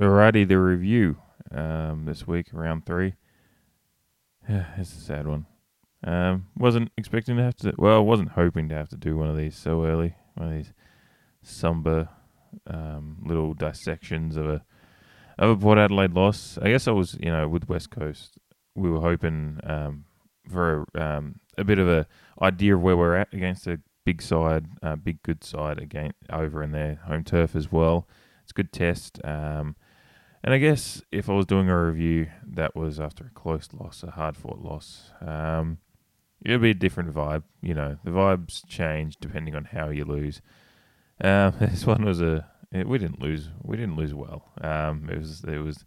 Alrighty, 0.00 0.48
the 0.48 0.58
review 0.58 1.18
um, 1.54 2.06
this 2.06 2.26
week, 2.26 2.46
round 2.52 2.86
three. 2.86 3.14
it's 4.48 4.92
a 4.92 5.00
sad 5.00 5.26
one. 5.26 5.46
Um, 6.02 6.46
wasn't 6.56 6.90
expecting 6.96 7.36
to 7.36 7.42
have 7.42 7.56
to. 7.56 7.74
Well, 7.76 8.04
wasn't 8.04 8.30
hoping 8.30 8.68
to 8.70 8.74
have 8.74 8.88
to 8.88 8.96
do 8.96 9.16
one 9.16 9.28
of 9.28 9.36
these 9.36 9.54
so 9.54 9.84
early. 9.84 10.14
One 10.34 10.48
of 10.48 10.54
these 10.54 10.72
somber 11.42 12.08
um, 12.66 13.18
little 13.24 13.52
dissections 13.52 14.36
of 14.36 14.48
a 14.48 14.64
of 15.38 15.50
a 15.50 15.56
Port 15.56 15.78
Adelaide 15.78 16.14
loss. 16.14 16.58
I 16.60 16.70
guess 16.70 16.88
I 16.88 16.92
was, 16.92 17.16
you 17.20 17.30
know, 17.30 17.46
with 17.46 17.68
West 17.68 17.90
Coast, 17.90 18.38
we 18.74 18.90
were 18.90 19.00
hoping 19.00 19.60
um, 19.62 20.06
for 20.50 20.86
um, 20.94 21.36
a 21.58 21.64
bit 21.64 21.78
of 21.78 21.88
a 21.88 22.06
idea 22.40 22.74
of 22.74 22.82
where 22.82 22.96
we're 22.96 23.16
at 23.16 23.32
against 23.32 23.66
a 23.66 23.78
big 24.04 24.22
side, 24.22 24.66
uh, 24.82 24.96
big 24.96 25.22
good 25.22 25.44
side 25.44 25.78
again 25.78 26.12
over 26.30 26.62
in 26.62 26.72
their 26.72 26.96
home 27.06 27.24
turf 27.24 27.54
as 27.54 27.70
well. 27.70 28.08
It's 28.42 28.52
a 28.52 28.54
good 28.54 28.72
test. 28.72 29.20
Um, 29.22 29.76
and 30.44 30.54
I 30.54 30.58
guess 30.58 31.02
if 31.12 31.28
I 31.28 31.34
was 31.34 31.46
doing 31.46 31.68
a 31.68 31.84
review 31.84 32.28
that 32.46 32.74
was 32.74 32.98
after 32.98 33.24
a 33.24 33.30
close 33.30 33.68
loss, 33.72 34.02
a 34.02 34.10
hard 34.10 34.36
fought 34.36 34.58
loss, 34.58 35.10
um, 35.20 35.78
it'd 36.44 36.60
be 36.60 36.70
a 36.70 36.74
different 36.74 37.14
vibe. 37.14 37.44
You 37.60 37.74
know, 37.74 37.98
the 38.04 38.10
vibes 38.10 38.66
change 38.66 39.16
depending 39.20 39.54
on 39.54 39.64
how 39.66 39.90
you 39.90 40.04
lose. 40.04 40.40
Um, 41.22 41.54
this 41.60 41.86
one 41.86 42.04
was 42.04 42.20
a 42.20 42.48
we 42.72 42.98
didn't 42.98 43.20
lose 43.20 43.50
we 43.62 43.76
didn't 43.76 43.96
lose 43.96 44.14
well. 44.14 44.50
Um, 44.60 45.08
it 45.10 45.18
was 45.18 45.44
it 45.44 45.58
was 45.58 45.84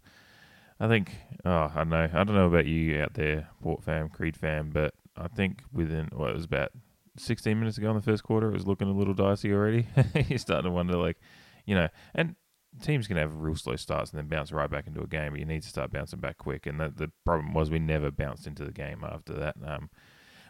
I 0.80 0.88
think 0.88 1.12
oh 1.44 1.70
I 1.74 1.78
don't 1.78 1.90
know 1.90 2.08
I 2.12 2.24
don't 2.24 2.34
know 2.34 2.46
about 2.46 2.66
you 2.66 3.00
out 3.00 3.14
there 3.14 3.48
Port 3.62 3.82
fam 3.82 4.08
Creed 4.08 4.36
fam, 4.36 4.70
but 4.70 4.94
I 5.16 5.28
think 5.28 5.62
within 5.72 6.08
what 6.12 6.20
well, 6.20 6.30
it 6.30 6.34
was 6.34 6.44
about 6.44 6.70
16 7.18 7.58
minutes 7.58 7.78
ago 7.78 7.90
in 7.90 7.96
the 7.96 8.02
first 8.02 8.22
quarter, 8.22 8.48
it 8.48 8.54
was 8.54 8.66
looking 8.66 8.88
a 8.88 8.92
little 8.92 9.14
dicey 9.14 9.52
already. 9.52 9.86
You're 10.28 10.38
starting 10.38 10.70
to 10.70 10.74
wonder 10.74 10.96
like, 10.96 11.18
you 11.64 11.74
know, 11.74 11.88
and 12.14 12.36
teams 12.82 13.06
can 13.06 13.16
have 13.16 13.34
real 13.34 13.56
slow 13.56 13.76
starts 13.76 14.10
and 14.10 14.18
then 14.18 14.28
bounce 14.28 14.52
right 14.52 14.70
back 14.70 14.86
into 14.86 15.02
a 15.02 15.06
game, 15.06 15.32
but 15.32 15.40
you 15.40 15.46
need 15.46 15.62
to 15.62 15.68
start 15.68 15.92
bouncing 15.92 16.20
back 16.20 16.38
quick. 16.38 16.66
And 16.66 16.80
the, 16.80 16.92
the 16.94 17.12
problem 17.24 17.54
was 17.54 17.70
we 17.70 17.78
never 17.78 18.10
bounced 18.10 18.46
into 18.46 18.64
the 18.64 18.72
game 18.72 19.04
after 19.04 19.34
that. 19.34 19.56
Um, 19.64 19.90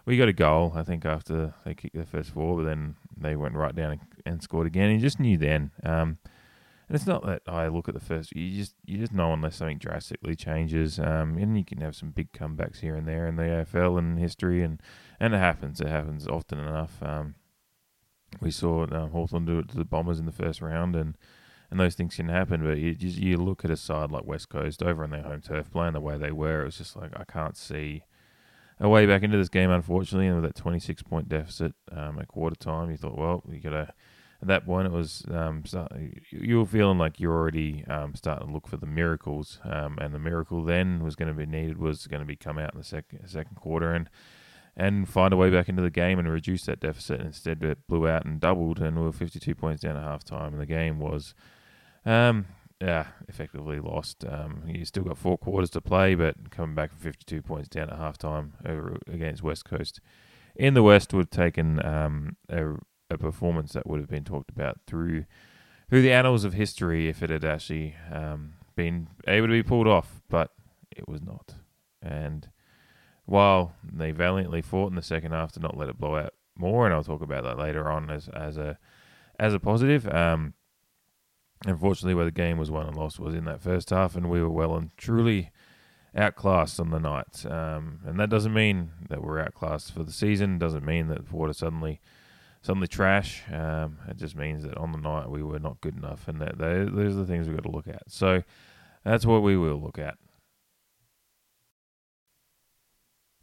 we 0.05 0.17
got 0.17 0.29
a 0.29 0.33
goal, 0.33 0.73
I 0.75 0.85
think, 0.85 1.05
after 1.05 1.55
they 1.65 1.75
kicked 1.75 1.97
their 1.97 2.05
first 2.05 2.31
four, 2.31 2.57
but 2.57 2.65
then 2.65 2.95
they 3.17 3.35
went 3.35 3.55
right 3.55 3.75
down 3.75 3.93
and, 3.93 4.01
and 4.25 4.43
scored 4.43 4.67
again. 4.67 4.91
And 4.91 5.01
you 5.01 5.07
just 5.07 5.19
knew 5.21 5.37
then. 5.37 5.73
Um, 5.83 6.19
and 6.89 6.95
it's 6.95 7.07
not 7.07 7.27
that 7.27 7.43
I 7.49 7.67
look 7.67 7.89
at 7.89 7.95
the 7.95 8.01
first. 8.01 8.35
You 8.35 8.57
just 8.57 8.75
you 8.85 8.99
just 8.99 9.13
know 9.13 9.33
unless 9.33 9.57
something 9.57 9.79
drastically 9.79 10.37
changes. 10.37 11.01
Um, 11.01 11.37
and 11.37 11.59
you 11.59 11.65
can 11.65 11.81
have 11.81 11.97
some 11.97 12.11
big 12.11 12.31
comebacks 12.31 12.79
here 12.79 12.95
and 12.95 13.09
there 13.09 13.27
in 13.27 13.35
the 13.35 13.43
AFL 13.43 13.99
and 13.99 14.19
history, 14.19 14.63
and 14.63 14.81
and 15.19 15.35
it 15.35 15.39
happens. 15.39 15.81
It 15.81 15.89
happens 15.89 16.29
often 16.29 16.61
enough. 16.61 17.03
Um, 17.03 17.35
we 18.41 18.53
saw 18.53 18.87
um, 18.93 19.11
Hawthorn 19.11 19.47
do 19.47 19.59
it 19.59 19.69
to 19.71 19.77
the 19.77 19.85
Bombers 19.85 20.21
in 20.21 20.27
the 20.27 20.33
first 20.33 20.61
round, 20.61 20.95
and 20.95 21.17
and 21.71 21.81
those 21.81 21.95
things 21.95 22.17
can 22.17 22.29
happen. 22.29 22.63
But 22.63 22.79
you 22.79 22.97
you 22.99 23.37
look 23.37 23.65
at 23.65 23.71
a 23.71 23.77
side 23.77 24.11
like 24.11 24.25
West 24.25 24.49
Coast 24.49 24.83
over 24.83 25.05
on 25.05 25.11
their 25.11 25.23
home 25.23 25.41
turf, 25.41 25.71
playing 25.71 25.95
the 25.95 26.01
way 26.01 26.17
they 26.17 26.33
were. 26.33 26.63
It 26.63 26.67
was 26.67 26.79
just 26.79 26.97
like 26.97 27.13
I 27.17 27.25
can't 27.25 27.57
see 27.57 28.05
a 28.79 28.89
way 28.89 29.07
back 29.07 29.23
into 29.23 29.39
this 29.39 29.49
game, 29.49 29.71
unfortunately. 29.71 30.27
And 30.27 30.43
with 30.43 30.45
that 30.45 30.61
26 30.61 31.03
point 31.03 31.29
deficit 31.29 31.75
um, 31.91 32.19
at 32.19 32.29
quarter 32.29 32.57
time, 32.57 32.91
you 32.91 32.97
thought, 32.97 33.19
well, 33.19 33.43
you 33.51 33.61
got 33.61 33.71
to. 33.71 33.93
At 34.43 34.49
that 34.49 34.67
point, 34.67 34.87
it 34.87 34.93
was 34.93 35.25
um, 35.31 35.65
start, 35.65 35.91
you 36.31 36.59
were 36.59 36.67
feeling 36.67 36.99
like 36.99 37.19
you're 37.19 37.33
already 37.33 37.87
um, 37.87 38.15
starting 38.15 38.49
to 38.49 38.53
look 38.53 38.69
for 38.69 38.77
the 38.77 38.85
miracles, 38.85 39.59
um, 39.65 39.97
and 39.99 40.13
the 40.13 40.19
miracle 40.19 40.63
then 40.63 41.03
was 41.03 41.17
going 41.17 41.29
to 41.29 41.35
be 41.35 41.47
needed 41.47 41.79
was 41.79 42.07
going 42.07 42.21
to 42.21 42.27
be 42.27 42.37
come 42.37 42.59
out 42.59 42.75
in 42.75 42.79
the 42.79 42.85
second 42.85 43.27
second 43.27 43.57
quarter 43.57 43.95
and 43.95 44.11
and 44.77 45.09
find 45.09 45.33
a 45.33 45.37
way 45.37 45.49
back 45.49 45.69
into 45.69 45.81
the 45.81 45.91
game 45.91 46.19
and 46.19 46.31
reduce 46.31 46.67
that 46.67 46.81
deficit. 46.81 47.21
Instead, 47.21 47.63
it 47.65 47.79
blew 47.89 48.07
out 48.07 48.27
and 48.27 48.39
doubled, 48.39 48.79
and 48.79 48.99
we 48.99 49.05
were 49.05 49.13
52 49.13 49.55
points 49.55 49.83
down 49.83 49.97
at 49.97 50.05
halftime, 50.05 50.49
and 50.49 50.61
the 50.61 50.67
game 50.67 50.99
was 50.99 51.35
um, 52.07 52.47
yeah, 52.81 53.09
effectively 53.29 53.81
lost. 53.81 54.25
Um, 54.27 54.63
you 54.67 54.85
still 54.85 55.05
got 55.05 55.19
four 55.19 55.37
quarters 55.37 55.71
to 55.71 55.81
play, 55.81 56.15
but 56.15 56.51
coming 56.51 56.75
back 56.75 56.91
from 56.91 57.01
52 57.01 57.43
points 57.43 57.69
down 57.69 57.91
at 57.91 57.99
halftime 57.99 58.53
over 58.67 58.99
against 59.07 59.43
West 59.43 59.65
Coast 59.65 60.01
in 60.55 60.75
the 60.75 60.83
West 60.83 61.13
would 61.13 61.27
have 61.27 61.31
taken 61.31 61.85
um, 61.85 62.37
a, 62.49 62.75
a, 63.11 63.19
performance 63.19 63.73
that 63.73 63.87
would 63.87 64.01
have 64.01 64.09
been 64.09 64.25
talked 64.25 64.51
about 64.51 64.79
through 64.87 65.25
through 65.89 66.03
the 66.03 66.13
annals 66.13 66.45
of 66.45 66.55
history 66.55 67.09
if 67.09 67.23
it 67.23 67.31
had 67.31 67.45
actually 67.45 67.95
um, 68.11 68.55
been 68.75 69.09
able 69.29 69.47
to 69.47 69.53
be 69.53 69.63
pulled 69.63 69.87
off, 69.87 70.21
but 70.29 70.51
it 70.91 71.09
was 71.09 71.23
not. 71.23 71.55
And 72.03 72.49
while 73.25 73.75
they 73.85 74.11
valiantly 74.11 74.63
fought 74.63 74.91
in 74.91 74.97
the 74.97 75.03
second 75.03 75.33
half 75.33 75.53
to 75.53 75.61
not 75.61 75.77
let 75.77 75.89
it 75.89 75.99
blow 75.99 76.17
out 76.17 76.35
more, 76.57 76.87
and 76.87 76.95
I'll 76.95 77.05
talk 77.05 77.23
about 77.23 77.45
that 77.45 77.59
later 77.59 77.91
on 77.91 78.11
as 78.11 78.29
as 78.29 78.57
a 78.57 78.79
as 79.39 79.55
a 79.55 79.61
positive. 79.61 80.09
Um, 80.09 80.55
Unfortunately, 81.65 82.15
where 82.15 82.25
the 82.25 82.31
game 82.31 82.59
was 82.59 82.71
won 82.71 82.87
and 82.87 82.97
lost 82.97 83.19
was 83.19 83.35
in 83.35 83.45
that 83.47 83.63
first 83.63 83.91
half, 83.91 84.15
and 84.15 84.29
we 84.29 84.43
were 84.43 84.51
well 84.51 84.77
and 84.77 84.91
truly 84.97 85.51
outclassed 86.15 86.79
on 86.79 86.91
the 86.91 86.99
night. 86.99 87.45
Um, 87.47 88.01
and 88.05 88.19
that 88.21 88.31
doesn't 88.31 88.53
mean 88.53 88.91
that 89.09 89.23
we're 89.23 89.41
outclassed 89.41 89.93
for 89.93 90.03
the 90.03 90.13
season. 90.13 90.59
Doesn't 90.59 90.85
mean 90.85 91.09
that 91.09 91.33
water 91.33 91.53
suddenly 91.53 92.01
suddenly 92.63 92.89
trash. 92.89 93.45
Um, 93.53 93.99
it 94.09 94.17
just 94.17 94.35
means 94.35 94.65
that 94.65 94.77
on 94.77 94.93
the 94.93 94.99
night 94.99 95.31
we 95.31 95.43
were 95.43 95.59
not 95.59 95.81
good 95.81 95.97
enough, 95.97 96.29
and 96.29 96.41
that 96.41 96.59
those 96.59 97.15
are 97.17 97.21
the 97.21 97.27
things 97.27 97.47
we've 97.47 97.57
got 97.57 97.65
to 97.65 97.75
look 97.75 97.89
at. 97.89 98.03
So 98.09 98.43
that's 99.05 99.25
what 99.25 99.43
we 99.43 99.57
will 99.57 99.81
look 99.81 99.99
at. 99.99 100.17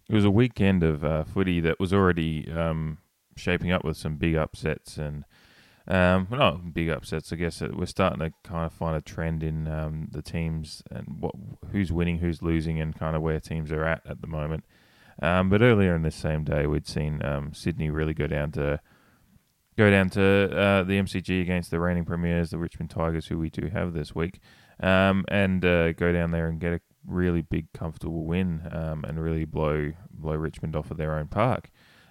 It 0.09 0.15
was 0.15 0.25
a 0.25 0.31
weekend 0.31 0.83
of 0.83 1.03
uh, 1.03 1.23
footy 1.23 1.61
that 1.61 1.79
was 1.79 1.93
already 1.93 2.51
um, 2.51 2.97
shaping 3.37 3.71
up 3.71 3.85
with 3.85 3.95
some 3.95 4.17
big 4.17 4.35
upsets 4.35 4.97
and 4.97 5.23
um, 5.87 6.27
well, 6.29 6.39
not 6.39 6.73
big 6.73 6.89
upsets, 6.89 7.33
I 7.33 7.35
guess. 7.35 7.61
We're 7.61 7.85
starting 7.85 8.19
to 8.19 8.31
kind 8.43 8.65
of 8.65 8.73
find 8.73 8.95
a 8.95 9.01
trend 9.01 9.43
in 9.43 9.67
um, 9.67 10.07
the 10.11 10.21
teams 10.21 10.81
and 10.89 11.05
what 11.19 11.35
who's 11.71 11.91
winning, 11.91 12.19
who's 12.19 12.41
losing, 12.41 12.79
and 12.79 12.97
kind 12.97 13.15
of 13.15 13.21
where 13.21 13.39
teams 13.39 13.71
are 13.71 13.85
at 13.85 14.01
at 14.07 14.21
the 14.21 14.27
moment. 14.27 14.63
Um, 15.21 15.49
but 15.49 15.61
earlier 15.61 15.95
in 15.95 16.01
this 16.01 16.15
same 16.15 16.43
day, 16.43 16.65
we'd 16.67 16.87
seen 16.87 17.23
um, 17.23 17.53
Sydney 17.53 17.89
really 17.89 18.13
go 18.13 18.27
down 18.27 18.51
to 18.53 18.79
go 19.77 19.89
down 19.89 20.09
to 20.11 20.21
uh, 20.57 20.83
the 20.83 20.99
MCG 20.99 21.41
against 21.41 21.69
the 21.69 21.79
reigning 21.79 22.05
premiers, 22.05 22.51
the 22.51 22.57
Richmond 22.57 22.89
Tigers, 22.89 23.27
who 23.27 23.37
we 23.37 23.49
do 23.49 23.67
have 23.67 23.93
this 23.93 24.15
week, 24.15 24.39
um, 24.79 25.25
and 25.27 25.65
uh, 25.65 25.91
go 25.93 26.13
down 26.13 26.31
there 26.31 26.47
and 26.47 26.59
get 26.59 26.73
a 26.73 26.81
really 27.05 27.41
big, 27.41 27.71
comfortable 27.73 28.23
win, 28.23 28.67
um, 28.71 29.03
and 29.03 29.21
really 29.21 29.45
blow 29.45 29.91
blow 30.09 30.35
Richmond 30.35 30.77
off 30.77 30.91
of 30.91 30.97
their 30.97 31.15
own 31.15 31.27
park. 31.27 31.69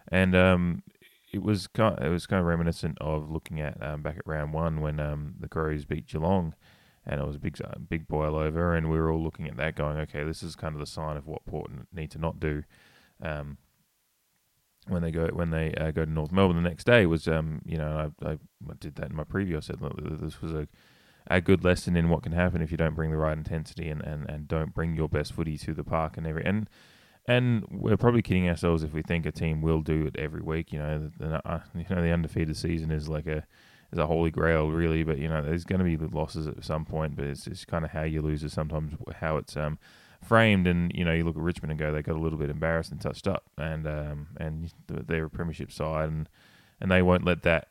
And 0.09 0.37
um, 0.37 0.83
it 1.33 1.43
was 1.43 1.67
kind 1.67 1.99
of, 1.99 2.05
it 2.05 2.11
was 2.11 2.27
kind 2.27 2.41
of 2.41 2.47
reminiscent 2.47 2.99
of 3.01 3.31
looking 3.31 3.61
at 3.61 3.83
um, 3.83 4.03
back 4.03 4.19
at 4.19 4.27
round 4.27 4.53
one 4.53 4.81
when 4.81 5.01
um, 5.01 5.35
the 5.41 5.49
Crows 5.49 5.85
beat 5.85 6.07
Geelong, 6.07 6.55
and 7.07 7.21
it 7.21 7.27
was 7.27 7.37
a 7.37 7.41
big 7.41 7.61
uh, 7.63 7.79
big 7.89 8.07
boil 8.07 8.37
over, 8.37 8.75
and 8.75 8.91
we 8.91 8.99
were 8.99 9.11
all 9.11 9.23
looking 9.23 9.49
at 9.49 9.57
that, 9.57 9.75
going, 9.77 9.97
okay, 9.99 10.25
this 10.25 10.43
is 10.43 10.55
kind 10.55 10.75
of 10.75 10.81
the 10.81 10.87
sign 10.87 11.17
of 11.17 11.27
what 11.27 11.45
Port 11.47 11.71
need 11.93 12.11
to 12.11 12.19
not 12.19 12.39
do. 12.39 12.65
Um, 13.23 13.59
when 14.89 15.03
they 15.03 15.11
go 15.11 15.29
when 15.29 15.51
they 15.51 15.73
uh, 15.75 15.91
go 15.93 16.05
to 16.05 16.11
North 16.11 16.33
Melbourne 16.33 16.61
the 16.61 16.69
next 16.69 16.85
day 16.85 17.07
was 17.07 17.29
um 17.29 17.63
you 17.65 17.79
know 17.79 18.11
I, 18.25 18.31
I 18.31 18.39
did 18.81 18.97
that 18.97 19.11
in 19.11 19.17
my 19.17 19.23
preview 19.25 19.57
I 19.57 19.61
said 19.61 19.79
this 20.21 20.43
was 20.43 20.53
a 20.53 20.67
a 21.29 21.41
good 21.41 21.63
lesson 21.63 21.97
in 21.97 22.09
what 22.09 22.25
can 22.25 22.33
happen 22.33 22.63
if 22.63 22.73
you 22.73 22.77
don't 22.77 22.97
bring 22.97 23.13
the 23.13 23.17
right 23.17 23.39
intensity 23.39 23.89
and, 23.89 24.03
and, 24.03 24.29
and 24.29 24.49
don't 24.49 24.75
bring 24.75 24.97
your 24.97 25.09
best 25.09 25.33
footy 25.33 25.57
to 25.59 25.73
the 25.73 25.85
park 25.85 26.17
and 26.17 26.27
every 26.27 26.45
and 26.45 26.69
and 27.27 27.65
we're 27.71 27.97
probably 27.97 28.23
kidding 28.23 28.49
ourselves 28.49 28.83
if 28.83 28.93
we 28.93 29.03
think 29.03 29.27
a 29.27 29.33
team 29.33 29.63
will 29.63 29.81
do 29.81 30.07
it 30.07 30.17
every 30.19 30.43
week. 30.43 30.73
You 30.73 30.79
know, 30.81 31.11
the, 31.19 31.49
uh, 31.49 31.61
you 31.75 31.85
know 31.89 32.03
the 32.03 32.13
undefeated 32.13 32.57
season 32.57 32.91
is 32.91 33.09
like 33.09 33.27
a 33.27 33.47
is 33.93 33.99
a 33.99 34.07
holy 34.07 34.31
grail, 34.31 34.71
really. 34.71 35.05
But 35.05 35.19
you 35.19 35.29
know, 35.29 35.43
there's 35.43 35.65
going 35.65 35.79
to 35.79 35.85
be 35.85 35.97
losses 35.97 36.47
at 36.47 36.65
some 36.65 36.85
point. 36.85 37.17
But 37.17 37.27
it's 37.27 37.45
just 37.45 37.69
kind 37.69 37.85
of 37.85 37.93
how 37.93 38.03
you 38.03 38.23
lose 38.23 38.43
is 38.43 38.53
sometimes 38.53 38.95
how 39.21 39.37
it's 39.37 39.57
um, 39.57 39.79
framed. 40.23 40.67
And 40.67 40.91
you 40.95 41.05
know, 41.05 41.13
you 41.13 41.25
look 41.25 41.37
at 41.37 41.43
Richmond 41.43 41.71
and 41.71 41.79
go, 41.79 41.93
they 41.93 42.03
got 42.03 42.17
a 42.17 42.21
little 42.21 42.39
bit 42.39 42.51
embarrassed 42.51 42.91
and 42.91 43.01
touched 43.01 43.29
up, 43.29 43.45
and 43.57 43.87
um, 43.87 44.29
and 44.39 44.73
they're 44.89 45.27
a 45.27 45.31
premiership 45.31 45.71
side, 45.71 46.09
and 46.09 46.29
and 46.81 46.91
they 46.91 47.03
won't 47.03 47.25
let 47.25 47.43
that 47.43 47.69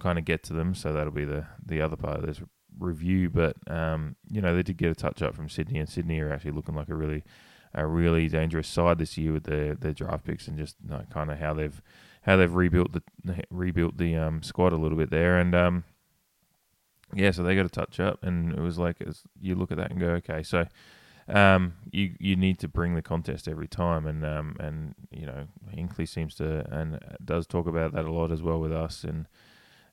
kind 0.00 0.18
of 0.18 0.26
get 0.26 0.42
to 0.44 0.52
them. 0.52 0.74
So 0.74 0.92
that'll 0.92 1.12
be 1.12 1.24
the 1.24 1.46
the 1.64 1.80
other 1.80 1.96
part 1.96 2.18
of 2.18 2.26
this 2.26 2.42
review. 2.78 3.30
But 3.30 3.56
um, 3.66 4.16
you 4.28 4.42
know, 4.42 4.54
they 4.54 4.62
did 4.62 4.76
get 4.76 4.90
a 4.90 4.94
touch 4.94 5.22
up 5.22 5.34
from 5.34 5.48
Sydney, 5.48 5.78
and 5.78 5.88
Sydney 5.88 6.20
are 6.20 6.30
actually 6.30 6.52
looking 6.52 6.74
like 6.74 6.90
a 6.90 6.94
really 6.94 7.24
a 7.74 7.86
really 7.86 8.28
dangerous 8.28 8.68
side 8.68 8.98
this 8.98 9.18
year 9.18 9.32
with 9.32 9.44
their, 9.44 9.74
their 9.74 9.92
draft 9.92 10.24
picks 10.24 10.48
and 10.48 10.56
just 10.56 10.76
you 10.82 10.90
know, 10.90 11.02
kind 11.10 11.30
of 11.30 11.38
how 11.38 11.54
they've 11.54 11.80
how 12.22 12.36
they've 12.36 12.54
rebuilt 12.54 12.92
the 12.92 13.02
rebuilt 13.50 13.98
the 13.98 14.16
um, 14.16 14.42
squad 14.42 14.72
a 14.72 14.76
little 14.76 14.98
bit 14.98 15.10
there. 15.10 15.38
And 15.38 15.54
um, 15.54 15.84
yeah 17.12 17.30
so 17.30 17.42
they 17.42 17.54
got 17.54 17.64
to 17.64 17.68
touch 17.68 18.00
up. 18.00 18.22
And 18.22 18.52
it 18.52 18.60
was 18.60 18.78
like 18.78 19.02
you 19.40 19.54
look 19.54 19.70
at 19.70 19.78
that 19.78 19.90
and 19.90 20.00
go 20.00 20.10
okay 20.10 20.42
so 20.42 20.66
um, 21.28 21.74
you 21.90 22.14
you 22.18 22.36
need 22.36 22.58
to 22.60 22.68
bring 22.68 22.94
the 22.94 23.02
contest 23.02 23.48
every 23.48 23.68
time. 23.68 24.06
And 24.06 24.24
um, 24.24 24.56
and 24.60 24.94
you 25.10 25.26
know 25.26 25.46
Hinkley 25.74 26.08
seems 26.08 26.34
to 26.36 26.66
and 26.70 26.98
does 27.24 27.46
talk 27.46 27.66
about 27.66 27.92
that 27.92 28.04
a 28.04 28.12
lot 28.12 28.30
as 28.30 28.42
well 28.42 28.60
with 28.60 28.72
us. 28.72 29.04
And 29.04 29.26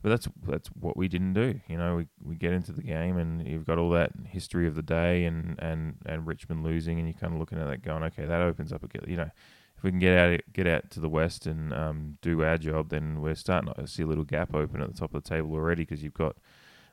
but 0.02 0.10
that's 0.10 0.28
that's 0.48 0.70
what 0.70 0.98
we 0.98 1.08
didn't 1.08 1.34
do. 1.34 1.60
You 1.68 1.78
know, 1.78 1.98
we, 1.98 2.08
we 2.24 2.36
get 2.36 2.54
into 2.54 2.72
the 2.72 2.82
game 2.82 3.18
and 3.18 3.48
you've 3.48 3.66
got 3.66 3.78
all 3.78 3.92
that 3.92 4.12
history 4.26 4.68
of 4.68 4.76
the 4.76 4.82
day 4.82 5.26
and, 5.26 5.56
and, 5.60 5.96
and 6.06 6.26
Richmond 6.26 6.64
losing, 6.64 6.98
and 6.98 7.08
you're 7.08 7.20
kind 7.20 7.34
of 7.34 7.40
looking 7.40 7.60
at 7.60 7.68
that 7.68 7.84
going, 7.84 8.04
okay, 8.04 8.26
that 8.26 8.42
opens 8.42 8.74
up 8.74 8.84
a 8.84 9.10
you 9.10 9.18
know, 9.18 9.30
if 9.78 9.84
we 9.84 9.90
can 9.90 10.00
get 10.00 10.18
out 10.18 10.40
get 10.54 10.68
out 10.68 10.90
to 10.92 11.00
the 11.00 11.10
west 11.10 11.46
and 11.46 11.74
um, 11.74 12.18
do 12.22 12.44
our 12.44 12.58
job, 12.58 12.90
then 12.90 13.22
we're 13.22 13.36
starting 13.36 13.74
to 13.74 13.88
see 13.88 14.04
a 14.04 14.08
little 14.08 14.24
gap 14.24 14.54
open 14.54 14.82
at 14.82 14.88
the 14.88 15.00
top 15.00 15.14
of 15.14 15.24
the 15.24 15.30
table 15.30 15.54
already 15.54 15.84
because 15.84 16.04
you've 16.04 16.14
got 16.14 16.36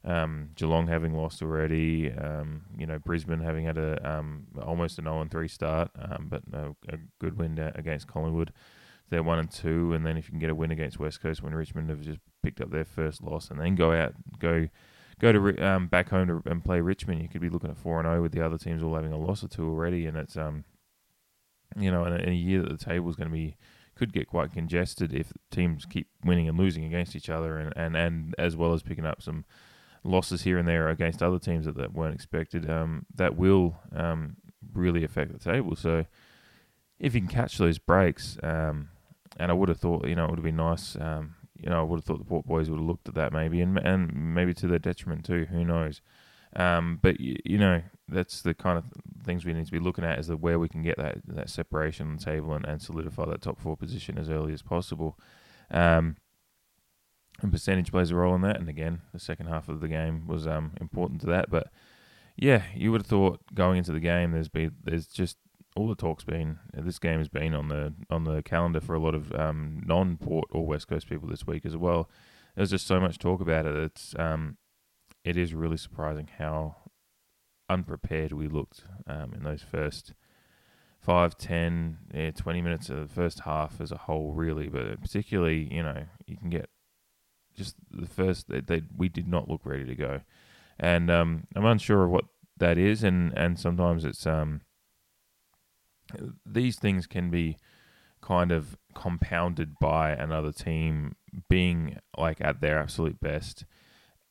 um, 0.05 0.51
Geelong 0.55 0.87
having 0.87 1.15
lost 1.15 1.43
already, 1.43 2.13
um, 2.13 2.63
you 2.79 2.87
know 2.87 2.99
Brisbane 2.99 3.41
having 3.41 3.65
had 3.65 3.79
a 3.79 3.99
um, 4.09 4.47
almost 4.63 4.99
an 4.99 5.05
0 5.05 5.27
3 5.31 5.49
start, 5.49 5.91
um, 5.99 6.29
but 6.31 6.43
a, 6.53 6.71
a, 6.89 6.99
good 7.19 7.37
win 7.37 7.59
against 7.75 8.07
Collingwood. 8.07 8.53
They're 9.11 9.23
one 9.23 9.39
and 9.39 9.51
two, 9.51 9.93
and 9.95 10.05
then 10.05 10.17
if 10.17 10.27
you 10.27 10.31
can 10.31 10.39
get 10.39 10.51
a 10.51 10.55
win 10.55 10.71
against 10.71 10.99
West 10.99 11.23
Coast 11.23 11.43
when 11.43 11.55
Richmond 11.55 11.89
have 11.91 12.01
just 12.01 12.19
picked 12.43 12.61
up 12.61 12.71
their 12.71 12.85
first 12.85 13.23
loss, 13.23 13.51
and 13.51 13.61
then 13.61 13.75
go 13.75 13.93
out 13.93 14.15
go 14.39 14.69
go 15.19 15.33
to 15.33 15.67
um, 15.67 15.87
back 15.87 16.11
home 16.11 16.29
to, 16.29 16.51
and 16.51 16.65
play 16.65 16.81
Richmond, 16.81 17.23
you 17.23 17.29
could 17.29 17.41
be 17.41 17.49
looking 17.49 17.71
at 17.71 17.79
four 17.79 17.99
and 17.99 18.07
zero 18.07 18.19
oh 18.19 18.23
with 18.23 18.33
the 18.33 18.45
other 18.45 18.59
teams 18.59 18.83
all 18.83 18.95
having 18.95 19.13
a 19.13 19.19
loss 19.19 19.43
or 19.43 19.49
two 19.49 19.69
already, 19.69 20.07
and 20.07 20.17
it's 20.17 20.37
um 20.37 20.65
you 21.77 21.91
know 21.91 22.05
in 22.05 22.13
a, 22.13 22.17
in 22.17 22.29
a 22.31 22.37
year 22.37 22.63
that 22.63 22.79
the 22.79 22.85
table 22.85 23.09
is 23.09 23.17
going 23.17 23.29
to 23.29 23.35
be 23.35 23.57
could 23.99 24.13
get 24.13 24.29
quite 24.29 24.53
congested 24.53 25.13
if 25.13 25.33
teams 25.51 25.85
keep 25.85 26.07
winning 26.25 26.49
and 26.49 26.57
losing 26.57 26.85
against 26.85 27.17
each 27.17 27.29
other, 27.29 27.59
and, 27.59 27.77
and, 27.77 27.97
and 27.97 28.35
as 28.39 28.57
well 28.57 28.73
as 28.73 28.83
picking 28.83 29.05
up 29.05 29.21
some 29.21 29.45
losses 30.05 30.43
here 30.43 30.57
and 30.57 30.69
there 30.69 30.89
against 30.89 31.23
other 31.23 31.39
teams 31.39 31.67
that, 31.67 31.77
that 31.77 31.93
weren't 31.93 32.15
expected, 32.15 32.71
um, 32.71 33.05
that 33.15 33.37
will 33.37 33.77
um, 33.95 34.37
really 34.73 35.03
affect 35.03 35.33
the 35.33 35.39
table. 35.39 35.75
So 35.75 36.07
if 37.01 37.15
you 37.15 37.21
can 37.21 37.29
catch 37.29 37.59
those 37.59 37.79
breaks, 37.79 38.39
um, 38.43 38.91
and 39.39 39.51
I 39.51 39.55
would 39.55 39.69
have 39.69 39.81
thought, 39.81 40.07
you 40.07 40.15
know, 40.15 40.25
it 40.25 40.31
would 40.31 40.39
have 40.39 40.45
been 40.45 40.57
nice. 40.57 40.97
Um, 40.97 41.35
you 41.57 41.69
know, 41.69 41.81
I 41.81 41.83
would 41.83 41.99
have 41.99 42.05
thought 42.05 42.19
the 42.19 42.25
Port 42.25 42.47
boys 42.47 42.71
would 42.71 42.79
have 42.79 42.87
looked 42.87 43.09
at 43.09 43.15
that 43.15 43.33
maybe, 43.33 43.61
and 43.61 43.79
and 43.79 44.13
maybe 44.35 44.55
to 44.55 44.67
their 44.67 44.79
detriment 44.79 45.25
too. 45.25 45.47
Who 45.51 45.65
knows? 45.65 46.01
Um, 46.57 46.99
but 47.03 47.21
you, 47.21 47.37
you 47.45 47.59
know, 47.59 47.83
that's 48.09 48.43
the 48.43 48.55
kind 48.55 48.79
of 48.79 48.85
things 49.25 49.45
we 49.45 49.53
need 49.53 49.67
to 49.67 49.73
be 49.73 49.79
looking 49.79 50.05
at 50.05 50.19
is 50.19 50.29
the 50.29 50.37
where 50.37 50.59
we 50.59 50.69
can 50.69 50.83
get 50.83 50.97
that 50.97 51.19
that 51.27 51.51
separation 51.51 52.09
on 52.09 52.17
the 52.17 52.25
table 52.25 52.55
and, 52.55 52.65
and 52.65 52.81
solidify 52.81 53.27
that 53.27 53.43
top 53.43 53.61
four 53.61 53.77
position 53.77 54.19
as 54.19 54.31
early 54.31 54.53
as 54.53 54.63
possible. 54.63 55.19
Um, 55.71 56.17
and 57.41 57.53
percentage 57.53 57.93
plays 57.93 58.11
a 58.11 58.17
role 58.17 58.35
in 58.35 58.41
that. 58.43 58.59
And 58.59 58.69
again, 58.69 59.03
the 59.13 59.21
second 59.21 59.47
half 59.47 59.69
of 59.69 59.81
the 59.81 59.89
game 59.89 60.27
was 60.27 60.47
um, 60.47 60.73
important 60.81 61.21
to 61.21 61.27
that. 61.29 61.51
But 61.51 61.69
yeah, 62.37 62.63
you 62.75 62.91
would 62.91 63.03
have 63.03 63.07
thought 63.07 63.41
going 63.55 63.79
into 63.79 63.93
the 63.93 64.01
game, 64.01 64.33
there's 64.33 64.49
been 64.49 64.73
there's 64.83 65.07
just 65.07 65.37
all 65.77 65.89
the 65.89 65.95
talk's 65.95 66.25
been 66.25 66.59
this 66.75 66.99
game 66.99 67.19
has 67.19 67.29
been 67.29 67.55
on 67.55 67.69
the 67.69 67.95
on 68.11 68.25
the 68.25 68.43
calendar 68.43 68.81
for 68.81 68.95
a 68.95 69.01
lot 69.01 69.15
of 69.15 69.33
um, 69.35 69.83
non-port 69.85 70.47
or 70.51 70.67
West 70.67 70.89
Coast 70.89 71.09
people 71.09 71.29
this 71.29 71.47
week 71.47 71.65
as 71.65 71.77
well. 71.77 72.11
There's 72.57 72.71
just 72.71 72.87
so 72.87 72.99
much 72.99 73.19
talk 73.19 73.41
about 73.41 73.67
it. 73.67 73.77
It's 73.77 74.15
um, 74.19 74.57
it 75.25 75.37
is 75.37 75.55
really 75.55 75.77
surprising 75.77 76.29
how 76.39 76.77
unprepared 77.69 78.33
we 78.33 78.49
looked 78.49 78.85
um, 79.07 79.33
in 79.35 79.43
those 79.43 79.63
first 79.63 80.15
five, 81.01 81.37
ten, 81.37 81.99
yeah, 82.13 82.31
20 82.31 82.63
minutes 82.63 82.91
of 82.91 83.09
the 83.09 83.15
first 83.15 83.41
half 83.41 83.81
as 83.81 83.93
a 83.93 83.97
whole, 83.97 84.33
really. 84.33 84.69
But 84.69 85.01
particularly, 85.01 85.73
you 85.73 85.83
know, 85.83 86.05
you 86.27 86.37
can 86.37 86.51
get 86.51 86.69
just 87.55 87.77
the 87.91 88.07
first 88.07 88.49
that 88.49 88.67
they, 88.67 88.83
we 88.97 89.09
did 89.09 89.29
not 89.29 89.49
look 89.49 89.61
ready 89.65 89.85
to 89.85 89.95
go, 89.95 90.21
and 90.79 91.11
um, 91.11 91.47
I'm 91.55 91.65
unsure 91.65 92.05
of 92.05 92.11
what 92.11 92.25
that 92.57 92.79
is, 92.79 93.05
and 93.05 93.33
and 93.37 93.59
sometimes 93.59 94.05
it's 94.05 94.27
um 94.27 94.63
these 96.45 96.79
things 96.79 97.07
can 97.07 97.31
be 97.31 97.57
kind 98.21 98.53
of 98.53 98.77
compounded 98.95 99.79
by 99.81 100.11
another 100.11 100.53
team 100.53 101.15
being 101.49 101.99
like 102.17 102.41
at 102.41 102.61
their 102.61 102.79
absolute 102.79 103.21
best 103.21 103.65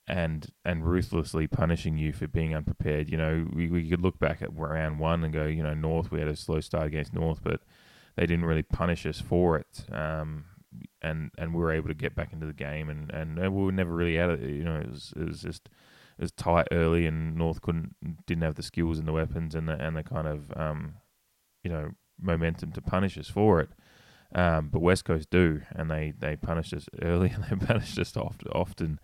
and 0.07 0.47
and 0.65 0.85
ruthlessly 0.85 1.47
punishing 1.47 1.97
you 1.97 2.13
for 2.13 2.27
being 2.27 2.55
unprepared. 2.55 3.09
You 3.09 3.17
know, 3.17 3.47
we, 3.53 3.69
we 3.69 3.89
could 3.89 4.01
look 4.01 4.19
back 4.19 4.41
at 4.41 4.55
round 4.55 4.99
one 4.99 5.23
and 5.23 5.33
go, 5.33 5.45
you 5.45 5.63
know, 5.63 5.73
North, 5.73 6.11
we 6.11 6.19
had 6.19 6.27
a 6.27 6.35
slow 6.35 6.59
start 6.61 6.87
against 6.87 7.13
North, 7.13 7.39
but 7.43 7.61
they 8.15 8.25
didn't 8.25 8.45
really 8.45 8.63
punish 8.63 9.05
us 9.05 9.19
for 9.19 9.57
it. 9.57 9.85
Um, 9.91 10.45
and 11.01 11.31
and 11.37 11.53
we 11.53 11.59
were 11.59 11.71
able 11.71 11.89
to 11.89 11.93
get 11.93 12.15
back 12.15 12.33
into 12.33 12.45
the 12.45 12.53
game, 12.53 12.89
and, 12.89 13.11
and 13.11 13.37
we 13.37 13.63
were 13.63 13.71
never 13.71 13.93
really 13.93 14.19
out 14.19 14.29
of 14.29 14.43
it. 14.43 14.49
You 14.49 14.63
know, 14.63 14.77
it 14.77 14.89
was, 14.89 15.13
it 15.15 15.27
was 15.27 15.41
just 15.41 15.69
it 16.17 16.21
was 16.21 16.31
tight 16.31 16.67
early, 16.71 17.05
and 17.05 17.35
North 17.35 17.61
couldn't 17.61 17.95
didn't 18.25 18.43
have 18.43 18.55
the 18.55 18.63
skills 18.63 18.99
and 18.99 19.07
the 19.07 19.13
weapons 19.13 19.55
and 19.55 19.67
the 19.67 19.73
and 19.73 19.95
the 19.95 20.03
kind 20.03 20.27
of 20.27 20.51
um, 20.55 20.95
you 21.67 21.73
know 21.73 21.91
momentum 22.19 22.71
to 22.71 22.81
punish 22.81 23.17
us 23.17 23.27
for 23.27 23.59
it. 23.59 23.69
Um, 24.33 24.69
but 24.71 24.79
West 24.79 25.03
Coast 25.03 25.29
do, 25.29 25.61
and 25.71 25.91
they, 25.91 26.13
they 26.17 26.35
punish 26.35 26.73
us 26.73 26.87
early, 27.01 27.29
and 27.35 27.43
they 27.43 27.65
punish 27.65 27.97
us 27.99 28.15
often. 28.15 28.47
often. 28.53 28.99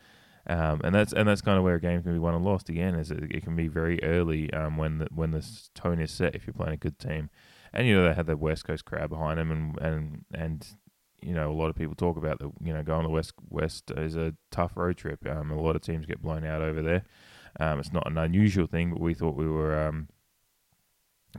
Um, 0.46 0.82
and 0.84 0.94
that's 0.94 1.14
and 1.14 1.28
that's 1.28 1.42
kind 1.42 1.58
of 1.58 1.64
where 1.64 1.76
a 1.76 1.82
game 1.82 2.04
can 2.04 2.14
be 2.14 2.20
won 2.20 2.36
and 2.36 2.44
lost 2.44 2.70
again. 2.70 2.96
Is 2.96 3.12
it, 3.12 3.24
it 3.32 3.44
can 3.44 3.56
be 3.56 3.68
very 3.68 4.02
early 4.04 4.52
um, 4.54 4.78
when 4.78 5.00
the, 5.00 5.08
when 5.14 5.32
the 5.32 5.46
tone 5.74 6.00
is 6.00 6.12
set 6.12 6.36
if 6.36 6.46
you're 6.46 6.54
playing 6.54 6.74
a 6.74 6.78
good 6.78 7.00
team, 7.00 7.30
and 7.72 7.88
you 7.88 7.96
know 7.96 8.08
they 8.08 8.14
had 8.14 8.28
the 8.28 8.36
West 8.36 8.66
Coast 8.66 8.84
crowd 8.86 9.10
behind 9.10 9.40
them, 9.40 9.52
and 9.52 9.80
and 9.80 10.26
and 10.34 10.68
you 11.22 11.34
know 11.34 11.50
a 11.50 11.56
lot 11.56 11.70
of 11.70 11.76
people 11.78 11.96
talk 11.96 12.18
about 12.18 12.40
the 12.40 12.52
you 12.62 12.74
know 12.74 12.84
going 12.84 13.04
to 13.04 13.10
West 13.10 13.34
West 13.50 13.92
is 13.96 14.18
a 14.18 14.34
tough 14.52 14.76
road 14.76 14.98
trip. 14.98 15.26
Um, 15.26 15.50
a 15.50 15.62
lot 15.62 15.78
of 15.78 15.82
teams 15.82 16.06
get 16.06 16.22
blown 16.22 16.46
out 16.46 16.62
over 16.62 16.82
there. 16.82 17.04
Um, 17.62 17.80
it's 17.80 17.94
not 17.94 18.10
an 18.12 18.18
unusual 18.18 18.68
thing, 18.68 18.90
but 18.92 19.00
we 19.00 19.14
thought 19.14 19.38
we 19.38 19.48
were 19.48 19.88
um, 19.88 20.10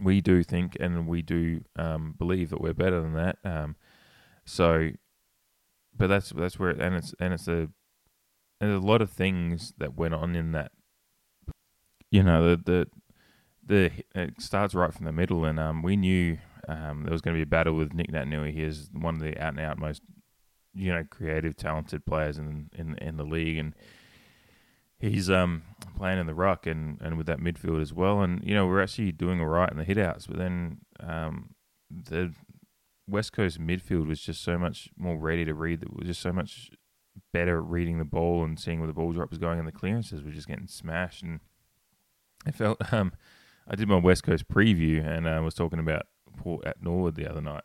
we 0.01 0.21
do 0.21 0.43
think 0.43 0.77
and 0.81 1.07
we 1.07 1.23
do 1.23 1.63
um, 1.77 2.15
believe 2.19 2.51
that 2.51 2.61
we're 2.61 2.75
better 2.75 3.01
than 3.01 3.15
that. 3.15 3.39
Um, 3.45 3.77
so, 4.45 4.91
but 5.97 6.09
that's 6.09 6.31
that's 6.31 6.59
where 6.59 6.71
and 6.71 6.97
it's 6.97 7.15
and 7.21 7.33
it's 7.33 7.49
a 7.49 7.69
there's 8.61 8.83
a 8.83 8.87
lot 8.87 9.03
of 9.03 9.11
things 9.11 9.73
that 9.79 9.97
went 9.97 10.15
on 10.15 10.35
in 10.35 10.53
that. 10.53 10.73
You 12.11 12.23
know 12.23 12.51
the 12.51 12.57
the 12.57 12.87
the 13.67 13.91
it 14.15 14.41
starts 14.41 14.75
right 14.75 14.93
from 14.93 15.07
the 15.07 15.13
middle, 15.13 15.45
and 15.45 15.59
um, 15.59 15.83
we 15.83 15.97
knew 15.97 16.39
um, 16.69 17.03
there 17.03 17.13
was 17.13 17.21
going 17.21 17.35
to 17.35 17.39
be 17.39 17.43
a 17.43 17.47
battle 17.47 17.75
with 17.75 17.93
Nic 17.93 18.11
Naitanui. 18.11 18.53
He 18.53 18.63
is 18.63 18.89
one 18.93 19.17
of 19.17 19.21
the 19.21 19.39
out 19.41 19.55
and 19.55 19.61
out 19.61 19.79
most 19.79 20.03
you 20.75 20.93
know 20.93 21.05
creative, 21.09 21.57
talented 21.57 22.05
players 22.05 22.39
in 22.39 22.71
in 22.77 22.97
in 22.99 23.17
the 23.17 23.25
league, 23.25 23.59
and 23.59 23.75
he's 25.11 25.31
um 25.31 25.63
playing 25.97 26.19
in 26.19 26.27
the 26.27 26.35
ruck 26.35 26.67
and, 26.67 26.99
and 27.01 27.17
with 27.17 27.27
that 27.27 27.39
midfield 27.39 27.81
as 27.81 27.93
well. 27.93 28.21
And 28.21 28.43
you 28.45 28.55
know 28.55 28.67
we're 28.67 28.83
actually 28.83 29.13
doing 29.13 29.41
all 29.41 29.47
right 29.47 29.71
in 29.71 29.77
the 29.77 29.85
hitouts, 29.85 30.27
but 30.27 30.39
then 30.39 30.79
um, 31.01 31.51
the 31.91 32.33
West 33.07 33.33
Coast 33.33 33.61
midfield 33.61 34.07
was 34.07 34.21
just 34.21 34.43
so 34.43 34.59
much 34.59 34.89
more 34.97 35.17
ready 35.17 35.45
to 35.45 35.55
read. 35.55 35.81
That 35.81 35.95
was 35.95 36.07
just 36.07 36.21
so 36.21 36.33
much 36.33 36.71
better 37.33 37.59
at 37.59 37.65
reading 37.65 37.99
the 37.99 38.05
ball 38.05 38.43
and 38.45 38.59
seeing 38.59 38.81
where 38.81 38.87
the 38.87 38.93
ball 38.93 39.13
drop 39.13 39.31
was 39.31 39.39
going, 39.39 39.59
and 39.59 39.69
the 39.69 39.73
clearances 39.73 40.23
were 40.23 40.31
just 40.31 40.49
getting 40.49 40.67
smashed. 40.67 41.23
And 41.23 41.41
I 42.47 42.51
felt 42.51 42.81
um 42.93 43.13
I 43.69 43.77
did 43.77 43.89
my 43.89 43.97
West 43.97 44.25
Coast 44.25 44.49
preview 44.49 45.05
and 45.05 45.29
I 45.29 45.37
uh, 45.37 45.43
was 45.43 45.55
talking 45.55 45.79
about 45.79 46.03
Port 46.37 46.67
at 46.67 46.83
Norwood 46.83 47.15
the 47.15 47.29
other 47.29 47.41
night. 47.41 47.65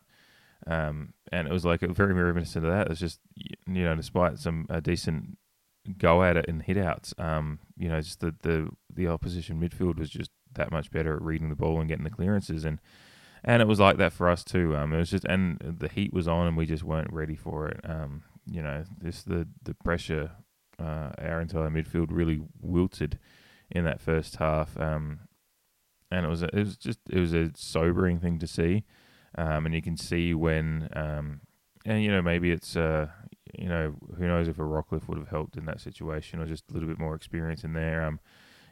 Um, 0.67 1.13
and 1.31 1.47
it 1.47 1.51
was 1.51 1.65
like 1.65 1.81
very 1.81 2.13
reminiscent 2.13 2.65
of 2.65 2.71
that. 2.71 2.89
It's 2.89 2.99
just 2.99 3.19
you 3.35 3.83
know, 3.83 3.95
despite 3.95 4.39
some 4.39 4.65
a 4.69 4.81
decent 4.81 5.37
go 5.97 6.23
at 6.23 6.37
it 6.37 6.45
in 6.45 6.61
hitouts. 6.61 7.19
Um, 7.19 7.59
you 7.77 7.89
know, 7.89 8.01
just 8.01 8.19
the, 8.19 8.35
the 8.41 8.69
the 8.93 9.07
opposition 9.07 9.59
midfield 9.59 9.97
was 9.97 10.09
just 10.09 10.31
that 10.53 10.71
much 10.71 10.91
better 10.91 11.15
at 11.15 11.21
reading 11.21 11.49
the 11.49 11.55
ball 11.55 11.79
and 11.79 11.87
getting 11.87 12.03
the 12.03 12.09
clearances, 12.09 12.65
and 12.65 12.79
and 13.43 13.61
it 13.61 13.67
was 13.67 13.79
like 13.79 13.97
that 13.97 14.13
for 14.13 14.29
us 14.29 14.43
too. 14.43 14.75
Um, 14.75 14.93
it 14.93 14.97
was 14.97 15.11
just 15.11 15.25
and 15.25 15.57
the 15.59 15.89
heat 15.89 16.13
was 16.13 16.27
on, 16.27 16.47
and 16.47 16.57
we 16.57 16.65
just 16.65 16.83
weren't 16.83 17.13
ready 17.13 17.35
for 17.35 17.67
it. 17.69 17.79
Um, 17.83 18.23
you 18.45 18.61
know, 18.61 18.83
this 18.99 19.23
the 19.23 19.47
the 19.63 19.73
pressure. 19.73 20.31
Uh, 20.81 21.11
our 21.21 21.41
entire 21.41 21.69
midfield 21.69 22.07
really 22.09 22.39
wilted 22.61 23.19
in 23.69 23.83
that 23.83 23.99
first 23.99 24.37
half, 24.37 24.79
um, 24.79 25.19
and 26.09 26.25
it 26.25 26.29
was 26.29 26.41
a, 26.41 26.45
it 26.55 26.59
was 26.63 26.77
just 26.77 26.99
it 27.09 27.19
was 27.19 27.33
a 27.33 27.51
sobering 27.53 28.17
thing 28.17 28.39
to 28.39 28.47
see, 28.47 28.85
um, 29.37 29.65
and 29.65 29.75
you 29.75 29.81
can 29.81 29.97
see 29.97 30.33
when 30.33 30.87
um, 30.93 31.41
and 31.85 32.01
you 32.01 32.09
know 32.09 32.21
maybe 32.21 32.51
it's 32.51 32.77
uh, 32.77 33.07
you 33.57 33.67
know, 33.67 33.95
who 34.17 34.27
knows 34.27 34.47
if 34.47 34.59
a 34.59 34.63
Rockliff 34.63 35.07
would 35.07 35.17
have 35.17 35.29
helped 35.29 35.57
in 35.57 35.65
that 35.65 35.81
situation 35.81 36.39
or 36.39 36.45
just 36.45 36.69
a 36.69 36.73
little 36.73 36.89
bit 36.89 36.99
more 36.99 37.15
experience 37.15 37.63
in 37.63 37.73
there. 37.73 38.03
Um, 38.03 38.19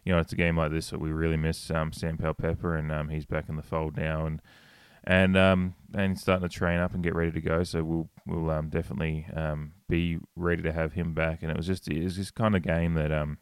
you 0.03 0.13
know, 0.13 0.19
it's 0.19 0.31
a 0.31 0.37
game 0.37 0.57
like 0.57 0.71
this 0.71 0.89
that 0.91 1.01
we 1.01 1.11
really 1.11 1.37
miss 1.37 1.69
um, 1.69 1.91
Sam 1.91 2.17
Powell-Pepper, 2.17 2.75
and 2.75 2.91
um, 2.91 3.09
he's 3.09 3.25
back 3.25 3.49
in 3.49 3.57
the 3.57 3.61
fold 3.61 3.97
now, 3.97 4.25
and 4.25 4.41
and 5.03 5.37
um, 5.37 5.75
and 5.93 6.19
starting 6.19 6.47
to 6.47 6.53
train 6.53 6.79
up 6.79 6.93
and 6.93 7.03
get 7.03 7.15
ready 7.15 7.31
to 7.31 7.41
go. 7.41 7.63
So 7.63 7.83
we'll 7.83 8.09
we'll 8.25 8.49
um, 8.49 8.69
definitely 8.69 9.25
um, 9.35 9.73
be 9.89 10.19
ready 10.35 10.61
to 10.63 10.71
have 10.71 10.93
him 10.93 11.13
back. 11.13 11.41
And 11.41 11.51
it 11.51 11.57
was 11.57 11.67
just 11.67 11.87
it 11.89 12.03
was 12.03 12.17
this 12.17 12.31
kind 12.31 12.55
of 12.55 12.61
game 12.61 12.93
that 12.93 13.11
um, 13.11 13.37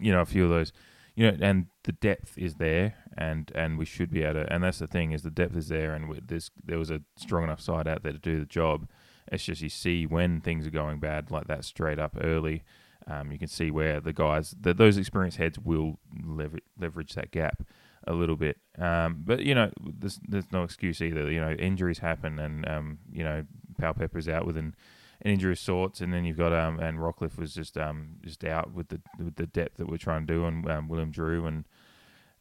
you 0.00 0.12
know, 0.12 0.20
a 0.20 0.26
few 0.26 0.44
of 0.44 0.50
those, 0.50 0.72
you 1.14 1.30
know, 1.30 1.36
and 1.40 1.66
the 1.84 1.92
depth 1.92 2.38
is 2.38 2.56
there, 2.56 2.94
and 3.16 3.50
and 3.54 3.78
we 3.78 3.84
should 3.84 4.10
be 4.10 4.22
able 4.22 4.44
to. 4.44 4.52
And 4.52 4.62
that's 4.62 4.78
the 4.78 4.86
thing 4.86 5.12
is 5.12 5.22
the 5.22 5.30
depth 5.30 5.56
is 5.56 5.68
there, 5.68 5.94
and 5.94 6.20
this 6.26 6.50
there 6.64 6.78
was 6.78 6.90
a 6.90 7.02
strong 7.16 7.44
enough 7.44 7.60
side 7.60 7.88
out 7.88 8.02
there 8.02 8.12
to 8.12 8.18
do 8.18 8.40
the 8.40 8.46
job. 8.46 8.88
It's 9.30 9.44
just 9.44 9.62
you 9.62 9.68
see 9.68 10.06
when 10.06 10.40
things 10.40 10.66
are 10.66 10.70
going 10.70 10.98
bad 10.98 11.30
like 11.30 11.46
that 11.46 11.64
straight 11.64 11.98
up 11.98 12.16
early. 12.20 12.64
Um, 13.06 13.32
you 13.32 13.38
can 13.38 13.48
see 13.48 13.70
where 13.70 14.00
the 14.00 14.12
guys, 14.12 14.54
that 14.60 14.76
those 14.76 14.98
experienced 14.98 15.38
heads 15.38 15.58
will 15.58 15.98
lever- 16.22 16.58
leverage 16.78 17.14
that 17.14 17.30
gap 17.30 17.62
a 18.06 18.12
little 18.12 18.36
bit. 18.36 18.58
Um, 18.78 19.22
but 19.24 19.40
you 19.40 19.54
know, 19.54 19.70
there's, 19.80 20.20
there's 20.26 20.50
no 20.52 20.64
excuse 20.64 21.00
either. 21.00 21.30
You 21.30 21.40
know, 21.40 21.52
injuries 21.52 21.98
happen, 21.98 22.38
and 22.38 22.68
um, 22.68 22.98
you 23.12 23.24
know, 23.24 23.44
Powell-Pepper's 23.78 24.28
out 24.28 24.46
with 24.46 24.56
an, 24.56 24.74
an 25.22 25.30
injury 25.32 25.52
of 25.52 25.58
sorts, 25.58 26.00
and 26.00 26.12
then 26.12 26.24
you've 26.24 26.36
got 26.36 26.52
um, 26.52 26.78
and 26.80 26.98
Rockliff 26.98 27.38
was 27.38 27.54
just 27.54 27.76
um 27.76 28.16
just 28.22 28.44
out 28.44 28.72
with 28.72 28.88
the 28.88 29.00
with 29.18 29.36
the 29.36 29.46
depth 29.46 29.76
that 29.78 29.88
we're 29.88 29.96
trying 29.96 30.26
to 30.26 30.32
do, 30.32 30.44
and 30.44 30.68
um, 30.70 30.88
Willem 30.88 31.10
Drew 31.10 31.46
and, 31.46 31.66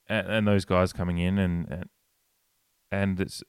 and 0.08 0.28
and 0.28 0.48
those 0.48 0.66
guys 0.66 0.94
coming 0.94 1.18
in, 1.18 1.38
and 1.38 1.70
and, 1.70 1.90
and 2.92 3.20
it's 3.20 3.44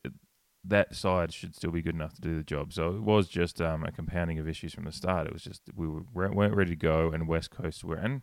that 0.64 0.94
side 0.94 1.32
should 1.32 1.54
still 1.54 1.70
be 1.70 1.82
good 1.82 1.94
enough 1.94 2.14
to 2.14 2.20
do 2.20 2.36
the 2.36 2.42
job. 2.42 2.72
So 2.72 2.90
it 2.90 3.02
was 3.02 3.28
just 3.28 3.60
um, 3.60 3.84
a 3.84 3.92
compounding 3.92 4.38
of 4.38 4.48
issues 4.48 4.74
from 4.74 4.84
the 4.84 4.92
start. 4.92 5.26
It 5.26 5.32
was 5.32 5.42
just 5.42 5.62
we 5.74 5.86
were, 5.86 6.02
weren't 6.12 6.54
ready 6.54 6.70
to 6.70 6.76
go, 6.76 7.10
and 7.10 7.28
West 7.28 7.50
Coast 7.50 7.84
were. 7.84 7.96
And 7.96 8.22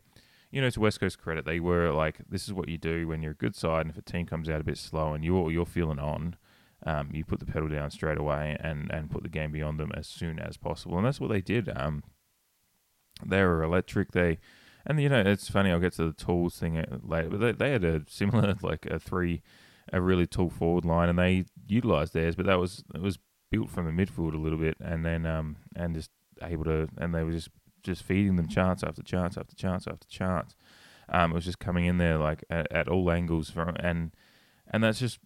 you 0.52 0.62
know, 0.62 0.70
to 0.70 0.80
West 0.80 1.00
Coast 1.00 1.20
credit, 1.20 1.46
they 1.46 1.60
were 1.60 1.92
like, 1.92 2.20
this 2.30 2.46
is 2.46 2.54
what 2.54 2.70
you 2.70 2.78
do 2.78 3.08
when 3.08 3.22
you're 3.22 3.32
a 3.32 3.36
good 3.36 3.56
side, 3.56 3.82
and 3.82 3.90
if 3.90 3.98
a 3.98 4.02
team 4.02 4.26
comes 4.26 4.50
out 4.50 4.62
a 4.62 4.66
bit 4.66 4.78
slow 4.78 5.14
and 5.14 5.24
you're 5.24 5.52
you're 5.52 5.66
feeling 5.66 6.00
on, 6.00 6.36
um, 6.86 7.10
you 7.12 7.26
put 7.26 7.40
the 7.40 7.46
pedal 7.46 7.70
down 7.70 7.92
straight 7.92 8.18
away 8.18 8.56
and 8.60 8.92
and 8.92 9.10
put 9.10 9.24
the 9.24 9.30
game 9.30 9.52
beyond 9.52 9.80
them 9.80 9.92
as 9.96 10.08
soon 10.08 10.40
as 10.40 10.58
possible, 10.58 10.98
and 10.98 11.06
that's 11.06 11.20
what 11.20 11.32
they 11.32 11.42
did. 11.42 11.70
Um, 11.76 12.04
they 13.26 13.42
were 13.42 13.64
electric. 13.64 14.12
They 14.12 14.38
and 14.88 15.02
you 15.02 15.10
know, 15.10 15.20
it's 15.20 15.50
funny. 15.50 15.70
I'll 15.70 15.80
get 15.80 15.94
to 15.94 16.06
the 16.06 16.14
tools 16.14 16.58
thing 16.58 16.78
uh, 16.78 17.00
later, 17.04 17.30
but 17.30 17.40
they, 17.40 17.52
they 17.52 17.72
had 17.72 17.84
a 17.84 18.04
similar 18.08 18.56
like 18.62 18.86
a 18.86 19.00
three, 19.00 19.42
a 19.94 20.02
really 20.02 20.28
tall 20.28 20.50
forward 20.50 20.86
line, 20.86 21.10
and 21.10 21.20
they 21.20 21.46
utilized 21.68 22.14
theirs, 22.14 22.36
but 22.36 22.46
that 22.46 22.60
was 22.60 22.84
it 22.94 23.02
was 23.02 23.20
built 23.52 23.70
from 23.70 23.86
the 23.86 24.06
midfield 24.06 24.34
a 24.34 24.38
little 24.38 24.60
bit, 24.60 24.78
and 24.80 25.06
then 25.06 25.26
um 25.26 25.58
and 25.76 25.96
just 25.96 26.12
able 26.42 26.66
to, 26.66 26.88
and 26.98 27.14
they 27.14 27.24
were 27.24 27.32
just 27.32 27.50
just 27.84 28.04
feeding 28.04 28.36
them 28.36 28.48
chance 28.48 28.84
after 28.84 29.02
chance 29.02 29.38
after 29.38 29.56
chance 29.56 29.88
after 29.88 30.08
chance. 30.08 30.56
Um, 31.10 31.32
it 31.32 31.36
was 31.36 31.46
just 31.46 31.60
coming 31.60 31.86
in 31.86 31.98
there 31.98 32.18
like 32.18 32.44
at, 32.50 32.72
at 32.72 32.88
all 32.88 33.10
angles 33.10 33.50
from, 33.50 33.76
and 33.80 34.12
and 34.68 34.84
that's 34.84 35.00
just 35.00 35.20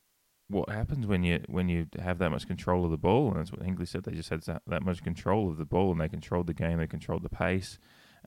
what 0.47 0.69
happens 0.69 1.07
when 1.07 1.23
you 1.23 1.43
when 1.47 1.69
you 1.69 1.87
have 1.99 2.19
that 2.19 2.29
much 2.29 2.47
control 2.47 2.85
of 2.85 2.91
the 2.91 2.97
ball. 2.97 3.29
And 3.29 3.39
that's 3.39 3.51
what 3.51 3.63
Hinkley 3.63 3.87
said. 3.87 4.03
They 4.03 4.11
just 4.11 4.29
had 4.29 4.43
that, 4.43 4.61
that 4.67 4.83
much 4.83 5.03
control 5.03 5.49
of 5.49 5.57
the 5.57 5.65
ball, 5.65 5.91
and 5.91 5.99
they 5.99 6.09
controlled 6.09 6.47
the 6.47 6.53
game. 6.53 6.77
They 6.77 6.87
controlled 6.87 7.23
the 7.23 7.29
pace. 7.29 7.79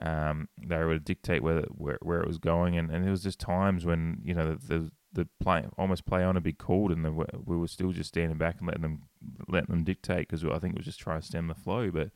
Um, 0.03 0.49
they 0.61 0.79
were 0.79 0.95
to 0.95 1.01
dictate 1.01 1.43
where 1.43 1.63
where, 1.71 1.99
where 2.03 2.21
it 2.21 2.27
was 2.27 2.39
going, 2.39 2.77
and, 2.77 2.91
and 2.91 3.05
there 3.05 3.13
was 3.13 3.23
just 3.23 3.39
times 3.39 3.85
when 3.85 4.21
you 4.25 4.35
know 4.35 4.55
the 4.55 4.67
the, 4.67 4.91
the 5.15 5.29
play 5.41 5.65
almost 5.79 6.07
play 6.07 6.23
on 6.23 6.37
a 6.37 6.41
big 6.41 6.59
called, 6.59 6.93
and 6.93 7.05
the, 7.05 7.11
we 7.45 7.57
were 7.57 7.69
still 7.69 7.93
just 7.93 8.09
standing 8.09 8.39
back 8.39 8.57
and 8.59 8.67
letting 8.67 8.83
them 8.83 9.03
letting 9.49 9.71
them 9.71 9.85
dictate 9.85 10.29
because 10.29 10.45
I 10.45 10.59
think 10.59 10.75
it 10.75 10.79
was 10.79 10.87
just 10.87 11.01
trying 11.01 11.21
to 11.21 11.27
stem 11.27 11.47
the 11.47 11.55
flow. 11.55 11.91
But 11.91 12.11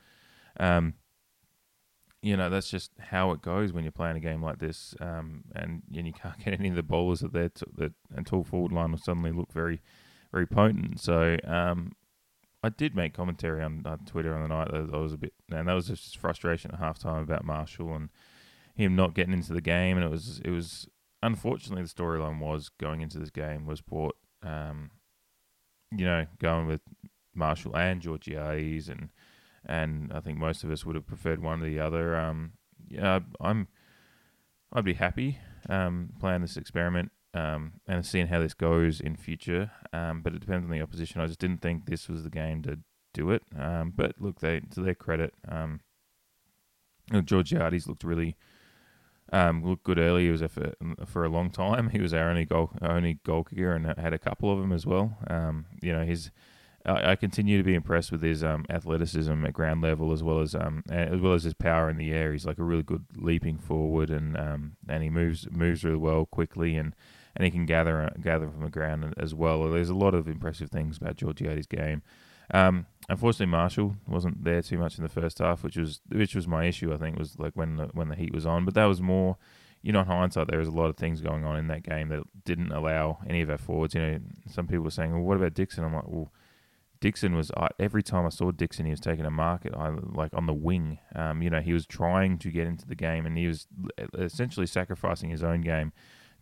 um, 0.58 0.94
you 2.22 2.36
know 2.36 2.50
that's 2.50 2.70
just 2.70 2.90
how 2.98 3.30
it 3.30 3.42
goes 3.42 3.72
when 3.72 3.84
you're 3.84 3.92
playing 3.92 4.16
a 4.16 4.20
game 4.20 4.42
like 4.42 4.58
this, 4.58 4.94
um, 5.00 5.44
and, 5.54 5.82
and 5.94 6.06
you 6.06 6.12
can't 6.12 6.38
get 6.44 6.58
any 6.58 6.68
of 6.68 6.76
the 6.76 6.82
bowlers 6.82 7.20
that 7.20 7.32
they 7.32 7.48
that 7.76 7.92
until 8.14 8.44
forward 8.44 8.72
line 8.72 8.90
will 8.90 8.98
suddenly 8.98 9.32
look 9.32 9.52
very, 9.52 9.80
very 10.32 10.46
potent. 10.46 11.00
So 11.00 11.36
um, 11.44 11.92
I 12.62 12.70
did 12.70 12.96
make 12.96 13.14
commentary 13.14 13.62
on, 13.62 13.82
on 13.86 14.00
Twitter 14.04 14.34
on 14.34 14.42
the 14.42 14.48
night 14.48 14.70
that 14.72 14.90
I 14.92 14.98
was 14.98 15.12
a 15.12 15.18
bit, 15.18 15.34
and 15.50 15.68
that 15.68 15.74
was 15.74 15.86
just 15.88 16.18
frustration 16.18 16.72
at 16.72 16.80
halftime 16.80 17.22
about 17.22 17.44
Marshall 17.44 17.94
and 17.94 18.08
him 18.74 18.96
not 18.96 19.14
getting 19.14 19.32
into 19.32 19.52
the 19.52 19.60
game, 19.60 19.96
and 19.96 20.04
it 20.04 20.10
was 20.10 20.40
it 20.44 20.50
was 20.50 20.88
unfortunately 21.22 21.82
the 21.82 21.88
storyline 21.88 22.38
was 22.38 22.68
going 22.68 23.00
into 23.00 23.18
this 23.18 23.30
game 23.30 23.66
was 23.66 23.80
Port, 23.80 24.16
um, 24.42 24.90
you 25.90 26.04
know, 26.04 26.26
going 26.38 26.66
with 26.66 26.80
Marshall 27.34 27.76
and 27.76 28.00
Georgiades 28.00 28.88
and 28.88 29.10
and 29.64 30.12
I 30.12 30.20
think 30.20 30.38
most 30.38 30.64
of 30.64 30.70
us 30.70 30.84
would 30.84 30.96
have 30.96 31.06
preferred 31.06 31.42
one 31.42 31.62
or 31.62 31.66
the 31.66 31.80
other. 31.80 32.16
Um, 32.16 32.52
yeah, 32.88 33.20
I'm, 33.40 33.68
I'd 34.72 34.84
be 34.84 34.94
happy 34.94 35.38
um, 35.68 36.10
playing 36.18 36.40
this 36.40 36.56
experiment 36.56 37.12
um, 37.34 37.75
and 37.87 38.04
seeing 38.06 38.28
how 38.28 38.40
this 38.40 38.54
goes 38.54 39.00
in 39.00 39.16
future. 39.16 39.70
Um, 39.92 40.22
but 40.22 40.32
it 40.34 40.40
depends 40.40 40.64
on 40.64 40.70
the 40.70 40.80
opposition. 40.80 41.20
I 41.20 41.26
just 41.26 41.38
didn't 41.38 41.60
think 41.60 41.87
this 41.87 42.08
was 42.08 42.25
the 42.25 42.30
game 42.30 42.62
to 42.62 42.78
do 43.12 43.30
it. 43.30 43.42
Um, 43.56 43.92
but 43.94 44.14
look, 44.18 44.40
they 44.40 44.60
to 44.60 44.80
their 44.80 44.94
credit, 44.94 45.34
um, 45.46 45.80
Georgiades 47.25 47.87
looked 47.87 48.04
really 48.04 48.37
um, 49.32 49.64
looked 49.64 49.85
good 49.85 49.99
early. 49.99 50.25
He 50.25 50.30
was 50.30 50.40
there 50.40 50.49
for 50.49 50.73
for 51.06 51.25
a 51.25 51.28
long 51.28 51.50
time. 51.50 51.90
He 51.90 52.00
was 52.00 52.14
our 52.14 52.30
only 52.30 52.44
goal 52.44 52.70
only 52.82 53.14
goal 53.25 53.44
kicker 53.44 53.73
and 53.73 53.87
had 53.99 54.12
a 54.12 54.18
couple 54.18 54.52
of 54.52 54.58
them 54.61 54.73
as 54.73 54.87
well. 54.87 55.16
Um, 55.28 55.66
you 55.82 55.92
know, 55.92 56.04
his 56.04 56.30
I, 56.88 57.12
I 57.12 57.16
continue 57.16 57.58
to 57.58 57.64
be 57.64 57.75
impressed 57.75 58.11
with 58.11 58.23
his 58.23 58.42
um, 58.42 58.64
athleticism 58.70 59.44
at 59.44 59.52
ground 59.52 59.82
level 59.82 60.12
as 60.12 60.23
well 60.23 60.40
as 60.40 60.54
um, 60.54 60.82
as 60.90 61.20
well 61.20 61.35
as 61.35 61.44
his 61.44 61.54
power 61.54 61.90
in 61.90 61.97
the 61.97 62.12
air. 62.12 62.32
He's 62.32 62.47
like 62.47 62.58
a 62.58 62.64
really 62.64 62.82
good 62.82 63.04
leaping 63.16 63.58
forward 63.58 64.11
and 64.11 64.37
um, 64.37 64.76
and 64.88 65.02
he 65.02 65.11
moves 65.11 65.47
moves 65.50 65.85
really 65.85 65.99
well 65.99 66.26
quickly 66.26 66.76
and, 66.76 66.94
and 67.37 67.44
he 67.44 67.50
can 67.50 67.66
gather 67.66 68.11
gather 68.20 68.49
from 68.49 68.62
the 68.62 68.70
ground 68.70 69.14
as 69.18 69.35
well. 69.35 69.70
There's 69.70 69.90
a 69.90 69.94
lot 69.94 70.14
of 70.14 70.26
impressive 70.26 70.70
things 70.70 70.97
about 70.97 71.16
Georgiades' 71.16 71.66
game. 71.66 72.02
Um, 72.52 72.86
unfortunately, 73.08 73.46
Marshall 73.46 73.96
wasn't 74.06 74.44
there 74.44 74.62
too 74.62 74.78
much 74.78 74.98
in 74.98 75.02
the 75.02 75.08
first 75.08 75.38
half, 75.38 75.62
which 75.62 75.76
was 75.76 76.00
which 76.10 76.34
was 76.34 76.46
my 76.46 76.64
issue. 76.64 76.92
I 76.92 76.96
think 76.96 77.18
was 77.18 77.38
like 77.38 77.54
when 77.54 77.76
the, 77.76 77.86
when 77.92 78.08
the 78.08 78.16
heat 78.16 78.34
was 78.34 78.46
on, 78.46 78.64
but 78.64 78.74
that 78.74 78.86
was 78.86 79.00
more. 79.00 79.36
You 79.80 79.92
know, 79.92 80.00
in 80.00 80.06
hindsight, 80.06 80.48
there 80.48 80.58
was 80.58 80.66
a 80.66 80.72
lot 80.72 80.90
of 80.90 80.96
things 80.96 81.20
going 81.20 81.44
on 81.44 81.56
in 81.56 81.68
that 81.68 81.84
game 81.84 82.08
that 82.08 82.24
didn't 82.44 82.72
allow 82.72 83.18
any 83.28 83.42
of 83.42 83.48
our 83.50 83.58
forwards. 83.58 83.94
You 83.94 84.00
know, 84.00 84.18
some 84.50 84.66
people 84.66 84.82
were 84.82 84.90
saying, 84.90 85.12
"Well, 85.12 85.22
what 85.22 85.36
about 85.36 85.54
Dixon?" 85.54 85.84
I'm 85.84 85.94
like, 85.94 86.08
"Well, 86.08 86.32
Dixon 87.00 87.36
was 87.36 87.50
I, 87.56 87.68
every 87.78 88.02
time 88.02 88.26
I 88.26 88.30
saw 88.30 88.50
Dixon, 88.50 88.86
he 88.86 88.90
was 88.90 89.00
taking 89.00 89.24
a 89.24 89.30
market 89.30 89.74
I, 89.74 89.90
like 89.90 90.34
on 90.34 90.46
the 90.46 90.54
wing. 90.54 90.98
Um, 91.14 91.42
you 91.42 91.50
know, 91.50 91.60
he 91.60 91.72
was 91.72 91.86
trying 91.86 92.38
to 92.38 92.50
get 92.50 92.66
into 92.66 92.86
the 92.86 92.96
game, 92.96 93.24
and 93.24 93.38
he 93.38 93.46
was 93.46 93.66
essentially 94.18 94.66
sacrificing 94.66 95.30
his 95.30 95.42
own 95.42 95.60
game 95.60 95.92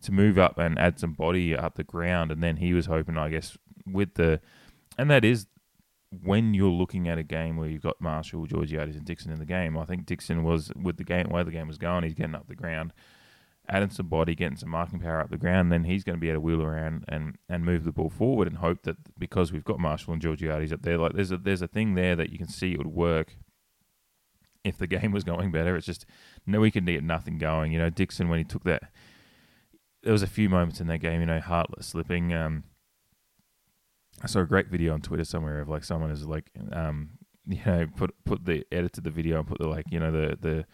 to 0.01 0.11
move 0.11 0.37
up 0.37 0.57
and 0.57 0.77
add 0.79 0.99
some 0.99 1.13
body 1.13 1.55
up 1.55 1.75
the 1.75 1.83
ground. 1.83 2.31
And 2.31 2.41
then 2.41 2.57
he 2.57 2.73
was 2.73 2.87
hoping, 2.87 3.17
I 3.17 3.29
guess, 3.29 3.57
with 3.85 4.15
the 4.15 4.41
and 4.97 5.11
that 5.11 5.23
is 5.23 5.45
when 6.11 6.53
you're 6.53 6.69
looking 6.69 7.07
at 7.07 7.17
a 7.17 7.23
game 7.23 7.57
where 7.57 7.69
you've 7.69 7.81
got 7.81 7.99
Marshall, 7.99 8.45
Georgiades, 8.45 8.95
and 8.95 9.05
Dixon 9.05 9.31
in 9.31 9.39
the 9.39 9.45
game. 9.45 9.77
I 9.77 9.85
think 9.85 10.05
Dixon 10.05 10.43
was 10.43 10.71
with 10.75 10.97
the 10.97 11.03
game 11.03 11.27
where 11.29 11.43
the 11.43 11.51
game 11.51 11.67
was 11.67 11.77
going. 11.77 12.03
He's 12.03 12.13
getting 12.13 12.35
up 12.35 12.47
the 12.47 12.55
ground 12.55 12.93
adding 13.69 13.89
some 13.89 14.07
body, 14.07 14.35
getting 14.35 14.57
some 14.57 14.69
marking 14.69 14.99
power 14.99 15.19
up 15.19 15.29
the 15.29 15.37
ground, 15.37 15.71
then 15.71 15.83
he's 15.83 16.03
going 16.03 16.15
to 16.15 16.19
be 16.19 16.29
able 16.29 16.37
to 16.37 16.41
wheel 16.41 16.61
around 16.61 17.03
and, 17.07 17.37
and 17.49 17.65
move 17.65 17.83
the 17.83 17.91
ball 17.91 18.09
forward 18.09 18.47
and 18.47 18.57
hope 18.57 18.83
that 18.83 18.97
because 19.17 19.51
we've 19.51 19.63
got 19.63 19.79
Marshall 19.79 20.13
and 20.13 20.21
Georgiades 20.21 20.71
up 20.71 20.81
there, 20.83 20.97
like 20.97 21.13
there's 21.13 21.31
a 21.31 21.37
there's 21.37 21.61
a 21.61 21.67
thing 21.67 21.95
there 21.95 22.15
that 22.15 22.31
you 22.31 22.37
can 22.37 22.47
see 22.47 22.73
it 22.73 22.77
would 22.77 22.87
work 22.87 23.35
if 24.63 24.77
the 24.77 24.87
game 24.87 25.11
was 25.11 25.23
going 25.23 25.51
better. 25.51 25.75
It's 25.75 25.85
just 25.85 26.05
no 26.45 26.59
we 26.59 26.71
can 26.71 26.85
get 26.85 27.03
nothing 27.03 27.37
going. 27.37 27.71
You 27.71 27.79
know, 27.79 27.89
Dixon 27.89 28.29
when 28.29 28.39
he 28.39 28.45
took 28.45 28.63
that 28.63 28.83
there 30.03 30.13
was 30.13 30.23
a 30.23 30.27
few 30.27 30.49
moments 30.49 30.79
in 30.79 30.87
that 30.87 30.99
game, 30.99 31.19
you 31.19 31.25
know, 31.25 31.41
Hartlett 31.41 31.83
slipping. 31.83 32.33
Um, 32.33 32.63
I 34.21 34.27
saw 34.27 34.39
a 34.39 34.45
great 34.45 34.67
video 34.67 34.93
on 34.93 35.01
Twitter 35.01 35.23
somewhere 35.23 35.59
of 35.59 35.69
like 35.69 35.83
someone 35.83 36.11
is 36.11 36.25
like 36.25 36.49
um, 36.71 37.09
you 37.47 37.59
know, 37.65 37.87
put 37.95 38.13
put 38.25 38.45
the 38.45 38.65
edited 38.71 39.03
the 39.03 39.11
video 39.11 39.39
and 39.39 39.47
put 39.47 39.59
the 39.59 39.67
like, 39.67 39.85
you 39.89 39.99
know, 39.99 40.11
the 40.11 40.37
the 40.39 40.65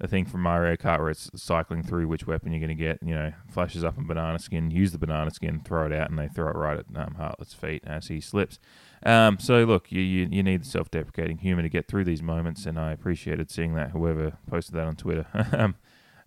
the 0.00 0.08
thing 0.08 0.24
from 0.24 0.40
Mario 0.40 0.76
Kart 0.76 0.98
where 0.98 1.10
it's 1.10 1.30
cycling 1.36 1.82
through 1.82 2.08
which 2.08 2.26
weapon 2.26 2.52
you're 2.52 2.60
going 2.60 2.76
to 2.76 2.82
get. 2.82 2.98
You 3.02 3.14
know, 3.14 3.32
flashes 3.50 3.84
up 3.84 3.98
a 3.98 4.02
banana 4.02 4.38
skin, 4.38 4.70
use 4.70 4.92
the 4.92 4.98
banana 4.98 5.30
skin, 5.30 5.60
throw 5.60 5.86
it 5.86 5.92
out, 5.92 6.08
and 6.08 6.18
they 6.18 6.28
throw 6.28 6.48
it 6.48 6.56
right 6.56 6.78
at 6.78 6.86
um, 6.96 7.14
Hartlett's 7.16 7.52
feet 7.52 7.84
as 7.86 8.08
he 8.08 8.18
slips. 8.20 8.58
Um, 9.04 9.38
so 9.38 9.64
look, 9.64 9.92
you, 9.92 10.00
you, 10.00 10.28
you 10.30 10.42
need 10.42 10.62
the 10.62 10.66
self-deprecating 10.66 11.38
humour 11.38 11.62
to 11.62 11.68
get 11.68 11.86
through 11.86 12.04
these 12.04 12.22
moments, 12.22 12.64
and 12.64 12.80
I 12.80 12.92
appreciated 12.92 13.50
seeing 13.50 13.74
that. 13.74 13.90
Whoever 13.90 14.38
posted 14.48 14.74
that 14.76 14.86
on 14.86 14.96
Twitter, 14.96 15.26
um, 15.52 15.74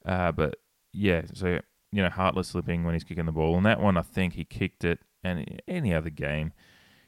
uh, 0.06 0.32
but 0.32 0.58
yeah, 0.92 1.24
so 1.34 1.60
you 1.92 2.04
know, 2.04 2.10
Hartlett 2.10 2.46
slipping 2.46 2.84
when 2.84 2.94
he's 2.94 3.04
kicking 3.04 3.26
the 3.26 3.32
ball, 3.32 3.58
and 3.58 3.66
that 3.66 3.80
one 3.80 3.98
I 3.98 4.04
think 4.04 4.34
he 4.34 4.46
kicked 4.46 4.84
it, 4.84 5.00
and 5.24 5.62
any 5.68 5.94
other 5.94 6.10
game 6.10 6.54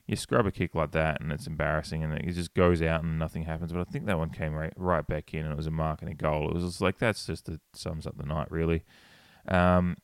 you 0.08 0.16
scrub 0.16 0.46
a 0.46 0.52
kick 0.52 0.76
like 0.76 0.92
that 0.92 1.20
and 1.20 1.32
it's 1.32 1.48
embarrassing 1.48 2.04
and 2.04 2.14
it 2.14 2.32
just 2.34 2.54
goes 2.54 2.82
out 2.82 3.04
and 3.04 3.18
nothing 3.18 3.44
happens. 3.44 3.72
But 3.74 3.82
I 3.82 3.92
think 3.92 4.06
that 4.06 4.18
one 4.18 4.30
came 4.30 4.54
right, 4.54 4.74
right 4.76 5.06
back 5.06 5.34
in 5.34 5.42
and 5.42 5.52
it 5.52 5.58
was 5.58 5.68
a 5.68 5.72
mark 5.72 6.02
and 6.02 6.12
a 6.12 6.14
goal. 6.14 6.50
It 6.50 6.54
was 6.54 6.64
just 6.64 6.82
like 6.82 7.00
that's 7.00 7.26
just 7.26 7.50
it 7.50 7.60
sums 7.74 8.06
up 8.06 8.18
the 8.18 8.26
night 8.26 8.52
really. 8.52 8.84
Um, 9.48 9.98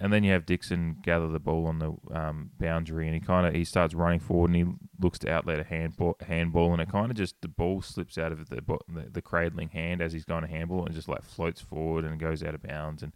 and 0.00 0.12
then 0.12 0.22
you 0.22 0.32
have 0.32 0.46
Dixon 0.46 0.98
gather 1.02 1.28
the 1.28 1.40
ball 1.40 1.66
on 1.66 1.78
the 1.78 1.92
um, 2.14 2.50
boundary 2.58 3.06
and 3.06 3.14
he 3.14 3.20
kind 3.20 3.46
of 3.46 3.54
he 3.54 3.64
starts 3.64 3.94
running 3.94 4.20
forward 4.20 4.50
and 4.50 4.56
he 4.56 4.74
looks 5.00 5.18
to 5.20 5.30
outlet 5.30 5.58
a 5.58 5.64
handball, 5.64 6.16
handball 6.20 6.72
and 6.72 6.82
it 6.82 6.90
kind 6.90 7.10
of 7.10 7.16
just 7.16 7.40
the 7.40 7.48
ball 7.48 7.80
slips 7.80 8.18
out 8.18 8.32
of 8.32 8.50
the, 8.50 8.56
the, 8.56 9.10
the 9.10 9.22
cradling 9.22 9.70
hand 9.70 10.02
as 10.02 10.12
he's 10.12 10.26
going 10.26 10.42
to 10.42 10.48
handball 10.48 10.84
and 10.84 10.94
just 10.94 11.08
like 11.08 11.24
floats 11.24 11.60
forward 11.60 12.04
and 12.04 12.20
goes 12.20 12.42
out 12.42 12.54
of 12.54 12.62
bounds 12.62 13.02
and 13.02 13.12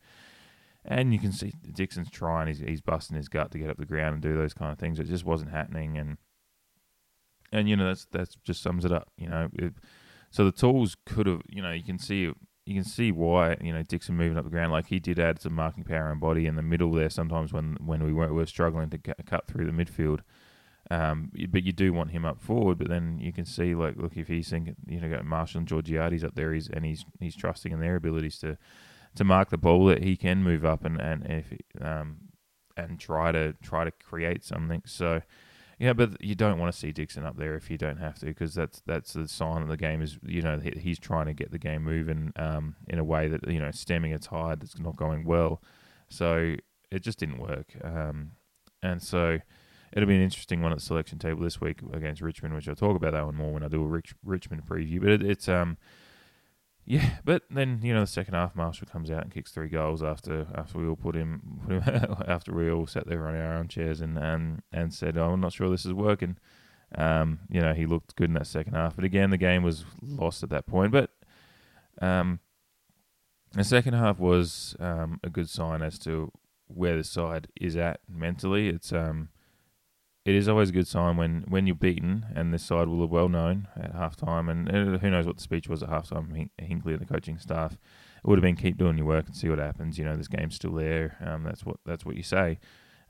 and 0.85 1.13
you 1.13 1.19
can 1.19 1.33
see 1.33 1.55
Dixon's 1.73 2.11
trying, 2.11 2.49
he's, 2.49 2.59
he's 2.59 2.81
busting 2.81 3.17
his 3.17 3.29
gut 3.29 3.51
to 3.53 3.59
get 3.59 3.71
up 3.71 3.79
the 3.79 3.87
ground 3.87 4.15
and 4.15 4.23
do 4.23 4.37
those 4.37 4.55
kind 4.55 4.73
of 4.73 4.79
things. 4.79 4.99
It 4.99 5.05
just 5.05 5.25
wasn't 5.25 5.53
happening, 5.53 5.97
and 5.97 6.19
and 7.53 7.69
you 7.69 7.77
know 7.77 7.87
that's 7.87 8.07
that's 8.11 8.37
just 8.45 8.63
sums 8.63 8.85
it 8.85 8.93
up. 8.93 9.09
You 9.17 9.29
know, 9.29 9.49
it, 9.55 9.75
so 10.31 10.45
the 10.45 10.53
tools 10.53 10.97
could 11.07 11.27
have, 11.27 11.43
you 11.49 11.63
know, 11.63 11.71
you 11.71 11.85
can 11.85 11.99
see 11.99 12.33
you 12.65 12.75
can 12.75 12.85
see 12.85 13.13
why 13.13 13.57
you 13.61 13.73
know 13.73 13.83
Dixon 13.83 14.17
moving 14.17 14.39
up 14.39 14.45
the 14.45 14.51
ground 14.51 14.73
like 14.73 14.87
he 14.87 14.99
did 14.99 15.19
add 15.19 15.41
some 15.41 15.55
marking 15.55 15.85
power 15.85 16.11
and 16.11 16.21
body 16.21 16.47
in 16.47 16.57
the 16.57 16.63
middle 16.63 16.93
there. 16.93 17.11
Sometimes 17.11 17.53
when 17.53 17.77
when 17.81 18.03
we 18.03 18.13
were, 18.13 18.29
we 18.29 18.35
were 18.35 18.47
struggling 18.47 18.91
to 18.91 18.99
cut 18.99 19.47
through 19.47 19.67
the 19.67 19.73
midfield. 19.73 20.21
Um, 20.91 21.31
but 21.49 21.63
you 21.63 21.73
do 21.73 21.93
want 21.93 22.11
him 22.11 22.25
up 22.25 22.41
forward. 22.41 22.79
But 22.79 22.89
then 22.89 23.19
you 23.21 23.33
can 23.33 23.47
see, 23.47 23.75
like, 23.75 23.97
look, 23.97 24.17
if 24.17 24.29
he's 24.29 24.51
thinking, 24.51 24.75
you 24.87 25.01
know, 25.01 25.09
got 25.09 25.25
Marshall 25.25 25.61
and 25.61 25.69
Georgiades 25.69 26.25
up 26.25 26.35
there, 26.35 26.53
he's 26.53 26.69
and 26.69 26.85
he's 26.85 27.05
he's 27.21 27.37
trusting 27.37 27.73
in 27.73 27.81
their 27.81 27.97
abilities 27.97 28.39
to 28.39 28.59
to 29.15 29.25
mark 29.25 29.51
the 29.51 29.59
ball 29.59 29.87
that 29.87 30.03
he 30.03 30.17
can 30.17 30.43
move 30.43 30.65
up 30.65 30.85
and 30.85 31.01
and 31.01 31.27
if 31.27 31.53
um 31.81 32.17
and 32.77 32.99
try 32.99 33.33
to 33.33 33.53
try 33.63 33.85
to 33.85 33.91
create 33.91 34.45
something. 34.45 34.83
So 34.87 35.23
yeah, 35.79 35.95
but 35.95 36.23
you 36.23 36.37
don't 36.37 36.59
want 36.59 36.73
to 36.73 36.79
see 36.79 36.93
Dixon 36.93 37.27
up 37.27 37.37
there 37.37 37.57
if 37.57 37.69
you 37.71 37.77
don't 37.77 37.97
have 37.99 38.19
to, 38.21 38.27
because 38.27 38.55
that's 38.55 38.83
that's 38.87 39.15
the 39.15 39.27
sign 39.27 39.63
of 39.63 39.69
the 39.69 39.77
game 39.77 40.01
is 40.01 40.19
you 40.25 40.41
know 40.41 40.61
he's 40.61 40.99
trying 40.99 41.27
to 41.27 41.35
get 41.35 41.51
the 41.51 41.59
game 41.59 41.83
moving 41.83 42.33
um, 42.37 42.77
in 42.89 42.99
a 42.99 43.05
way 43.05 43.27
that 43.29 43.49
you 43.49 43.59
know 43.59 43.71
stemming 43.73 44.13
a 44.13 44.19
tide 44.19 44.61
that's 44.61 44.79
not 44.79 44.97
going 44.97 45.25
well. 45.25 45.61
So 46.09 46.55
it 46.91 47.03
just 47.03 47.19
didn't 47.19 47.39
work, 47.39 47.75
um, 47.83 48.33
and 48.83 49.03
so 49.03 49.39
it'll 49.93 50.09
be 50.09 50.15
an 50.15 50.23
interesting 50.23 50.63
one 50.63 50.73
at 50.73 50.79
the 50.79 50.85
selection 50.85 51.19
table 51.19 51.43
this 51.43 51.61
week 51.61 51.81
against 51.93 52.23
Richmond, 52.23 52.55
which 52.55 52.69
I'll 52.69 52.77
talk 52.77 52.97
about 52.97 53.13
that 53.13 53.25
one 53.25 53.35
more 53.35 53.53
when 53.53 53.65
I 53.65 53.69
do 53.69 53.83
a 53.83 53.87
Rich, 53.87 54.15
Richmond 54.25 54.65
preview. 54.67 55.01
But 55.01 55.11
it, 55.11 55.23
it's 55.23 55.49
um 55.49 55.79
yeah, 56.85 57.19
but 57.25 57.43
then 57.51 57.81
you 57.83 57.95
know 57.95 58.01
the 58.01 58.07
second 58.07 58.35
half, 58.35 58.57
Marshall 58.57 58.89
comes 58.91 59.11
out 59.11 59.23
and 59.23 59.33
kicks 59.33 59.53
three 59.53 59.69
goals 59.69 60.03
after 60.03 60.47
after 60.55 60.79
we 60.79 60.87
all 60.87 60.97
put 60.97 61.15
him, 61.15 61.61
put 61.67 61.83
him 61.83 62.17
after 62.27 62.53
we 62.53 62.71
all 62.71 62.87
sat 62.87 63.07
there 63.07 63.27
on 63.29 63.37
our 63.37 63.57
armchairs 63.57 64.01
and 64.01 64.19
and 64.19 64.63
and 64.73 64.93
said, 64.93 65.17
"Oh, 65.17 65.33
I'm 65.33 65.41
not 65.41 65.53
sure 65.53 65.71
this 65.71 65.87
is 65.87 65.93
working." 65.93 66.39
Um, 66.95 67.41
you 67.49 67.61
know, 67.61 67.73
he 67.73 67.87
looked 67.87 68.17
good 68.17 68.29
in 68.29 68.35
that 68.35 68.47
second 68.47 68.75
half, 68.75 68.97
but 68.97 69.05
again, 69.05 69.31
the 69.31 69.39
game 69.39 69.63
was 69.63 69.85
lost 70.03 70.43
at 70.43 70.51
that 70.51 70.67
point. 70.67 70.93
But 70.93 71.11
um, 72.01 72.41
the 73.53 73.65
second 73.65 73.95
half 73.95 74.19
was 74.19 74.77
um, 74.81 75.21
a 75.23 75.31
good 75.31 75.49
sign 75.49 75.83
as 75.83 75.99
to 76.01 76.33
where 76.67 76.97
the 76.97 77.05
side 77.05 77.49
is 77.61 77.77
at 77.77 78.01
mentally. 78.09 78.69
It's 78.69 78.93
um, 78.93 79.29
it 80.25 80.35
is 80.35 80.49
always 80.49 80.69
a 80.69 80.73
good 80.73 80.87
sign 80.87 81.17
when, 81.17 81.45
when 81.49 81.67
you're 81.67 81.75
beaten, 81.75 82.27
and 82.35 82.55
this 82.55 82.63
side 82.63 82.87
will 82.87 83.01
have 83.01 83.11
well 83.11 83.29
known 83.29 83.67
at 83.77 83.95
halftime. 83.95 84.49
And 84.49 85.01
who 85.01 85.11
knows 85.11 85.27
what 85.27 85.37
the 85.37 85.43
speech 85.43 85.69
was 85.69 85.83
at 85.83 85.89
halftime? 85.89 86.49
Hinkley 86.61 86.93
and 86.93 87.01
the 87.01 87.13
coaching 87.13 87.39
staff. 87.39 87.73
It 87.73 88.29
would 88.29 88.39
have 88.39 88.45
been 88.45 88.55
keep 88.55 88.79
doing 88.79 88.97
your 88.97 89.07
work 89.07 89.27
and 89.27 89.37
see 89.37 89.49
what 89.49 89.59
happens. 89.59 89.99
You 89.99 90.05
know, 90.05 90.17
this 90.17 90.29
game's 90.29 90.55
still 90.55 90.75
there. 90.75 91.17
Um, 91.25 91.43
that's 91.43 91.67
what 91.67 91.79
that's 91.85 92.05
what 92.05 92.17
you 92.17 92.23
say. 92.23 92.61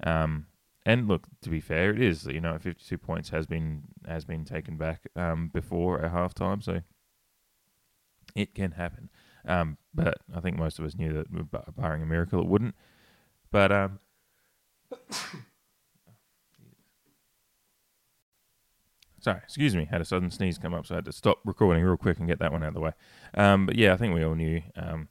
Um, 0.02 0.46
and 0.86 1.06
look, 1.06 1.26
to 1.42 1.50
be 1.50 1.60
fair, 1.60 1.90
it 1.90 2.00
is. 2.00 2.24
You 2.24 2.40
know, 2.40 2.58
52 2.58 2.96
points 2.96 3.28
has 3.28 3.46
been 3.46 3.82
has 4.06 4.24
been 4.24 4.46
taken 4.46 4.78
back 4.78 5.06
um, 5.14 5.50
before 5.52 6.02
at 6.02 6.12
halftime, 6.12 6.62
so 6.62 6.80
it 8.34 8.54
can 8.54 8.72
happen. 8.72 9.10
Um, 9.46 9.76
but 9.92 10.18
I 10.34 10.40
think 10.40 10.56
most 10.56 10.78
of 10.78 10.86
us 10.86 10.96
knew 10.96 11.12
that, 11.12 11.76
barring 11.76 12.02
a 12.02 12.06
miracle, 12.06 12.40
it 12.40 12.46
wouldn't. 12.46 12.74
But 13.50 13.70
um, 13.70 13.98
Sorry, 19.22 19.38
excuse 19.44 19.76
me. 19.76 19.84
Had 19.84 20.00
a 20.00 20.04
sudden 20.04 20.32
sneeze 20.32 20.58
come 20.58 20.74
up, 20.74 20.84
so 20.84 20.96
I 20.96 20.98
had 20.98 21.04
to 21.04 21.12
stop 21.12 21.38
recording 21.44 21.84
real 21.84 21.96
quick 21.96 22.18
and 22.18 22.26
get 22.26 22.40
that 22.40 22.50
one 22.50 22.64
out 22.64 22.70
of 22.70 22.74
the 22.74 22.80
way. 22.80 22.92
Um, 23.34 23.66
but 23.66 23.76
yeah, 23.76 23.92
I 23.92 23.96
think 23.96 24.12
we 24.12 24.24
all 24.24 24.34
knew 24.34 24.62
um, 24.74 25.08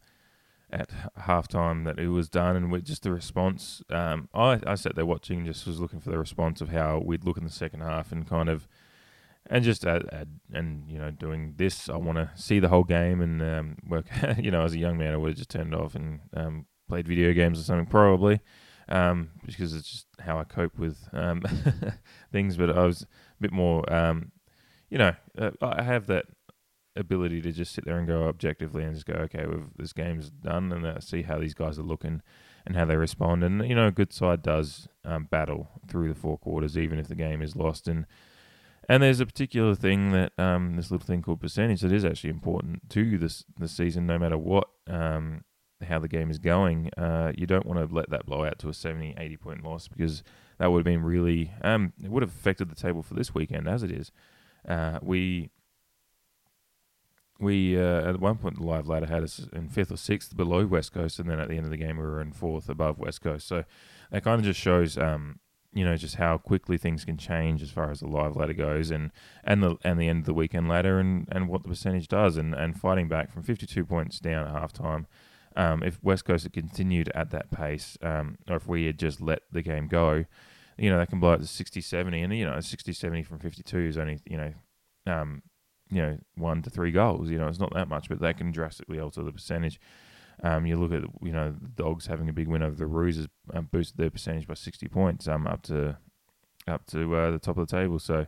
at 0.70 0.90
halftime 1.18 1.86
that 1.86 1.98
it 1.98 2.10
was 2.10 2.28
done, 2.28 2.58
and 2.58 2.70
with 2.70 2.84
just 2.84 3.04
the 3.04 3.12
response. 3.14 3.82
Um, 3.90 4.28
I, 4.34 4.60
I 4.68 4.76
sat 4.76 4.96
there 4.96 5.06
watching, 5.06 5.46
just 5.46 5.66
was 5.66 5.80
looking 5.80 6.02
for 6.02 6.10
the 6.10 6.20
response 6.20 6.60
of 6.60 6.70
how 6.70 7.00
we'd 7.00 7.24
look 7.24 7.38
in 7.38 7.46
the 7.46 7.50
second 7.50 7.80
half, 7.80 8.12
and 8.12 8.28
kind 8.28 8.50
of, 8.50 8.68
and 9.46 9.64
just 9.64 9.86
and 9.86 10.84
you 10.90 11.00
know 11.00 11.12
doing 11.12 11.54
this. 11.56 11.88
I 11.88 11.96
want 11.96 12.18
to 12.18 12.32
see 12.36 12.60
the 12.60 12.68
whole 12.68 12.84
game 12.84 13.22
and 13.22 13.42
um, 13.42 13.78
work. 13.88 14.08
you 14.38 14.52
know, 14.52 14.66
as 14.66 14.74
a 14.74 14.80
young 14.80 14.98
man, 14.98 15.14
I 15.14 15.18
would 15.18 15.30
have 15.30 15.38
just 15.38 15.50
turned 15.50 15.74
off 15.74 15.96
and 15.96 16.20
um, 16.36 16.66
played 16.90 17.08
video 17.08 17.32
games 17.32 17.62
or 17.62 17.64
something, 17.64 17.86
probably 17.86 18.42
um, 18.92 19.30
because 19.46 19.74
it's 19.74 19.90
just 19.90 20.08
how 20.20 20.38
I 20.38 20.44
cope 20.44 20.78
with 20.78 20.98
things. 22.32 22.58
But 22.58 22.78
I 22.78 22.86
was 22.86 23.08
bit 23.42 23.52
more, 23.52 23.92
um, 23.92 24.32
you 24.90 24.98
know, 24.98 25.16
uh, 25.38 25.52
I 25.62 25.84
have 25.84 26.08
that 26.08 26.26
ability 26.96 27.42
to 27.42 27.52
just 27.52 27.74
sit 27.74 27.86
there 27.86 27.98
and 27.98 28.08
go 28.08 28.28
objectively 28.28 28.84
and 28.84 28.94
just 28.94 29.06
go, 29.06 29.14
okay, 29.14 29.46
this 29.78 29.94
game's 29.94 30.30
done, 30.30 30.72
and 30.72 30.86
uh, 30.86 31.00
see 31.00 31.22
how 31.22 31.40
these 31.40 31.54
guys 31.54 31.80
are 31.80 31.84
looking 31.84 32.22
and 32.66 32.76
how 32.76 32.86
they 32.86 32.96
respond. 32.96 33.44
And 33.44 33.68
you 33.68 33.76
know, 33.76 33.88
a 33.88 33.92
good 33.92 34.14
side 34.14 34.42
does 34.42 34.88
um, 35.06 35.26
battle 35.26 35.70
through 35.88 36.10
the 36.10 36.20
four 36.20 36.38
quarters, 36.38 36.78
even 36.78 37.00
if 37.00 37.08
the 37.08 37.16
game 37.16 37.42
is 37.42 37.56
lost. 37.56 37.88
And 37.88 38.06
and 38.90 39.04
there's 39.04 39.20
a 39.20 39.26
particular 39.26 39.76
thing 39.76 40.12
that 40.12 40.34
um, 40.38 40.76
this 40.76 40.92
little 40.92 41.06
thing 41.06 41.22
called 41.22 41.40
percentage 41.40 41.82
that 41.82 41.92
is 41.92 42.06
actually 42.06 42.32
important 42.32 42.90
to 42.90 43.18
this 43.18 43.46
the 43.58 43.68
season, 43.68 44.06
no 44.06 44.20
matter 44.20 44.38
what 44.38 44.68
um, 44.88 45.44
how 45.84 46.00
the 46.00 46.08
game 46.08 46.30
is 46.30 46.40
going, 46.40 46.90
uh, 46.98 47.32
you 47.36 47.46
don't 47.46 47.66
want 47.66 47.80
to 47.80 47.94
let 47.94 48.10
that 48.10 48.26
blow 48.26 48.44
out 48.44 48.60
to 48.60 48.70
a 48.70 48.74
70, 48.74 49.16
80 49.18 49.38
point 49.38 49.64
loss 49.64 49.88
because 49.88 50.24
that 50.62 50.70
would 50.70 50.78
have 50.78 50.86
been 50.86 51.02
really, 51.02 51.52
um, 51.64 51.92
it 52.04 52.12
would 52.12 52.22
have 52.22 52.30
affected 52.30 52.70
the 52.70 52.76
table 52.76 53.02
for 53.02 53.16
this 53.16 53.34
weekend 53.34 53.68
as 53.68 53.82
it 53.82 53.90
is. 53.90 54.12
Uh, 54.70 55.00
we, 55.02 55.50
we 57.40 57.76
uh, 57.82 58.08
at 58.08 58.20
one 58.20 58.38
point 58.38 58.58
the 58.58 58.64
live 58.64 58.88
ladder 58.88 59.08
had 59.08 59.24
us 59.24 59.48
in 59.54 59.70
fifth 59.70 59.92
or 59.92 59.98
sixth 59.98 60.38
below 60.38 60.68
West 60.68 60.94
Coast, 60.94 61.18
and 61.18 61.28
then 61.28 61.40
at 61.40 61.50
the 61.50 61.56
end 61.56 61.66
of 61.66 61.72
the 61.72 61.78
game 61.78 61.98
we 61.98 62.04
were 62.04 62.22
in 62.22 62.32
fourth 62.32 62.70
above 62.70 63.00
West 63.00 63.24
Coast. 63.24 63.48
So 63.48 63.64
that 64.12 64.24
kind 64.24 64.38
of 64.38 64.46
just 64.46 64.60
shows, 64.60 65.00
um, 65.00 65.40
you 65.74 65.84
know, 65.84 65.98
just 65.98 66.18
how 66.18 66.38
quickly 66.38 66.78
things 66.78 67.06
can 67.06 67.18
change 67.18 67.64
as 67.64 67.72
far 67.72 67.90
as 67.90 68.02
the 68.02 68.08
live 68.08 68.36
ladder 68.36 68.54
goes, 68.54 68.92
and 68.92 69.10
and 69.44 69.64
the 69.64 69.78
and 69.84 70.00
the 70.00 70.08
end 70.08 70.20
of 70.20 70.26
the 70.28 70.34
weekend 70.36 70.70
ladder, 70.70 71.00
and, 71.00 71.28
and 71.32 71.50
what 71.50 71.64
the 71.64 71.70
percentage 71.70 72.08
does, 72.08 72.38
and 72.38 72.54
and 72.54 72.80
fighting 72.80 73.08
back 73.08 73.32
from 73.32 73.42
52 73.42 73.84
points 73.84 74.20
down 74.20 74.46
at 74.46 74.54
halftime 74.54 75.08
um, 75.56 75.84
if 75.84 76.02
West 76.04 76.26
Coast 76.26 76.44
had 76.44 76.54
continued 76.54 77.12
at 77.14 77.32
that 77.32 77.52
pace, 77.52 77.98
um, 78.02 78.38
or 78.50 78.56
if 78.56 78.68
we 78.68 78.86
had 78.86 78.98
just 78.98 79.22
let 79.22 79.42
the 79.52 79.62
game 79.62 79.88
go, 79.88 80.26
you 80.82 80.90
know, 80.90 80.98
they 80.98 81.06
can 81.06 81.20
blow 81.20 81.34
up 81.34 81.40
to 81.40 81.46
60, 81.46 81.80
70. 81.80 82.22
And, 82.24 82.36
you 82.36 82.44
know, 82.44 82.60
60, 82.60 82.92
70 82.92 83.22
from 83.22 83.38
52 83.38 83.78
is 83.78 83.98
only, 84.00 84.20
you 84.26 84.36
know, 84.36 84.52
um, 85.06 85.44
you 85.92 86.02
know, 86.02 86.18
one 86.36 86.64
to 86.64 86.72
three 86.72 86.92
goals. 86.92 87.30
You 87.30 87.38
know, 87.38 87.48
it's 87.48 87.60
not 87.60 87.72
that 87.76 87.88
much, 87.88 88.10
but 88.10 88.20
that 88.22 88.40
can 88.40 88.52
drastically 88.52 89.00
alter 89.00 89.22
the 89.22 89.32
percentage. 89.32 89.80
Um, 90.42 90.66
you 90.66 90.78
look 90.78 90.92
at, 90.92 91.08
you 91.22 91.32
know, 91.32 91.54
the 91.62 91.68
Dogs 91.68 92.08
having 92.08 92.30
a 92.30 92.34
big 92.34 92.48
win 92.48 92.64
over 92.64 92.76
the 92.76 92.88
Roos 92.88 93.18
has 93.18 93.28
um, 93.54 93.70
boosted 93.72 93.98
their 93.98 94.10
percentage 94.10 94.48
by 94.48 94.56
60 94.56 94.88
points 94.88 95.28
um, 95.28 95.46
up 95.46 95.62
to 95.64 95.98
up 96.68 96.88
to 96.88 97.16
uh, 97.16 97.30
the 97.30 97.38
top 97.40 97.58
of 97.58 97.68
the 97.68 97.78
table. 97.78 98.00
So, 98.00 98.26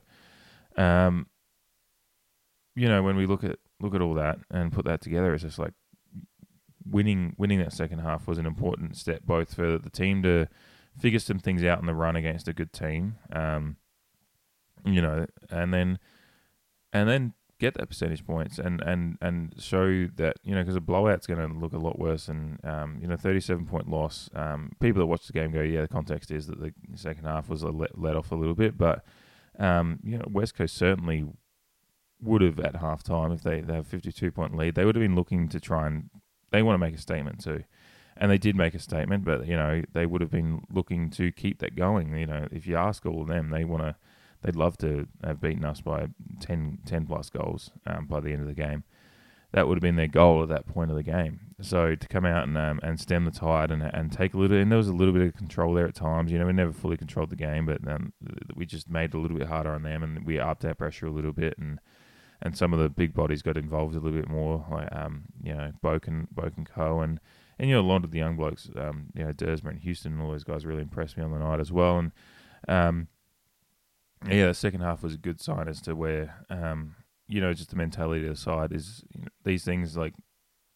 um, 0.77 1.25
you 2.75 2.87
know, 2.87 3.01
when 3.01 3.15
we 3.15 3.25
look 3.25 3.43
at 3.43 3.57
look 3.79 3.95
at 3.95 4.01
all 4.01 4.13
that 4.13 4.37
and 4.51 4.71
put 4.71 4.85
that 4.85 5.01
together, 5.01 5.33
it's 5.33 5.41
just 5.41 5.57
like 5.57 5.73
winning 6.87 7.33
winning 7.35 7.57
that 7.57 7.73
second 7.73 7.99
half 7.99 8.27
was 8.27 8.37
an 8.37 8.45
important 8.45 8.95
step 8.95 9.21
both 9.25 9.55
for 9.55 9.79
the 9.79 9.89
team 9.89 10.21
to 10.21 10.47
figure 10.97 11.19
some 11.19 11.39
things 11.39 11.63
out 11.63 11.79
in 11.79 11.85
the 11.85 11.93
run 11.93 12.15
against 12.15 12.47
a 12.47 12.53
good 12.53 12.73
team, 12.73 13.15
um, 13.31 13.77
you 14.85 15.01
know, 15.01 15.25
and 15.49 15.73
then 15.73 15.99
and 16.91 17.09
then 17.09 17.33
get 17.59 17.75
that 17.75 17.87
percentage 17.87 18.25
points 18.25 18.59
and 18.59 18.81
and 18.81 19.17
and 19.21 19.55
show 19.57 20.07
that 20.15 20.35
you 20.43 20.53
know 20.53 20.61
because 20.61 20.75
a 20.75 20.81
blowout's 20.81 21.25
going 21.27 21.39
to 21.39 21.57
look 21.57 21.73
a 21.73 21.77
lot 21.77 21.97
worse 21.97 22.27
and 22.27 22.59
um, 22.65 22.97
you 23.01 23.07
know 23.07 23.15
37 23.15 23.65
point 23.65 23.89
loss. 23.89 24.29
Um, 24.35 24.71
people 24.79 24.99
that 24.99 25.05
watch 25.05 25.27
the 25.27 25.33
game 25.33 25.51
go, 25.51 25.61
yeah, 25.61 25.81
the 25.81 25.87
context 25.87 26.29
is 26.31 26.47
that 26.47 26.59
the 26.59 26.73
second 26.95 27.25
half 27.25 27.49
was 27.49 27.63
let, 27.63 27.97
let 27.97 28.15
off 28.15 28.31
a 28.31 28.35
little 28.35 28.55
bit, 28.55 28.77
but 28.77 29.05
um, 29.59 29.99
you 30.03 30.17
know 30.17 30.25
West 30.29 30.55
Coast 30.55 30.75
certainly 30.75 31.25
would 32.21 32.41
have 32.41 32.59
at 32.59 32.77
half 32.77 33.03
time 33.03 33.31
if 33.31 33.43
they, 33.43 33.61
they 33.61 33.73
have 33.73 33.85
52 33.85 34.31
point 34.31 34.55
lead 34.55 34.75
they 34.75 34.85
would 34.85 34.95
have 34.95 35.03
been 35.03 35.15
looking 35.15 35.49
to 35.49 35.59
try 35.59 35.87
and 35.87 36.09
they 36.51 36.63
want 36.63 36.75
to 36.75 36.77
make 36.77 36.95
a 36.95 37.01
statement 37.01 37.43
too. 37.43 37.63
And 38.17 38.29
they 38.29 38.37
did 38.37 38.55
make 38.55 38.73
a 38.73 38.79
statement, 38.79 39.25
but 39.25 39.47
you 39.47 39.55
know 39.55 39.81
they 39.93 40.05
would 40.05 40.21
have 40.21 40.31
been 40.31 40.65
looking 40.71 41.09
to 41.11 41.31
keep 41.31 41.59
that 41.59 41.75
going. 41.75 42.15
You 42.15 42.27
know, 42.27 42.47
if 42.51 42.67
you 42.67 42.75
ask 42.75 43.05
all 43.05 43.21
of 43.21 43.27
them, 43.27 43.49
they 43.49 43.63
want 43.63 43.83
to, 43.83 43.95
they'd 44.41 44.55
love 44.55 44.77
to 44.79 45.07
have 45.23 45.41
beaten 45.41 45.65
us 45.65 45.81
by 45.81 46.07
10, 46.39 46.79
10 46.85 47.07
plus 47.07 47.29
goals 47.29 47.71
um, 47.87 48.05
by 48.05 48.19
the 48.19 48.31
end 48.31 48.41
of 48.41 48.47
the 48.47 48.53
game. 48.53 48.83
That 49.51 49.67
would 49.67 49.77
have 49.77 49.83
been 49.83 49.95
their 49.95 50.07
goal 50.07 50.41
at 50.41 50.49
that 50.49 50.67
point 50.67 50.89
of 50.89 50.97
the 50.97 51.03
game. 51.03 51.39
So 51.61 51.95
to 51.95 52.07
come 52.07 52.25
out 52.25 52.47
and 52.47 52.57
um, 52.57 52.79
and 52.83 52.99
stem 52.99 53.25
the 53.25 53.31
tide 53.31 53.71
and 53.71 53.81
and 53.81 54.11
take 54.11 54.33
a 54.33 54.37
little, 54.37 54.57
and 54.57 54.71
there 54.71 54.77
was 54.77 54.87
a 54.87 54.93
little 54.93 55.13
bit 55.13 55.27
of 55.27 55.35
control 55.35 55.73
there 55.73 55.87
at 55.87 55.95
times. 55.95 56.31
You 56.31 56.39
know, 56.39 56.45
we 56.45 56.53
never 56.53 56.73
fully 56.73 56.97
controlled 56.97 57.29
the 57.29 57.35
game, 57.35 57.65
but 57.65 57.87
um, 57.87 58.13
we 58.55 58.65
just 58.65 58.89
made 58.89 59.13
it 59.13 59.13
a 59.15 59.19
little 59.19 59.37
bit 59.37 59.47
harder 59.47 59.71
on 59.71 59.83
them, 59.83 60.03
and 60.03 60.25
we 60.25 60.39
upped 60.39 60.65
our 60.65 60.75
pressure 60.75 61.07
a 61.07 61.11
little 61.11 61.33
bit 61.33 61.57
and 61.57 61.79
and 62.43 62.57
some 62.57 62.73
of 62.73 62.79
the 62.79 62.89
big 62.89 63.13
bodies 63.13 63.41
got 63.41 63.57
involved 63.57 63.95
a 63.95 63.99
little 63.99 64.19
bit 64.19 64.29
more, 64.29 64.65
like 64.69 64.89
um, 64.91 65.23
you 65.41 65.53
know, 65.53 65.71
Boken, 65.81 66.27
Boken 66.35 66.67
Co. 66.67 66.99
and 66.99 67.19
and 67.59 67.69
you 67.69 67.75
know 67.75 67.81
a 67.81 67.85
lot 67.85 68.03
of 68.03 68.11
the 68.11 68.17
young 68.17 68.35
blokes, 68.35 68.69
um, 68.75 69.07
you 69.13 69.23
know, 69.23 69.33
Duursma 69.33 69.71
and 69.71 69.79
Houston 69.79 70.13
and 70.13 70.21
all 70.21 70.31
those 70.31 70.43
guys 70.43 70.65
really 70.65 70.81
impressed 70.81 71.17
me 71.17 71.23
on 71.23 71.31
the 71.31 71.39
night 71.39 71.59
as 71.59 71.71
well. 71.71 71.99
And 71.99 72.11
um, 72.67 73.07
yeah, 74.27 74.47
the 74.47 74.53
second 74.53 74.81
half 74.81 75.03
was 75.03 75.13
a 75.13 75.17
good 75.17 75.41
sign 75.41 75.67
as 75.67 75.81
to 75.81 75.95
where 75.95 76.45
um, 76.49 76.95
you 77.27 77.41
know, 77.41 77.53
just 77.53 77.69
the 77.69 77.75
mentality 77.75 78.23
of 78.25 78.29
the 78.29 78.39
side 78.39 78.73
is 78.73 79.03
you 79.13 79.21
know, 79.21 79.27
these 79.43 79.63
things 79.63 79.97
like 79.97 80.13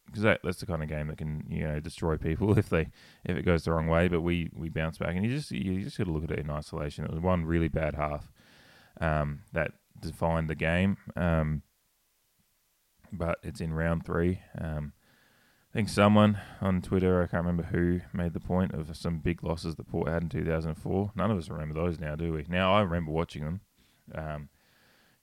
because 0.05 0.23
that, 0.23 0.39
that's 0.43 0.59
the 0.59 0.65
kind 0.65 0.81
of 0.81 0.89
game 0.89 1.07
that 1.07 1.17
can 1.17 1.45
you 1.49 1.67
know 1.67 1.79
destroy 1.79 2.17
people 2.17 2.57
if 2.57 2.69
they 2.69 2.89
if 3.25 3.37
it 3.37 3.43
goes 3.43 3.63
the 3.63 3.71
wrong 3.71 3.87
way. 3.87 4.07
But 4.07 4.21
we 4.21 4.49
we 4.53 4.69
bounce 4.69 4.97
back, 4.97 5.15
and 5.15 5.25
you 5.25 5.31
just 5.31 5.51
you 5.51 5.83
just 5.83 5.97
got 5.97 6.05
to 6.05 6.11
look 6.11 6.23
at 6.23 6.31
it 6.31 6.39
in 6.39 6.49
isolation. 6.49 7.05
It 7.05 7.11
was 7.11 7.19
one 7.19 7.45
really 7.45 7.67
bad 7.67 7.95
half 7.95 8.31
um, 9.01 9.41
that 9.53 9.71
defined 9.99 10.49
the 10.49 10.55
game. 10.55 10.97
Um, 11.15 11.63
but 13.11 13.39
it's 13.43 13.61
in 13.61 13.73
round 13.73 14.05
three. 14.05 14.41
Um, 14.59 14.93
I 15.71 15.73
think 15.73 15.89
someone 15.89 16.39
on 16.61 16.81
Twitter, 16.81 17.21
I 17.21 17.27
can't 17.27 17.45
remember 17.45 17.63
who, 17.63 18.01
made 18.13 18.33
the 18.33 18.39
point 18.39 18.73
of 18.73 18.95
some 18.95 19.19
big 19.19 19.43
losses 19.43 19.75
that 19.75 19.87
Port 19.87 20.07
had 20.07 20.23
in 20.23 20.29
2004. 20.29 21.11
None 21.15 21.31
of 21.31 21.37
us 21.37 21.49
remember 21.49 21.75
those 21.75 21.99
now, 21.99 22.15
do 22.15 22.33
we? 22.33 22.45
Now 22.47 22.73
I 22.73 22.81
remember 22.81 23.11
watching 23.11 23.43
them. 23.43 23.61
Um, 24.15 24.49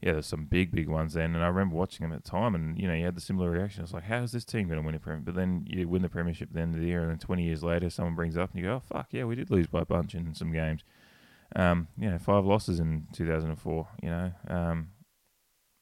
yeah, 0.04 0.12
there's 0.12 0.26
some 0.26 0.44
big, 0.44 0.70
big 0.70 0.86
ones 0.86 1.14
then, 1.14 1.34
and 1.34 1.42
I 1.42 1.46
remember 1.46 1.76
watching 1.76 2.04
them 2.06 2.14
at 2.14 2.22
the 2.22 2.30
time, 2.30 2.54
and 2.54 2.78
you 2.78 2.86
know, 2.86 2.92
you 2.92 3.06
had 3.06 3.16
the 3.16 3.22
similar 3.22 3.50
reaction. 3.50 3.82
It's 3.82 3.94
like, 3.94 4.04
how 4.04 4.22
is 4.22 4.32
this 4.32 4.44
team 4.44 4.68
going 4.68 4.78
to 4.78 4.84
win 4.84 4.94
a 4.94 4.98
premiership? 4.98 5.24
But 5.24 5.34
then 5.34 5.64
you 5.66 5.88
win 5.88 6.02
the 6.02 6.10
premiership 6.10 6.50
at 6.50 6.54
the 6.54 6.60
end 6.60 6.74
of 6.74 6.82
the 6.82 6.86
year, 6.88 7.00
and 7.00 7.10
then 7.10 7.18
20 7.18 7.42
years 7.42 7.62
later, 7.62 7.88
someone 7.88 8.14
brings 8.14 8.36
up, 8.36 8.50
and 8.52 8.60
you 8.60 8.68
go, 8.68 8.74
oh 8.74 8.80
fuck, 8.80 9.06
yeah, 9.12 9.24
we 9.24 9.34
did 9.34 9.50
lose 9.50 9.66
by 9.66 9.80
a 9.80 9.86
bunch 9.86 10.14
in 10.14 10.34
some 10.34 10.52
games. 10.52 10.84
Um, 11.56 11.88
you 11.96 12.10
know, 12.10 12.18
five 12.18 12.44
losses 12.44 12.80
in 12.80 13.06
2004. 13.14 13.88
You 14.02 14.10
know, 14.10 14.32
um, 14.48 14.88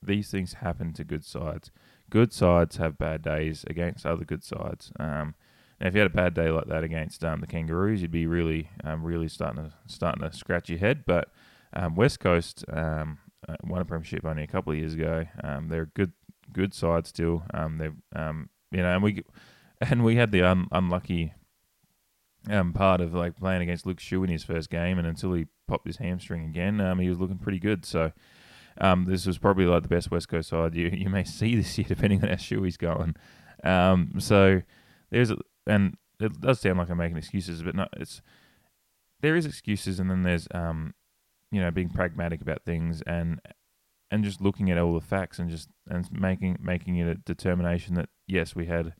these 0.00 0.30
things 0.30 0.54
happen 0.54 0.92
to 0.92 1.02
good 1.02 1.24
sides. 1.24 1.72
Good 2.12 2.34
sides 2.34 2.76
have 2.76 2.98
bad 2.98 3.22
days 3.22 3.64
against 3.70 4.04
other 4.04 4.26
good 4.26 4.44
sides. 4.44 4.92
Um, 5.00 5.34
now, 5.80 5.88
if 5.88 5.94
you 5.94 6.00
had 6.00 6.10
a 6.10 6.14
bad 6.14 6.34
day 6.34 6.50
like 6.50 6.66
that 6.66 6.84
against 6.84 7.24
um, 7.24 7.40
the 7.40 7.46
Kangaroos, 7.46 8.02
you'd 8.02 8.10
be 8.10 8.26
really, 8.26 8.68
um, 8.84 9.02
really 9.02 9.28
starting 9.28 9.64
to 9.64 9.72
starting 9.86 10.20
to 10.20 10.36
scratch 10.36 10.68
your 10.68 10.78
head. 10.78 11.04
But 11.06 11.30
um, 11.72 11.94
West 11.94 12.20
Coast 12.20 12.66
um, 12.70 13.16
uh, 13.48 13.56
won 13.64 13.80
a 13.80 13.86
premiership 13.86 14.26
only 14.26 14.42
a 14.42 14.46
couple 14.46 14.74
of 14.74 14.78
years 14.78 14.92
ago. 14.92 15.24
Um, 15.42 15.68
they're 15.68 15.84
a 15.84 15.86
good, 15.86 16.12
good 16.52 16.74
side 16.74 17.06
still. 17.06 17.44
They 17.54 17.88
um, 18.14 18.50
you 18.70 18.82
know, 18.82 18.92
and 18.92 19.02
we 19.02 19.24
and 19.80 20.04
we 20.04 20.16
had 20.16 20.32
the 20.32 20.42
un- 20.42 20.68
unlucky 20.70 21.32
um 22.50 22.74
part 22.74 23.00
of 23.00 23.14
like 23.14 23.38
playing 23.38 23.62
against 23.62 23.86
Luke 23.86 24.00
Shuey 24.00 24.24
in 24.24 24.30
his 24.30 24.44
first 24.44 24.68
game, 24.68 24.98
and 24.98 25.06
until 25.06 25.32
he 25.32 25.46
popped 25.66 25.86
his 25.86 25.96
hamstring 25.96 26.44
again, 26.44 26.78
um, 26.78 26.98
he 26.98 27.08
was 27.08 27.18
looking 27.18 27.38
pretty 27.38 27.58
good. 27.58 27.86
So. 27.86 28.12
Um, 28.80 29.04
this 29.04 29.26
was 29.26 29.38
probably 29.38 29.66
like 29.66 29.82
the 29.82 29.88
best 29.88 30.10
West 30.10 30.28
Coast 30.28 30.48
side 30.50 30.74
you 30.74 30.88
you 30.88 31.08
may 31.08 31.24
see 31.24 31.56
this 31.56 31.76
year, 31.78 31.86
depending 31.88 32.22
on 32.22 32.28
how 32.28 32.36
Shuey's 32.36 32.76
going. 32.76 33.14
Um, 33.64 34.14
so 34.18 34.62
there's 35.10 35.30
a, 35.30 35.36
and 35.66 35.96
it 36.20 36.40
does 36.40 36.60
sound 36.60 36.78
like 36.78 36.90
I'm 36.90 36.98
making 36.98 37.16
excuses, 37.16 37.62
but 37.62 37.74
no, 37.74 37.86
it's 37.96 38.22
there 39.20 39.36
is 39.36 39.46
excuses, 39.46 40.00
and 40.00 40.10
then 40.10 40.22
there's 40.22 40.48
um, 40.52 40.94
you 41.50 41.60
know, 41.60 41.70
being 41.70 41.90
pragmatic 41.90 42.40
about 42.40 42.64
things 42.64 43.02
and 43.02 43.40
and 44.10 44.24
just 44.24 44.40
looking 44.40 44.70
at 44.70 44.78
all 44.78 44.94
the 44.94 45.00
facts 45.00 45.38
and 45.38 45.48
just 45.48 45.68
and 45.88 46.10
making 46.12 46.58
making 46.60 46.96
it 46.96 47.08
a 47.08 47.14
determination 47.14 47.94
that 47.94 48.08
yes, 48.26 48.54
we 48.54 48.66
had 48.66 48.94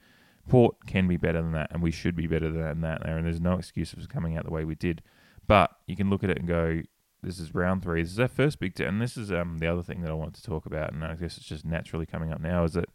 Port 0.49 0.77
can 0.87 1.07
be 1.07 1.17
better 1.17 1.41
than 1.41 1.53
that, 1.53 1.71
and 1.71 1.83
we 1.83 1.91
should 1.91 2.17
be 2.17 2.27
better 2.27 2.51
than 2.51 2.81
that. 2.81 3.03
there 3.03 3.17
And 3.17 3.27
there's 3.27 3.41
no 3.41 3.55
excuse 3.55 3.91
for 3.91 4.07
coming 4.07 4.37
out 4.37 4.45
the 4.45 4.51
way 4.51 4.65
we 4.65 4.75
did. 4.75 5.03
But 5.47 5.71
you 5.87 5.97
can 5.97 6.11
look 6.11 6.25
at 6.25 6.31
it 6.31 6.39
and 6.39 6.49
go, 6.49 6.83
this 7.23 7.39
is 7.39 7.55
round 7.55 7.83
three. 7.83 8.03
This 8.03 8.13
is 8.13 8.21
our 8.21 8.29
first 8.29 8.59
big, 8.59 8.75
t- 8.75 8.85
and 8.85 9.01
this 9.01 9.17
is 9.17 9.31
um 9.33 9.59
the 9.59 9.67
other 9.67 9.83
thing 9.83 10.03
that 10.03 10.11
I 10.11 10.15
wanted 10.15 10.35
to 10.35 10.43
talk 10.43 10.67
about, 10.67 10.93
and 10.93 11.05
I 11.05 11.15
guess 11.15 11.37
it's 11.37 11.47
just 11.47 11.65
naturally 11.65 12.07
coming 12.07 12.33
up 12.33 12.41
now 12.41 12.65
is 12.65 12.75
that 12.75 12.89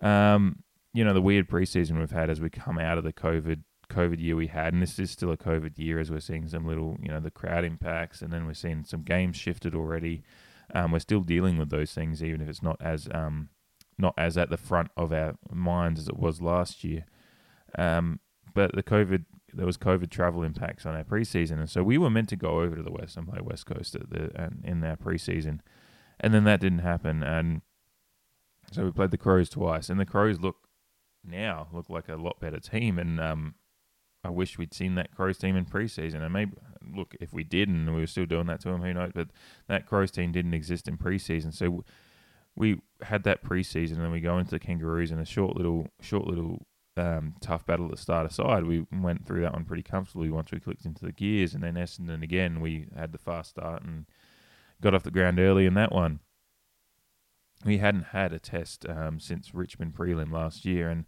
um 0.00 0.62
you 0.92 1.04
know 1.04 1.14
the 1.14 1.22
weird 1.22 1.48
preseason 1.48 1.98
we've 1.98 2.10
had 2.10 2.30
as 2.30 2.40
we 2.40 2.50
come 2.50 2.78
out 2.78 2.98
of 2.98 3.04
the 3.04 3.12
COVID 3.12 3.62
COVID 3.90 4.20
year 4.20 4.36
we 4.36 4.46
had, 4.46 4.72
and 4.72 4.82
this 4.82 4.98
is 4.98 5.10
still 5.10 5.30
a 5.30 5.36
COVID 5.36 5.78
year 5.78 5.98
as 5.98 6.10
we're 6.10 6.20
seeing 6.20 6.48
some 6.48 6.66
little 6.66 6.96
you 7.02 7.08
know 7.08 7.20
the 7.20 7.30
crowd 7.30 7.64
impacts, 7.64 8.22
and 8.22 8.32
then 8.32 8.46
we're 8.46 8.54
seeing 8.54 8.84
some 8.84 9.02
games 9.02 9.36
shifted 9.36 9.74
already. 9.74 10.22
Um, 10.74 10.92
we're 10.92 11.00
still 11.00 11.20
dealing 11.20 11.58
with 11.58 11.70
those 11.70 11.92
things, 11.92 12.22
even 12.22 12.40
if 12.40 12.48
it's 12.48 12.62
not 12.62 12.76
as 12.80 13.08
um, 13.12 13.50
not 13.98 14.14
as 14.16 14.36
at 14.38 14.50
the 14.50 14.56
front 14.56 14.90
of 14.96 15.12
our 15.12 15.34
minds 15.50 16.00
as 16.00 16.08
it 16.08 16.18
was 16.18 16.40
last 16.40 16.84
year. 16.84 17.04
Um, 17.78 18.20
but 18.54 18.74
the 18.74 18.82
COVID, 18.82 19.24
there 19.52 19.66
was 19.66 19.76
COVID 19.76 20.10
travel 20.10 20.42
impacts 20.42 20.86
on 20.86 20.94
our 20.94 21.04
preseason, 21.04 21.58
and 21.58 21.70
so 21.70 21.82
we 21.82 21.98
were 21.98 22.10
meant 22.10 22.28
to 22.30 22.36
go 22.36 22.60
over 22.60 22.76
to 22.76 22.82
the 22.82 22.92
West 22.92 23.16
and 23.16 23.28
play 23.28 23.40
West 23.42 23.66
Coast 23.66 23.94
at 23.94 24.10
the 24.10 24.30
and 24.34 24.62
in 24.64 24.84
our 24.84 24.96
preseason, 24.96 25.60
and 26.20 26.32
then 26.32 26.44
that 26.44 26.60
didn't 26.60 26.80
happen, 26.80 27.22
and 27.22 27.62
so 28.70 28.84
we 28.84 28.90
played 28.90 29.10
the 29.10 29.18
Crows 29.18 29.48
twice, 29.48 29.90
and 29.90 30.00
the 30.00 30.06
Crows 30.06 30.40
look 30.40 30.56
now 31.24 31.68
look 31.72 31.88
like 31.88 32.08
a 32.08 32.16
lot 32.16 32.40
better 32.40 32.58
team, 32.58 32.98
and 32.98 33.20
um, 33.20 33.54
I 34.24 34.30
wish 34.30 34.58
we'd 34.58 34.74
seen 34.74 34.94
that 34.96 35.14
Crows 35.14 35.38
team 35.38 35.56
in 35.56 35.64
preseason. 35.64 36.22
And 36.22 36.32
maybe 36.32 36.52
look 36.94 37.14
if 37.20 37.32
we 37.32 37.44
did, 37.44 37.68
and 37.68 37.94
we 37.94 38.00
were 38.00 38.06
still 38.06 38.26
doing 38.26 38.46
that 38.46 38.60
to 38.60 38.68
them, 38.68 38.82
who 38.82 38.92
knows? 38.92 39.12
But 39.14 39.28
that 39.68 39.86
Crows 39.86 40.10
team 40.10 40.32
didn't 40.32 40.54
exist 40.54 40.88
in 40.88 40.98
preseason, 40.98 41.54
so 41.54 41.84
we 42.54 42.80
had 43.02 43.24
that 43.24 43.44
preseason, 43.44 43.98
and 43.98 44.12
we 44.12 44.20
go 44.20 44.38
into 44.38 44.50
the 44.50 44.58
Kangaroos 44.58 45.10
in 45.10 45.18
a 45.18 45.24
short 45.24 45.56
little, 45.56 45.88
short 46.00 46.26
little 46.26 46.66
um, 46.96 47.34
tough 47.40 47.64
battle 47.66 47.86
at 47.86 47.92
the 47.92 47.96
start 47.96 48.30
aside. 48.30 48.64
We 48.64 48.86
went 48.92 49.26
through 49.26 49.42
that 49.42 49.52
one 49.52 49.64
pretty 49.64 49.82
comfortably 49.82 50.30
once 50.30 50.50
we 50.50 50.60
clicked 50.60 50.84
into 50.84 51.04
the 51.04 51.12
gears, 51.12 51.54
and 51.54 51.62
then 51.62 51.74
Essendon 51.74 52.22
again, 52.22 52.60
we 52.60 52.86
had 52.96 53.12
the 53.12 53.18
fast 53.18 53.50
start 53.50 53.82
and 53.82 54.06
got 54.80 54.94
off 54.94 55.02
the 55.02 55.10
ground 55.10 55.38
early 55.38 55.66
in 55.66 55.74
that 55.74 55.92
one. 55.92 56.20
We 57.64 57.78
hadn't 57.78 58.06
had 58.06 58.32
a 58.32 58.38
test 58.38 58.86
um, 58.88 59.20
since 59.20 59.54
Richmond 59.54 59.94
prelim 59.94 60.32
last 60.32 60.64
year, 60.64 60.88
and 60.88 61.04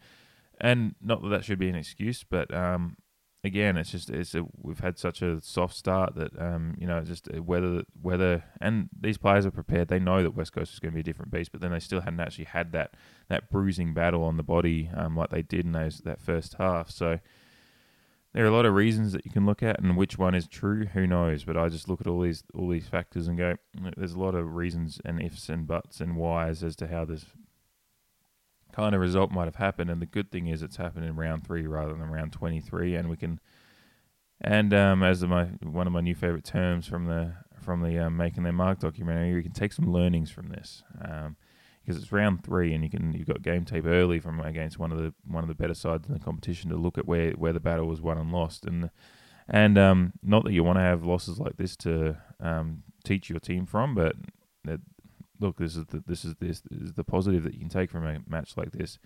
and 0.60 0.94
not 1.02 1.22
that 1.22 1.28
that 1.28 1.44
should 1.44 1.58
be 1.58 1.68
an 1.68 1.74
excuse, 1.74 2.24
but 2.24 2.54
um, 2.54 2.96
again, 3.44 3.76
it's 3.76 3.90
just 3.90 4.10
it's 4.10 4.34
a, 4.34 4.44
we've 4.60 4.80
had 4.80 4.98
such 4.98 5.22
a 5.22 5.40
soft 5.42 5.76
start 5.76 6.14
that 6.16 6.32
um, 6.40 6.74
you 6.78 6.86
know 6.86 7.02
just 7.02 7.28
whether 7.34 7.84
whether 8.00 8.44
and 8.60 8.88
these 8.98 9.18
players 9.18 9.46
are 9.46 9.50
prepared. 9.50 9.88
They 9.88 10.00
know 10.00 10.22
that 10.22 10.34
West 10.34 10.52
Coast 10.54 10.72
is 10.72 10.80
going 10.80 10.92
to 10.92 10.94
be 10.94 11.00
a 11.00 11.04
different 11.04 11.30
beast, 11.30 11.52
but 11.52 11.60
then 11.60 11.70
they 11.70 11.78
still 11.78 12.00
hadn't 12.00 12.20
actually 12.20 12.46
had 12.46 12.72
that 12.72 12.94
that 13.28 13.50
bruising 13.50 13.94
battle 13.94 14.24
on 14.24 14.38
the 14.38 14.42
body 14.42 14.90
um, 14.96 15.16
like 15.16 15.30
they 15.30 15.42
did 15.42 15.66
in 15.66 15.72
those 15.72 15.98
that 15.98 16.20
first 16.20 16.54
half. 16.54 16.90
So 16.90 17.20
there 18.32 18.44
are 18.44 18.48
a 18.48 18.54
lot 18.54 18.66
of 18.66 18.74
reasons 18.74 19.12
that 19.12 19.24
you 19.24 19.30
can 19.30 19.46
look 19.46 19.62
at, 19.62 19.78
and 19.80 19.96
which 19.96 20.18
one 20.18 20.34
is 20.34 20.48
true, 20.48 20.86
who 20.86 21.06
knows? 21.06 21.44
But 21.44 21.56
I 21.56 21.68
just 21.68 21.88
look 21.88 22.00
at 22.00 22.06
all 22.06 22.22
these 22.22 22.42
all 22.54 22.68
these 22.68 22.88
factors 22.88 23.28
and 23.28 23.36
go, 23.36 23.56
there's 23.96 24.14
a 24.14 24.20
lot 24.20 24.34
of 24.34 24.54
reasons 24.54 25.00
and 25.04 25.22
ifs 25.22 25.48
and 25.48 25.66
buts 25.66 26.00
and 26.00 26.16
whys 26.16 26.64
as 26.64 26.74
to 26.76 26.88
how 26.88 27.04
this 27.04 27.26
kind 28.74 28.94
of 28.94 29.00
result 29.00 29.30
might 29.30 29.44
have 29.44 29.56
happened. 29.56 29.90
And 29.90 30.02
the 30.02 30.06
good 30.06 30.30
thing 30.30 30.48
is 30.48 30.62
it's 30.62 30.76
happened 30.76 31.06
in 31.06 31.16
round 31.16 31.46
three 31.46 31.66
rather 31.66 31.94
than 31.94 32.10
round 32.10 32.32
23. 32.32 32.96
And 32.96 33.08
we 33.08 33.16
can, 33.16 33.40
and 34.40 34.74
um, 34.74 35.02
as 35.02 35.22
my 35.24 35.44
one 35.62 35.86
of 35.86 35.92
my 35.92 36.00
new 36.00 36.14
favorite 36.14 36.44
terms 36.44 36.86
from 36.86 37.06
the 37.06 37.34
from 37.62 37.82
the 37.82 37.98
um, 37.98 38.16
making 38.16 38.42
their 38.42 38.52
mark 38.52 38.80
documentary, 38.80 39.34
we 39.34 39.42
can 39.42 39.52
take 39.52 39.72
some 39.72 39.92
learnings 39.92 40.30
from 40.30 40.48
this. 40.48 40.82
Um, 41.00 41.36
because 41.84 42.02
it's 42.02 42.12
round 42.12 42.42
three, 42.42 42.72
and 42.72 42.82
you 42.82 42.88
can 42.88 43.12
you've 43.12 43.28
got 43.28 43.42
game 43.42 43.66
tape 43.66 43.84
early 43.84 44.18
from 44.18 44.40
against 44.40 44.78
one 44.78 44.90
of 44.90 44.96
the 44.96 45.12
one 45.26 45.44
of 45.44 45.48
the 45.48 45.54
better 45.54 45.74
sides 45.74 46.08
in 46.08 46.14
the 46.14 46.20
competition 46.20 46.70
to 46.70 46.76
look 46.76 46.96
at 46.96 47.06
where, 47.06 47.32
where 47.32 47.52
the 47.52 47.60
battle 47.60 47.86
was 47.86 48.00
won 48.00 48.16
and 48.16 48.32
lost, 48.32 48.64
and 48.64 48.88
and 49.48 49.76
um, 49.76 50.12
not 50.22 50.44
that 50.44 50.52
you 50.52 50.64
want 50.64 50.78
to 50.78 50.82
have 50.82 51.04
losses 51.04 51.38
like 51.38 51.58
this 51.58 51.76
to 51.76 52.16
um, 52.40 52.84
teach 53.04 53.28
your 53.28 53.38
team 53.38 53.66
from, 53.66 53.94
but 53.94 54.16
look, 55.40 55.58
this 55.58 55.76
is 55.76 55.86
the, 55.86 56.02
this 56.06 56.24
is 56.24 56.34
this, 56.36 56.60
this 56.60 56.80
is 56.80 56.92
the 56.94 57.04
positive 57.04 57.42
that 57.44 57.54
you 57.54 57.60
can 57.60 57.68
take 57.68 57.90
from 57.90 58.06
a 58.06 58.18
match 58.28 58.56
like 58.56 58.72
this 58.72 58.98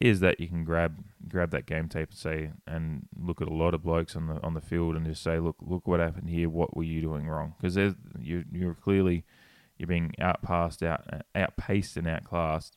is 0.00 0.20
that 0.20 0.38
you 0.38 0.46
can 0.46 0.64
grab 0.64 1.04
grab 1.28 1.50
that 1.50 1.66
game 1.66 1.88
tape 1.88 2.10
and 2.10 2.18
say 2.18 2.50
and 2.66 3.08
look 3.18 3.42
at 3.42 3.48
a 3.48 3.54
lot 3.54 3.74
of 3.74 3.82
blokes 3.82 4.14
on 4.14 4.28
the 4.28 4.40
on 4.42 4.54
the 4.54 4.60
field 4.60 4.94
and 4.94 5.06
just 5.06 5.22
say, 5.22 5.38
look, 5.38 5.56
look 5.60 5.86
what 5.88 6.00
happened 6.00 6.30
here. 6.30 6.48
What 6.48 6.76
were 6.76 6.84
you 6.84 7.00
doing 7.00 7.26
wrong? 7.26 7.54
Because 7.60 7.76
you 8.20 8.44
you're 8.52 8.74
clearly 8.74 9.24
you're 9.76 9.88
being 9.88 10.12
outpassed, 10.20 10.82
out 10.82 11.24
outpaced, 11.34 11.96
and 11.96 12.06
outclassed. 12.06 12.76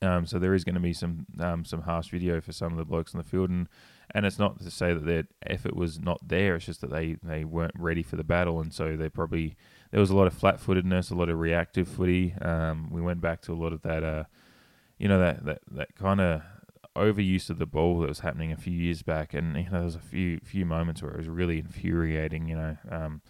Um, 0.00 0.26
so 0.26 0.38
there 0.38 0.54
is 0.54 0.64
going 0.64 0.74
to 0.74 0.80
be 0.80 0.92
some 0.92 1.26
um, 1.40 1.64
some 1.64 1.82
harsh 1.82 2.10
video 2.10 2.40
for 2.40 2.52
some 2.52 2.72
of 2.72 2.78
the 2.78 2.84
blokes 2.84 3.14
on 3.14 3.18
the 3.18 3.28
field, 3.28 3.50
and 3.50 3.68
and 4.12 4.24
it's 4.24 4.38
not 4.38 4.60
to 4.60 4.70
say 4.70 4.94
that 4.94 5.04
their 5.04 5.24
effort 5.46 5.76
was 5.76 6.00
not 6.00 6.26
there. 6.26 6.56
It's 6.56 6.66
just 6.66 6.80
that 6.80 6.90
they 6.90 7.16
they 7.22 7.44
weren't 7.44 7.74
ready 7.78 8.02
for 8.02 8.16
the 8.16 8.24
battle, 8.24 8.60
and 8.60 8.72
so 8.72 8.96
they 8.96 9.08
probably 9.08 9.56
there 9.90 10.00
was 10.00 10.10
a 10.10 10.16
lot 10.16 10.26
of 10.26 10.34
flat 10.34 10.60
footedness, 10.60 11.10
a 11.10 11.14
lot 11.14 11.28
of 11.28 11.38
reactive 11.38 11.88
footy. 11.88 12.34
Um, 12.40 12.88
we 12.90 13.00
went 13.00 13.20
back 13.20 13.42
to 13.42 13.52
a 13.52 13.54
lot 13.54 13.72
of 13.72 13.82
that, 13.82 14.02
uh, 14.02 14.24
you 14.98 15.08
know, 15.08 15.18
that 15.18 15.44
that, 15.44 15.60
that 15.70 15.94
kind 15.96 16.20
of 16.20 16.42
overuse 16.96 17.48
of 17.50 17.58
the 17.58 17.66
ball 17.66 18.00
that 18.00 18.08
was 18.08 18.20
happening 18.20 18.50
a 18.50 18.56
few 18.56 18.72
years 18.72 19.02
back, 19.02 19.34
and 19.34 19.56
you 19.56 19.64
know, 19.64 19.72
there 19.72 19.82
was 19.82 19.94
a 19.94 20.00
few 20.00 20.40
few 20.42 20.64
moments 20.64 21.02
where 21.02 21.12
it 21.12 21.18
was 21.18 21.28
really 21.28 21.58
infuriating. 21.58 22.48
You 22.48 22.56
know, 22.56 22.76
um, 22.90 23.20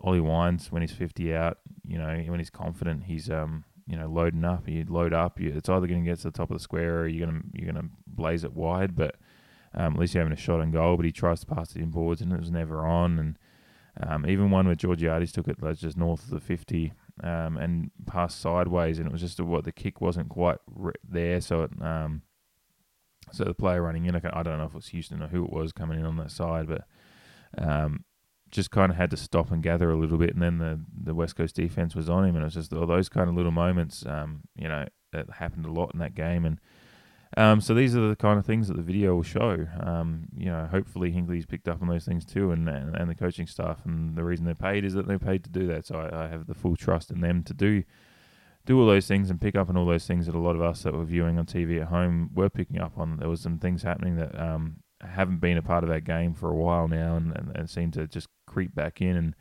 Ollie 0.00 0.20
Wines 0.20 0.70
when 0.70 0.82
he's 0.82 0.92
fifty 0.92 1.34
out, 1.34 1.58
you 1.86 1.98
know, 1.98 2.16
when 2.28 2.38
he's 2.38 2.50
confident, 2.50 3.04
he's 3.04 3.28
um, 3.28 3.64
you 3.88 3.96
know, 3.96 4.06
loading 4.06 4.44
up. 4.44 4.68
You 4.68 4.84
load 4.88 5.12
up. 5.12 5.40
You, 5.40 5.52
it's 5.56 5.68
either 5.68 5.86
going 5.86 6.04
to 6.04 6.10
get 6.10 6.18
to 6.18 6.24
the 6.24 6.30
top 6.30 6.50
of 6.50 6.56
the 6.56 6.62
square 6.62 7.00
or 7.00 7.08
you're 7.08 7.26
gonna 7.26 7.40
you're 7.52 7.72
gonna 7.72 7.88
blaze 8.06 8.44
it 8.44 8.54
wide, 8.54 8.94
but 8.94 9.16
um, 9.74 9.94
at 9.94 9.98
least 9.98 10.14
you're 10.14 10.22
having 10.22 10.36
a 10.36 10.40
shot 10.40 10.60
on 10.60 10.70
goal. 10.70 10.96
But 10.96 11.06
he 11.06 11.12
tries 11.12 11.40
to 11.40 11.46
pass 11.46 11.74
it 11.74 11.82
inboards 11.82 12.20
and 12.20 12.32
it 12.32 12.40
was 12.40 12.50
never 12.50 12.86
on, 12.86 13.18
and 13.18 13.38
um, 14.00 14.26
even 14.26 14.50
one 14.50 14.66
where 14.66 14.74
Georgiades 14.74 15.32
took 15.32 15.48
it 15.48 15.62
like, 15.62 15.78
just 15.78 15.96
north 15.96 16.24
of 16.24 16.30
the 16.30 16.40
50 16.40 16.92
um, 17.22 17.56
and 17.56 17.90
passed 18.06 18.40
sideways, 18.40 18.98
and 18.98 19.06
it 19.06 19.12
was 19.12 19.20
just 19.20 19.40
what 19.40 19.64
the 19.64 19.72
kick 19.72 20.00
wasn't 20.00 20.28
quite 20.28 20.58
re- 20.72 20.92
there. 21.08 21.40
So 21.40 21.62
it, 21.62 21.70
um, 21.80 22.22
so 23.32 23.44
the 23.44 23.54
player 23.54 23.82
running 23.82 24.06
in, 24.06 24.14
I 24.16 24.42
don't 24.42 24.58
know 24.58 24.64
if 24.64 24.70
it 24.70 24.74
was 24.74 24.88
Houston 24.88 25.22
or 25.22 25.28
who 25.28 25.44
it 25.44 25.52
was 25.52 25.72
coming 25.72 25.98
in 25.98 26.06
on 26.06 26.16
that 26.16 26.30
side, 26.30 26.68
but 26.68 26.84
um, 27.56 28.04
just 28.50 28.70
kind 28.70 28.90
of 28.90 28.96
had 28.96 29.10
to 29.10 29.16
stop 29.16 29.50
and 29.50 29.62
gather 29.62 29.90
a 29.90 29.96
little 29.96 30.18
bit. 30.18 30.32
And 30.32 30.42
then 30.42 30.58
the, 30.58 30.80
the 31.04 31.14
West 31.14 31.36
Coast 31.36 31.56
defense 31.56 31.94
was 31.94 32.08
on 32.08 32.24
him, 32.24 32.36
and 32.36 32.42
it 32.42 32.46
was 32.46 32.54
just 32.54 32.72
all 32.72 32.86
those 32.86 33.08
kind 33.08 33.28
of 33.28 33.34
little 33.34 33.52
moments, 33.52 34.04
um, 34.06 34.42
you 34.56 34.68
know, 34.68 34.86
that 35.12 35.28
happened 35.30 35.66
a 35.66 35.72
lot 35.72 35.90
in 35.92 36.00
that 36.00 36.14
game. 36.14 36.44
And 36.44 36.60
um, 37.36 37.60
so 37.60 37.74
these 37.74 37.94
are 37.94 38.08
the 38.08 38.16
kind 38.16 38.38
of 38.38 38.46
things 38.46 38.68
that 38.68 38.76
the 38.76 38.82
video 38.82 39.14
will 39.16 39.22
show. 39.22 39.66
Um, 39.80 40.28
you 40.36 40.46
know, 40.46 40.66
hopefully 40.70 41.12
Hinkley's 41.12 41.46
picked 41.46 41.68
up 41.68 41.82
on 41.82 41.88
those 41.88 42.04
things 42.04 42.24
too, 42.24 42.50
and, 42.52 42.68
and, 42.68 42.96
and 42.96 43.10
the 43.10 43.14
coaching 43.14 43.46
staff. 43.46 43.84
And 43.84 44.16
the 44.16 44.24
reason 44.24 44.46
they're 44.46 44.54
paid 44.54 44.84
is 44.84 44.94
that 44.94 45.06
they're 45.06 45.18
paid 45.18 45.44
to 45.44 45.50
do 45.50 45.66
that. 45.66 45.86
So 45.86 45.96
I, 45.96 46.24
I, 46.24 46.28
have 46.28 46.46
the 46.46 46.54
full 46.54 46.76
trust 46.76 47.10
in 47.10 47.20
them 47.20 47.42
to 47.44 47.54
do 47.54 47.84
do 48.64 48.78
all 48.78 48.86
those 48.86 49.06
things 49.06 49.30
and 49.30 49.40
pick 49.40 49.56
up 49.56 49.70
on 49.70 49.76
all 49.78 49.86
those 49.86 50.06
things 50.06 50.26
that 50.26 50.34
a 50.34 50.38
lot 50.38 50.54
of 50.54 50.60
us 50.60 50.82
that 50.82 50.92
were 50.92 51.04
viewing 51.04 51.38
on 51.38 51.46
TV 51.46 51.80
at 51.80 51.88
home 51.88 52.30
were 52.34 52.50
picking 52.50 52.78
up 52.78 52.98
on. 52.98 53.16
There 53.16 53.28
was 53.28 53.40
some 53.40 53.58
things 53.58 53.82
happening 53.82 54.16
that 54.16 54.38
um, 54.38 54.76
haven't 55.00 55.38
been 55.38 55.56
a 55.56 55.62
part 55.62 55.84
of 55.84 55.90
that 55.90 56.04
game 56.04 56.34
for 56.34 56.50
a 56.50 56.54
while 56.54 56.86
now, 56.86 57.16
and, 57.16 57.34
and, 57.34 57.56
and 57.56 57.70
seem 57.70 57.90
to 57.92 58.06
just 58.06 58.28
creep 58.46 58.74
back 58.74 59.00
in. 59.00 59.16
And 59.16 59.34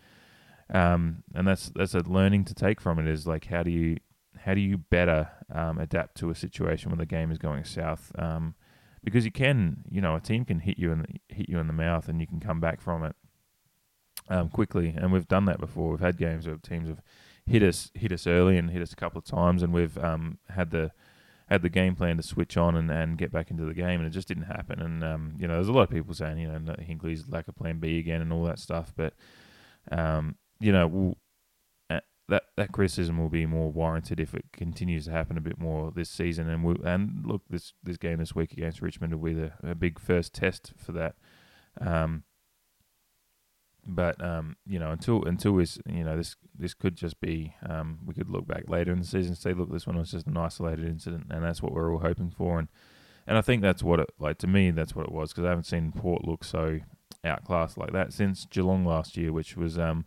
um, 0.74 1.24
and 1.34 1.48
that's 1.48 1.70
that's 1.70 1.94
a 1.94 2.00
learning 2.00 2.46
to 2.46 2.54
take 2.54 2.82
from 2.82 3.00
it. 3.00 3.08
Is 3.08 3.28
like 3.28 3.46
how 3.46 3.64
do 3.64 3.72
you 3.72 3.98
how 4.44 4.54
do 4.54 4.62
you 4.62 4.78
better 4.78 5.30
um, 5.54 5.78
adapt 5.78 6.16
to 6.18 6.30
a 6.30 6.36
situation 6.36 6.90
when 6.92 7.00
the 7.00 7.06
game 7.06 7.32
is 7.32 7.38
going 7.38 7.64
south? 7.64 8.12
Um, 8.18 8.56
because 9.04 9.26
you 9.26 9.32
can, 9.32 9.84
you 9.90 10.02
know, 10.02 10.16
a 10.16 10.20
team 10.20 10.44
can 10.46 10.60
hit 10.60 10.78
you 10.78 10.92
in 10.92 11.00
the, 11.00 11.08
hit 11.34 11.50
you 11.50 11.60
in 11.60 11.68
the 11.68 11.74
mouth, 11.74 12.10
and 12.10 12.20
you 12.20 12.28
can 12.28 12.40
come 12.40 12.60
back 12.60 12.82
from 12.82 13.04
it 13.04 13.16
um, 14.30 14.50
quickly. 14.50 14.94
And 14.96 15.12
we've 15.12 15.28
done 15.28 15.46
that 15.46 15.60
before. 15.60 15.92
We've 15.92 16.00
had 16.00 16.18
games 16.18 16.48
where 16.48 16.58
teams 16.58 16.90
have 16.90 17.02
hit 17.46 17.64
us 17.64 17.92
hit 17.94 18.12
us 18.12 18.28
early 18.28 18.58
and 18.58 18.70
hit 18.70 18.82
us 18.82 18.92
a 18.92 18.98
couple 18.98 19.20
of 19.20 19.26
times, 19.26 19.64
and 19.64 19.74
we've 19.74 19.98
um, 19.98 20.40
had 20.50 20.72
the 20.72 20.92
had 21.50 21.62
the 21.62 21.70
game 21.70 21.96
plan 21.96 22.18
to 22.18 22.24
switch 22.24 22.58
on 22.58 22.76
and, 22.76 22.92
and 22.92 23.18
get 23.18 23.32
back 23.32 23.50
into 23.50 23.64
the 23.64 23.74
game, 23.74 24.02
and 24.02 24.08
it 24.08 24.12
just 24.12 24.28
didn't 24.28 24.44
happen. 24.44 24.82
And 24.82 25.04
um, 25.04 25.36
you 25.38 25.48
know, 25.48 25.56
there's 25.56 25.70
a 25.70 25.74
lot 25.74 25.84
of 25.84 25.90
people 25.90 26.14
saying, 26.14 26.38
you 26.40 26.48
know, 26.48 26.60
Hinkley's 26.76 27.30
lack 27.30 27.48
of 27.48 27.56
plan 27.56 27.80
B 27.80 28.00
again 28.00 28.22
and 28.22 28.34
all 28.34 28.44
that 28.44 28.60
stuff, 28.60 28.94
but 28.96 29.14
um, 29.92 30.36
you 30.60 30.72
know, 30.72 30.88
we'll, 30.88 31.18
that 32.30 32.44
that 32.58 32.72
criticism 32.72 33.18
will 33.18 33.30
be 33.30 33.46
more 33.46 33.72
warranted 33.72 34.20
if 34.20 34.34
it 34.34 34.46
continues 34.52 35.06
to 35.06 35.12
happen 35.12 35.38
a 35.38 35.42
bit 35.42 35.58
more 35.58 35.92
this 35.92 36.10
season. 36.10 36.50
And 36.50 36.64
we 36.64 36.76
and 36.84 37.24
look, 37.26 37.44
this 37.50 37.74
this 37.84 37.98
game 37.98 38.18
this 38.18 38.36
week 38.36 38.54
against 38.54 38.82
Richmond 38.82 39.14
will 39.14 39.30
be 39.30 39.34
the, 39.34 39.54
a 39.64 39.76
big 39.76 40.00
first 40.00 40.34
test 40.34 40.74
for 40.78 40.92
that. 40.94 41.16
Um, 41.80 42.24
but 43.88 44.22
um, 44.22 44.58
you 44.66 44.80
know, 44.80 44.92
until 44.92 45.24
until 45.24 45.54
we, 45.54 45.66
you 45.86 46.04
know, 46.04 46.18
this 46.18 46.36
this 46.58 46.74
could 46.74 46.96
just 46.96 47.22
be 47.22 47.54
um, 47.68 48.00
we 48.06 48.14
could 48.14 48.30
look 48.30 48.46
back 48.46 48.68
later 48.68 48.92
in 48.92 49.00
the 49.00 49.06
season 49.06 49.30
and 49.30 49.38
say, 49.38 49.54
look, 49.54 49.72
this 49.72 49.88
one 49.88 49.98
was 49.98 50.12
just 50.12 50.28
an 50.28 50.36
isolated 50.36 50.86
incident, 50.86 51.28
and 51.30 51.44
that's 51.44 51.62
what 51.62 51.72
we're 51.72 51.92
all 51.92 52.00
hoping 52.00 52.30
for. 52.30 52.60
And 52.60 52.68
and 53.26 53.38
I 53.38 53.42
think 53.42 53.62
that's 53.62 53.84
what 53.84 54.02
it 54.02 54.10
like 54.20 54.38
to 54.40 54.48
me. 54.48 54.72
That's 54.72 54.96
what 54.96 55.06
it 55.06 55.12
was 55.14 55.32
because 55.32 55.46
I 55.46 55.50
haven't 55.50 55.66
seen 55.66 55.94
Port 55.94 56.26
look 56.26 56.44
so 56.44 56.80
outclassed 57.24 57.78
like 57.78 57.94
that 57.94 58.12
since 58.12 58.46
Geelong 58.46 58.86
last 58.86 59.16
year, 59.16 59.32
which 59.32 59.56
was 59.56 59.80
um, 59.80 60.06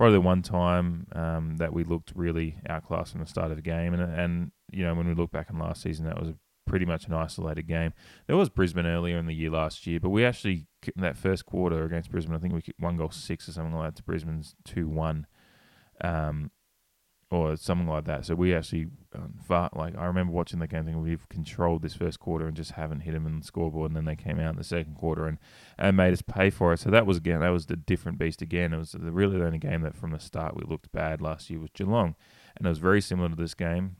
probably 0.00 0.16
the 0.16 0.20
one 0.22 0.40
time 0.40 1.06
um, 1.12 1.58
that 1.58 1.74
we 1.74 1.84
looked 1.84 2.10
really 2.14 2.56
outclassed 2.66 3.12
from 3.12 3.20
the 3.20 3.26
start 3.26 3.50
of 3.50 3.58
the 3.58 3.62
game. 3.62 3.92
And 3.92 4.02
and 4.02 4.50
you 4.72 4.82
know, 4.82 4.94
when 4.94 5.06
we 5.06 5.12
look 5.12 5.30
back 5.30 5.48
on 5.50 5.58
last 5.58 5.82
season, 5.82 6.06
that 6.06 6.18
was 6.18 6.32
pretty 6.66 6.86
much 6.86 7.06
an 7.06 7.12
isolated 7.12 7.64
game. 7.64 7.92
There 8.26 8.36
was 8.38 8.48
Brisbane 8.48 8.86
earlier 8.86 9.18
in 9.18 9.26
the 9.26 9.34
year 9.34 9.50
last 9.50 9.86
year, 9.86 10.00
but 10.00 10.08
we 10.08 10.24
actually 10.24 10.64
in 10.96 11.02
that 11.02 11.18
first 11.18 11.44
quarter 11.44 11.84
against 11.84 12.10
Brisbane, 12.10 12.34
I 12.34 12.38
think 12.38 12.54
we 12.54 12.62
one 12.78 12.96
goal 12.96 13.10
six 13.10 13.46
or 13.46 13.52
something 13.52 13.74
like 13.74 13.88
that 13.88 13.96
to 13.96 14.02
Brisbane's 14.02 14.54
two 14.64 14.88
one, 14.88 15.26
um, 16.00 16.50
or 17.30 17.56
something 17.56 17.86
like 17.86 18.04
that. 18.06 18.26
So 18.26 18.34
we 18.34 18.54
actually 18.54 18.88
um, 19.14 19.34
far 19.46 19.70
like 19.72 19.96
I 19.96 20.06
remember 20.06 20.32
watching 20.32 20.58
the 20.58 20.66
game, 20.66 20.84
thinking 20.84 21.02
we've 21.02 21.28
controlled 21.28 21.82
this 21.82 21.94
first 21.94 22.18
quarter 22.18 22.46
and 22.46 22.56
just 22.56 22.72
haven't 22.72 23.00
hit 23.00 23.12
them 23.12 23.26
in 23.26 23.38
the 23.38 23.44
scoreboard. 23.44 23.90
And 23.90 23.96
then 23.96 24.04
they 24.04 24.16
came 24.16 24.40
out 24.40 24.50
in 24.50 24.56
the 24.56 24.64
second 24.64 24.96
quarter 24.96 25.26
and 25.26 25.38
and 25.78 25.96
made 25.96 26.12
us 26.12 26.22
pay 26.22 26.50
for 26.50 26.72
it. 26.72 26.80
So 26.80 26.90
that 26.90 27.06
was 27.06 27.18
again 27.18 27.40
that 27.40 27.50
was 27.50 27.66
the 27.66 27.76
different 27.76 28.18
beast 28.18 28.42
again. 28.42 28.72
It 28.72 28.78
was 28.78 28.92
the 28.92 29.12
really 29.12 29.38
the 29.38 29.46
only 29.46 29.58
game 29.58 29.82
that 29.82 29.96
from 29.96 30.10
the 30.10 30.18
start 30.18 30.56
we 30.56 30.64
looked 30.68 30.90
bad 30.90 31.20
last 31.20 31.48
year 31.50 31.60
was 31.60 31.70
Geelong, 31.72 32.16
and 32.56 32.66
it 32.66 32.68
was 32.68 32.78
very 32.78 33.00
similar 33.00 33.28
to 33.28 33.36
this 33.36 33.54
game. 33.54 33.96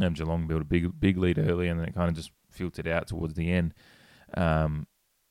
Um, 0.00 0.14
Geelong 0.14 0.48
built 0.48 0.62
a 0.62 0.66
big 0.66 0.98
big 0.98 1.16
lead 1.16 1.38
early, 1.38 1.68
and 1.68 1.78
then 1.78 1.88
it 1.88 1.94
kind 1.94 2.08
of 2.08 2.16
just 2.16 2.32
filtered 2.50 2.88
out 2.88 3.06
towards 3.06 3.34
the 3.34 3.52
end. 3.52 3.72
Um, 4.36 4.88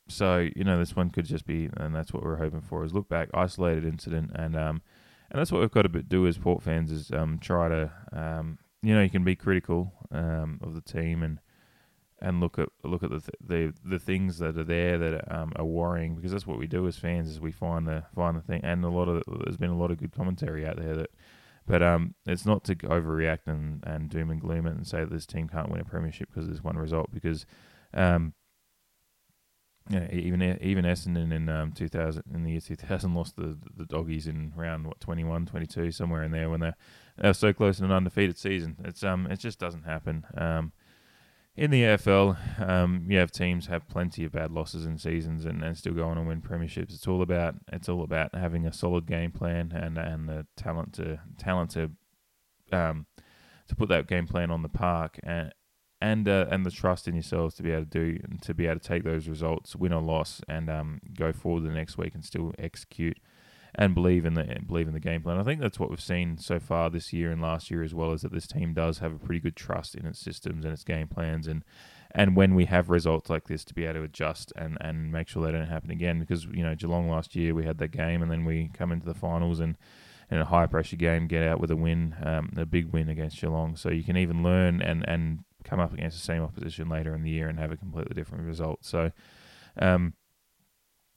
so 0.08 0.48
you 0.56 0.64
know 0.64 0.80
this 0.80 0.96
one 0.96 1.10
could 1.10 1.26
just 1.26 1.46
be, 1.46 1.70
and 1.76 1.94
that's 1.94 2.14
what 2.14 2.24
we're 2.24 2.38
hoping 2.38 2.62
for 2.62 2.86
is 2.86 2.94
look 2.94 3.10
back, 3.10 3.30
isolated 3.34 3.86
incident, 3.86 4.32
and 4.34 4.56
um, 4.56 4.82
and 5.34 5.40
that's 5.40 5.52
what 5.52 5.62
we've 5.62 5.72
got 5.72 5.92
to 5.92 6.04
do 6.04 6.28
as 6.28 6.38
Port 6.38 6.64
fans 6.64 6.92
is 6.92 7.12
um, 7.12 7.40
try 7.40 7.68
to 7.68 7.92
um, 8.14 8.58
you 8.82 8.94
know 8.94 9.02
you 9.02 9.10
can 9.10 9.24
be 9.24 9.36
critical 9.36 9.94
um, 10.12 10.60
of 10.62 10.76
the 10.76 10.82
team 10.82 11.24
and 11.24 11.40
and 12.22 12.40
look 12.40 12.58
at 12.58 12.70
look 12.84 13.04
at 13.04 13.10
the 13.10 13.20
th- 13.20 13.30
the 13.46 13.74
the 13.84 14.00
things 14.00 14.38
that 14.38 14.58
are 14.58 14.64
there 14.64 14.98
that 14.98 15.36
um, 15.36 15.52
are 15.58 15.66
worrying 15.66 16.16
because 16.16 16.32
that's 16.32 16.48
what 16.48 16.60
we 16.60 16.68
do 16.68 16.88
as 16.88 16.98
fans 16.98 17.30
is 17.30 17.42
we 17.42 17.52
find 17.52 17.88
the 17.88 18.04
find 18.16 18.38
the 18.38 18.42
thing 18.42 18.62
and 18.64 18.86
a 18.86 18.90
lot 18.90 19.10
of 19.10 19.24
there's 19.44 19.58
been 19.58 19.70
a 19.70 19.78
lot 19.78 19.92
of 19.92 19.98
good 19.98 20.14
commentary 20.14 20.66
out 20.66 20.78
there 20.78 20.96
that 20.96 21.10
but 21.66 21.82
um, 21.82 22.16
it's 22.26 22.46
not 22.46 22.64
to 22.66 22.76
overreact 22.76 23.48
and, 23.48 23.84
and 23.86 24.10
doom 24.10 24.30
and 24.32 24.42
gloom 24.42 24.68
it 24.68 24.76
and 24.76 24.88
say 24.88 25.00
that 25.00 25.10
this 25.10 25.26
team 25.26 25.48
can't 25.48 25.70
win 25.70 25.80
a 25.80 25.86
premiership 25.86 26.30
because 26.30 26.48
there's 26.48 26.64
one 26.64 26.78
result. 26.78 27.12
Because 27.14 27.46
um, 27.94 28.34
yeah, 29.90 30.08
even 30.12 30.42
even 30.62 30.86
Essendon 30.86 31.34
in 31.34 31.50
um, 31.50 31.72
2000 31.72 32.24
in 32.34 32.44
the 32.44 32.52
year 32.52 32.62
2000 32.62 33.14
lost 33.16 33.36
the 33.36 33.58
the 33.76 33.86
doggies 33.86 34.28
in 34.28 34.54
round 34.56 34.88
what 34.88 35.00
21, 35.02 35.46
22 35.46 35.92
somewhere 35.92 36.24
in 36.24 36.32
there 36.32 36.50
when 36.50 36.62
they're, 36.62 36.78
they're 37.18 37.34
so 37.34 37.52
close 37.52 37.80
in 37.80 37.86
an 37.86 37.92
undefeated 37.92 38.38
season. 38.38 38.78
It's 38.86 39.04
um 39.04 39.28
it 39.28 39.40
just 39.40 39.60
doesn't 39.60 39.84
happen. 39.84 40.26
Um, 40.36 40.72
in 41.56 41.70
the 41.70 41.84
AFL, 41.84 42.68
um, 42.68 43.06
you 43.08 43.20
have 43.20 43.30
teams 43.30 43.68
have 43.68 43.88
plenty 43.88 44.26
of 44.26 44.32
bad 44.32 44.50
losses 44.52 44.88
in 44.88 44.98
seasons 44.98 45.46
and, 45.46 45.62
and 45.62 45.78
still 45.78 45.94
go 45.94 46.08
on 46.08 46.18
and 46.18 46.28
win 46.28 46.42
premierships. 46.42 46.94
It's 46.96 47.08
all 47.08 47.22
about 47.22 47.56
it's 47.72 47.90
all 47.90 48.04
about 48.04 48.34
having 48.34 48.66
a 48.66 48.74
solid 48.74 49.06
game 49.06 49.32
plan 49.32 49.72
and 49.72 49.98
and 49.98 50.30
the 50.30 50.48
talent 50.56 50.94
to 50.94 51.20
talent 51.38 51.72
to 51.72 51.92
um, 52.72 53.06
to 53.68 53.76
put 53.76 53.90
that 53.90 54.08
game 54.08 54.28
plan 54.28 54.50
on 54.50 54.62
the 54.62 54.70
park 54.70 55.20
and 55.24 55.54
and 56.04 56.28
uh, 56.28 56.46
and 56.52 56.66
the 56.66 56.72
trust 56.72 57.08
in 57.08 57.16
yourselves 57.16 57.56
to 57.56 57.64
be 57.64 57.72
able 57.72 57.86
to 57.86 57.90
do 57.90 58.20
to 58.42 58.54
be 58.54 58.68
able 58.68 58.80
to 58.80 58.88
take 58.88 59.06
those 59.06 59.30
results, 59.30 59.74
win 59.74 59.94
or 59.94 60.02
loss, 60.02 60.42
and 60.50 60.70
um, 60.70 61.00
go 61.18 61.32
forward 61.32 61.64
the 61.64 61.70
next 61.70 61.98
week 61.98 62.14
and 62.14 62.26
still 62.26 62.54
execute 62.60 63.18
and 63.74 63.96
believe 63.96 64.26
in 64.26 64.34
the 64.34 64.44
believe 64.68 64.88
in 64.88 64.94
the 64.94 65.00
game 65.00 65.22
plan. 65.22 65.40
I 65.40 65.44
think 65.44 65.62
that's 65.62 65.80
what 65.80 65.90
we've 65.90 66.02
seen 66.02 66.38
so 66.38 66.60
far 66.60 66.90
this 66.90 67.14
year 67.14 67.32
and 67.32 67.42
last 67.42 67.72
year 67.72 67.82
as 67.84 67.94
well, 67.94 68.12
is 68.12 68.22
that 68.24 68.34
this 68.34 68.48
team 68.48 68.74
does 68.74 69.00
have 69.00 69.14
a 69.14 69.18
pretty 69.18 69.40
good 69.40 69.56
trust 69.56 69.96
in 69.96 70.06
its 70.06 70.20
systems 70.20 70.66
and 70.66 70.74
its 70.74 70.84
game 70.84 71.08
plans, 71.08 71.48
and 71.48 71.64
and 72.12 72.36
when 72.36 72.54
we 72.54 72.66
have 72.66 72.90
results 72.90 73.30
like 73.30 73.48
this, 73.48 73.64
to 73.64 73.74
be 73.74 73.86
able 73.86 73.94
to 73.94 74.04
adjust 74.04 74.52
and, 74.58 74.78
and 74.82 75.10
make 75.10 75.30
sure 75.30 75.44
they 75.44 75.54
don't 75.54 75.68
happen 75.68 75.90
again. 75.90 76.20
Because 76.20 76.44
you 76.44 76.64
know 76.64 76.76
Geelong 76.76 77.10
last 77.10 77.34
year 77.34 77.56
we 77.56 77.64
had 77.64 77.78
that 77.78 77.92
game, 77.92 78.22
and 78.22 78.30
then 78.30 78.44
we 78.44 78.70
come 78.74 78.92
into 78.92 79.06
the 79.06 79.14
finals 79.14 79.62
and 79.62 79.78
in 80.30 80.40
a 80.40 80.46
high 80.46 80.66
pressure 80.66 80.96
game 80.96 81.28
get 81.28 81.44
out 81.44 81.60
with 81.60 81.70
a 81.70 81.76
win, 81.76 82.16
um, 82.24 82.52
a 82.58 82.66
big 82.66 82.88
win 82.92 83.08
against 83.08 83.40
Geelong. 83.40 83.76
So 83.76 83.90
you 83.90 84.04
can 84.04 84.18
even 84.18 84.44
learn 84.44 84.82
and 84.82 85.08
and 85.08 85.44
come 85.64 85.80
up 85.80 85.94
against 85.94 86.18
the 86.18 86.24
same 86.24 86.42
opposition 86.42 86.90
later 86.90 87.16
in 87.16 87.24
the 87.24 87.30
year 87.30 87.48
and 87.48 87.60
have 87.60 87.72
a 87.72 87.78
completely 87.78 88.14
different 88.14 88.46
result. 88.46 88.86
So. 88.86 89.12
Um, 89.78 90.14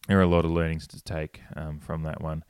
there 0.08 0.18
are 0.18 0.22
a 0.22 0.28
lot 0.28 0.44
of 0.44 0.50
learnings 0.50 0.86
to 0.88 1.02
take 1.02 1.40
um, 1.56 1.80
from 1.80 2.02
that 2.04 2.20
one. 2.20 2.44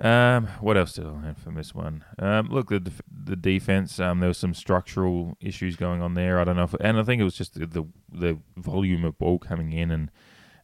Um, 0.00 0.46
what 0.60 0.76
else 0.76 0.92
did 0.92 1.06
I 1.06 1.08
learn 1.08 1.34
from 1.34 1.54
this 1.54 1.74
one? 1.74 2.04
Um, 2.18 2.48
look, 2.50 2.68
the 2.68 2.80
def- 2.80 3.02
the 3.10 3.36
defense. 3.36 3.98
Um, 3.98 4.20
there 4.20 4.28
was 4.28 4.38
some 4.38 4.54
structural 4.54 5.36
issues 5.40 5.74
going 5.74 6.00
on 6.02 6.14
there. 6.14 6.38
I 6.38 6.44
don't 6.44 6.56
know, 6.56 6.64
if, 6.64 6.74
and 6.74 6.98
I 6.98 7.02
think 7.02 7.20
it 7.20 7.24
was 7.24 7.34
just 7.34 7.54
the, 7.54 7.66
the, 7.66 7.84
the 8.12 8.38
volume 8.56 9.04
of 9.04 9.18
ball 9.18 9.38
coming 9.38 9.72
in 9.72 9.90
and 9.90 10.10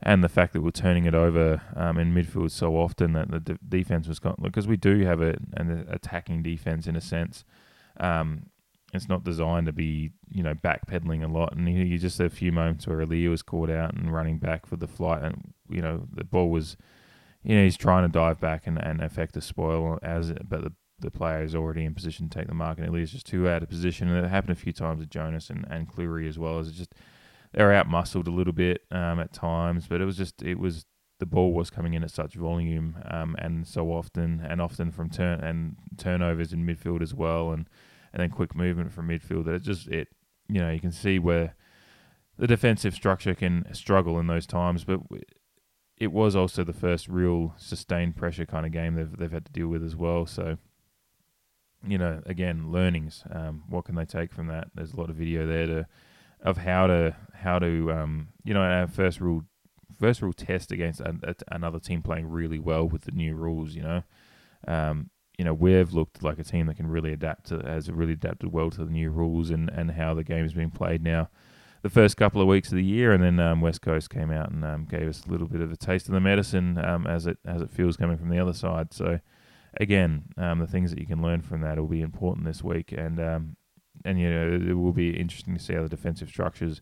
and 0.06 0.22
the 0.22 0.28
fact 0.28 0.52
that 0.52 0.60
we're 0.60 0.70
turning 0.70 1.06
it 1.06 1.14
over 1.14 1.62
um, 1.74 1.98
in 1.98 2.12
midfield 2.12 2.50
so 2.50 2.76
often 2.76 3.14
that 3.14 3.30
the 3.30 3.40
de- 3.40 3.58
defense 3.66 4.06
was 4.06 4.20
because 4.42 4.66
we 4.66 4.76
do 4.76 5.00
have 5.00 5.22
a, 5.22 5.38
an 5.54 5.86
attacking 5.88 6.42
defense 6.42 6.86
in 6.86 6.94
a 6.94 7.00
sense. 7.00 7.42
Um, 7.98 8.50
it's 8.94 9.08
not 9.08 9.24
designed 9.24 9.66
to 9.66 9.72
be, 9.72 10.10
you 10.30 10.42
know, 10.42 10.54
backpedaling 10.54 11.24
a 11.24 11.32
lot. 11.32 11.56
And 11.56 11.68
you, 11.68 11.98
just 11.98 12.20
a 12.20 12.30
few 12.30 12.52
moments 12.52 12.86
where 12.86 12.98
Aliir 12.98 13.30
was 13.30 13.42
caught 13.42 13.70
out 13.70 13.94
and 13.94 14.12
running 14.12 14.38
back 14.38 14.66
for 14.66 14.76
the 14.76 14.86
flight, 14.86 15.22
and 15.22 15.54
you 15.68 15.82
know 15.82 16.06
the 16.12 16.24
ball 16.24 16.50
was, 16.50 16.76
you 17.42 17.56
know, 17.56 17.64
he's 17.64 17.76
trying 17.76 18.04
to 18.04 18.12
dive 18.12 18.40
back 18.40 18.66
and, 18.66 18.78
and 18.78 19.00
affect 19.00 19.34
the 19.34 19.40
spoil 19.40 19.98
as, 20.02 20.32
but 20.48 20.62
the 20.62 20.72
the 21.00 21.10
player 21.10 21.42
is 21.42 21.54
already 21.54 21.84
in 21.84 21.94
position 21.94 22.28
to 22.28 22.38
take 22.38 22.48
the 22.48 22.54
mark, 22.54 22.78
and 22.78 22.88
Aliir's 22.88 23.12
just 23.12 23.26
too 23.26 23.48
out 23.48 23.62
of 23.62 23.68
position. 23.68 24.08
And 24.08 24.24
it 24.24 24.28
happened 24.28 24.52
a 24.52 24.60
few 24.60 24.72
times 24.72 25.00
with 25.00 25.10
Jonas 25.10 25.50
and 25.50 25.66
and 25.68 25.88
Clurey 25.88 26.28
as 26.28 26.38
well. 26.38 26.58
As 26.58 26.70
just 26.72 26.94
they're 27.52 27.72
out 27.72 27.88
muscled 27.88 28.26
a 28.26 28.32
little 28.32 28.52
bit 28.52 28.82
um, 28.90 29.20
at 29.20 29.32
times, 29.32 29.86
but 29.88 30.00
it 30.00 30.04
was 30.04 30.16
just 30.16 30.42
it 30.42 30.58
was 30.58 30.86
the 31.20 31.26
ball 31.26 31.52
was 31.52 31.70
coming 31.70 31.94
in 31.94 32.02
at 32.02 32.10
such 32.10 32.34
volume 32.34 32.96
um, 33.10 33.36
and 33.38 33.66
so 33.66 33.88
often, 33.88 34.44
and 34.48 34.60
often 34.60 34.90
from 34.90 35.08
turn 35.08 35.40
and 35.40 35.76
turnovers 35.96 36.52
in 36.52 36.66
midfield 36.66 37.02
as 37.02 37.14
well, 37.14 37.50
and 37.50 37.68
and 38.14 38.22
then 38.22 38.30
quick 38.30 38.54
movement 38.54 38.92
from 38.92 39.08
midfield. 39.08 39.44
That 39.44 39.56
it 39.56 39.62
just 39.62 39.88
it 39.88 40.08
you 40.48 40.60
know 40.60 40.70
you 40.70 40.80
can 40.80 40.92
see 40.92 41.18
where 41.18 41.56
the 42.38 42.46
defensive 42.46 42.94
structure 42.94 43.34
can 43.34 43.66
struggle 43.74 44.18
in 44.18 44.28
those 44.28 44.46
times, 44.46 44.84
but 44.84 45.00
it 45.98 46.12
was 46.12 46.34
also 46.34 46.64
the 46.64 46.72
first 46.72 47.08
real 47.08 47.54
sustained 47.58 48.16
pressure 48.16 48.46
kind 48.46 48.64
of 48.64 48.72
game 48.72 48.94
they've 48.94 49.16
they've 49.16 49.32
had 49.32 49.44
to 49.46 49.52
deal 49.52 49.68
with 49.68 49.84
as 49.84 49.96
well. 49.96 50.26
So 50.26 50.58
you 51.86 51.98
know, 51.98 52.22
again, 52.24 52.72
learnings. 52.72 53.24
Um, 53.30 53.64
what 53.68 53.84
can 53.84 53.96
they 53.96 54.06
take 54.06 54.32
from 54.32 54.46
that? 54.46 54.68
There's 54.74 54.92
a 54.92 54.96
lot 54.96 55.10
of 55.10 55.16
video 55.16 55.46
there 55.46 55.66
to 55.66 55.86
of 56.40 56.58
how 56.58 56.86
to 56.86 57.16
how 57.34 57.58
to 57.58 57.90
um, 57.92 58.28
you 58.44 58.54
know 58.54 58.62
our 58.62 58.86
first 58.86 59.20
rule 59.20 59.42
first 59.98 60.22
rule 60.22 60.32
test 60.32 60.70
against 60.70 61.00
a, 61.00 61.16
a, 61.24 61.34
another 61.48 61.80
team 61.80 62.00
playing 62.00 62.26
really 62.28 62.60
well 62.60 62.88
with 62.88 63.02
the 63.02 63.12
new 63.12 63.34
rules. 63.34 63.74
You 63.74 63.82
know, 63.82 64.02
um, 64.68 65.10
you 65.38 65.44
know, 65.44 65.54
we've 65.54 65.92
looked 65.92 66.22
like 66.22 66.38
a 66.38 66.44
team 66.44 66.66
that 66.66 66.76
can 66.76 66.86
really 66.86 67.12
adapt 67.12 67.46
to, 67.46 67.58
has 67.58 67.90
really 67.90 68.12
adapted 68.12 68.52
well 68.52 68.70
to 68.70 68.84
the 68.84 68.90
new 68.90 69.10
rules 69.10 69.50
and, 69.50 69.68
and 69.70 69.92
how 69.92 70.14
the 70.14 70.24
game 70.24 70.44
is 70.44 70.54
being 70.54 70.70
played 70.70 71.02
now. 71.02 71.28
The 71.82 71.90
first 71.90 72.16
couple 72.16 72.40
of 72.40 72.46
weeks 72.46 72.70
of 72.70 72.76
the 72.76 72.84
year, 72.84 73.12
and 73.12 73.22
then 73.22 73.38
um, 73.38 73.60
West 73.60 73.82
Coast 73.82 74.08
came 74.08 74.30
out 74.30 74.50
and 74.50 74.64
um, 74.64 74.86
gave 74.86 75.06
us 75.06 75.26
a 75.26 75.30
little 75.30 75.48
bit 75.48 75.60
of 75.60 75.70
a 75.70 75.76
taste 75.76 76.06
of 76.08 76.14
the 76.14 76.20
medicine 76.20 76.78
um, 76.78 77.06
as 77.06 77.26
it 77.26 77.36
as 77.44 77.60
it 77.60 77.70
feels 77.70 77.98
coming 77.98 78.16
from 78.16 78.30
the 78.30 78.38
other 78.38 78.54
side. 78.54 78.94
So, 78.94 79.20
again, 79.78 80.24
um, 80.38 80.60
the 80.60 80.66
things 80.66 80.90
that 80.92 80.98
you 80.98 81.06
can 81.06 81.20
learn 81.20 81.42
from 81.42 81.60
that 81.60 81.78
will 81.78 81.86
be 81.86 82.00
important 82.00 82.46
this 82.46 82.64
week, 82.64 82.92
and 82.92 83.20
um, 83.20 83.56
and 84.02 84.18
you 84.18 84.30
know 84.30 84.70
it 84.70 84.72
will 84.72 84.94
be 84.94 85.10
interesting 85.10 85.52
to 85.52 85.62
see 85.62 85.74
how 85.74 85.82
the 85.82 85.90
defensive 85.90 86.30
structures 86.30 86.80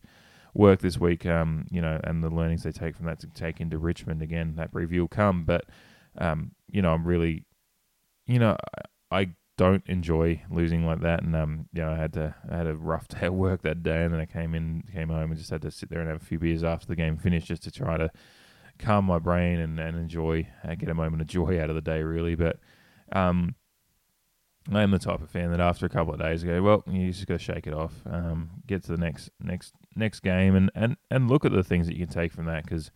work 0.53 0.79
this 0.79 0.97
week. 0.97 1.25
Um, 1.25 1.65
you 1.69 1.81
know, 1.81 1.99
and 2.05 2.23
the 2.23 2.29
learnings 2.29 2.63
they 2.63 2.71
take 2.71 2.95
from 2.95 3.07
that 3.07 3.19
to 3.21 3.27
take 3.27 3.59
into 3.59 3.77
Richmond. 3.77 4.21
Again, 4.21 4.55
that 4.55 4.69
review 4.71 5.01
will 5.01 5.09
come, 5.09 5.43
but 5.43 5.65
you 6.71 6.81
know, 6.81 6.93
I'm 6.93 7.05
really 7.05 7.43
you 8.25 8.39
know, 8.39 8.57
I 9.11 9.31
don't 9.57 9.83
enjoy 9.85 10.41
losing 10.49 10.85
like 10.85 11.01
that, 11.01 11.23
and 11.23 11.35
um, 11.35 11.67
you 11.73 11.81
know, 11.81 11.91
I 11.91 11.97
had 11.97 12.13
to 12.13 12.35
I 12.49 12.57
had 12.57 12.67
a 12.67 12.75
rough 12.75 13.07
day 13.09 13.21
at 13.21 13.33
work 13.33 13.61
that 13.63 13.83
day, 13.83 14.03
and 14.03 14.13
then 14.13 14.21
I 14.21 14.25
came 14.25 14.55
in, 14.55 14.83
came 14.91 15.09
home, 15.09 15.31
and 15.31 15.37
just 15.37 15.51
had 15.51 15.61
to 15.61 15.71
sit 15.71 15.89
there 15.89 15.99
and 15.99 16.09
have 16.09 16.21
a 16.21 16.25
few 16.25 16.39
beers 16.39 16.63
after 16.63 16.87
the 16.87 16.95
game 16.95 17.17
finished, 17.17 17.47
just 17.47 17.63
to 17.63 17.71
try 17.71 17.97
to 17.97 18.09
calm 18.79 19.05
my 19.05 19.19
brain 19.19 19.59
and 19.59 19.79
and 19.79 19.97
enjoy, 19.97 20.47
uh, 20.67 20.75
get 20.75 20.89
a 20.89 20.93
moment 20.93 21.21
of 21.21 21.27
joy 21.27 21.61
out 21.61 21.69
of 21.69 21.75
the 21.75 21.81
day, 21.81 22.01
really. 22.01 22.35
But 22.35 22.59
um, 23.11 23.55
I 24.71 24.81
am 24.81 24.91
the 24.91 24.99
type 24.99 25.21
of 25.21 25.29
fan 25.29 25.51
that 25.51 25.59
after 25.59 25.85
a 25.85 25.89
couple 25.89 26.13
of 26.13 26.19
days 26.19 26.43
go, 26.43 26.61
well, 26.61 26.83
you 26.87 27.11
just 27.11 27.27
got 27.27 27.35
to 27.35 27.43
shake 27.43 27.67
it 27.67 27.73
off, 27.73 27.93
um, 28.05 28.49
get 28.65 28.83
to 28.83 28.91
the 28.93 28.97
next 28.97 29.29
next 29.39 29.73
next 29.95 30.21
game, 30.21 30.55
and 30.55 30.71
and 30.73 30.97
and 31.11 31.29
look 31.29 31.45
at 31.45 31.51
the 31.51 31.63
things 31.63 31.87
that 31.87 31.95
you 31.95 32.05
can 32.05 32.13
take 32.13 32.31
from 32.31 32.45
that. 32.45 32.63
Because 32.63 32.89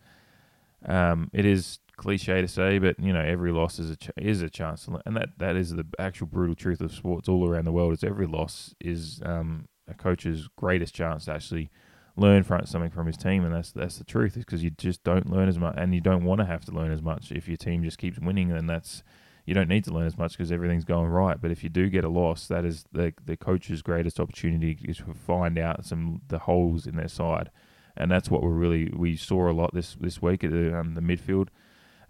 um, 0.86 1.30
it 1.32 1.44
is 1.44 1.78
cliche 1.98 2.40
to 2.40 2.48
say, 2.48 2.78
but 2.78 2.98
you 2.98 3.12
know 3.12 3.20
every 3.20 3.52
loss 3.52 3.78
is 3.78 3.90
a 3.90 3.96
ch- 3.96 4.10
is 4.16 4.40
a 4.40 4.48
chance, 4.48 4.88
and 5.04 5.16
that 5.16 5.30
that 5.36 5.56
is 5.56 5.74
the 5.74 5.84
actual 5.98 6.26
brutal 6.26 6.54
truth 6.54 6.80
of 6.80 6.92
sports 6.92 7.28
all 7.28 7.46
around 7.46 7.66
the 7.66 7.72
world. 7.72 7.92
Is 7.92 8.02
every 8.02 8.26
loss 8.26 8.74
is 8.80 9.20
um, 9.26 9.68
a 9.86 9.94
coach's 9.94 10.48
greatest 10.56 10.94
chance 10.94 11.26
to 11.26 11.32
actually 11.32 11.70
learn 12.16 12.42
from 12.42 12.64
something 12.64 12.90
from 12.90 13.06
his 13.06 13.18
team, 13.18 13.44
and 13.44 13.54
that's 13.54 13.72
that's 13.72 13.98
the 13.98 14.04
truth. 14.04 14.36
Is 14.38 14.44
because 14.44 14.64
you 14.64 14.70
just 14.70 15.04
don't 15.04 15.30
learn 15.30 15.48
as 15.48 15.58
much, 15.58 15.74
and 15.76 15.94
you 15.94 16.00
don't 16.00 16.24
want 16.24 16.40
to 16.40 16.46
have 16.46 16.64
to 16.66 16.72
learn 16.72 16.92
as 16.92 17.02
much 17.02 17.30
if 17.30 17.48
your 17.48 17.58
team 17.58 17.84
just 17.84 17.98
keeps 17.98 18.18
winning. 18.18 18.48
Then 18.48 18.66
that's 18.66 19.02
you 19.44 19.54
don't 19.54 19.68
need 19.68 19.84
to 19.84 19.92
learn 19.92 20.06
as 20.06 20.18
much 20.18 20.32
because 20.32 20.52
everything's 20.52 20.84
going 20.84 21.08
right. 21.08 21.40
But 21.40 21.50
if 21.50 21.62
you 21.62 21.70
do 21.70 21.88
get 21.88 22.04
a 22.04 22.08
loss, 22.08 22.46
that 22.48 22.64
is 22.64 22.84
the 22.92 23.12
the 23.24 23.36
coach's 23.36 23.82
greatest 23.82 24.20
opportunity 24.20 24.78
is 24.84 24.98
to 24.98 25.14
find 25.14 25.58
out 25.58 25.84
some 25.84 26.22
the 26.28 26.40
holes 26.40 26.86
in 26.86 26.96
their 26.96 27.08
side, 27.08 27.50
and 27.96 28.10
that's 28.10 28.30
what 28.30 28.42
we 28.42 28.50
really 28.50 28.92
we 28.96 29.16
saw 29.16 29.50
a 29.50 29.52
lot 29.52 29.74
this 29.74 29.96
this 30.00 30.22
week 30.22 30.44
at 30.44 30.50
the, 30.50 30.78
um, 30.78 30.94
the 30.94 31.00
midfield. 31.00 31.48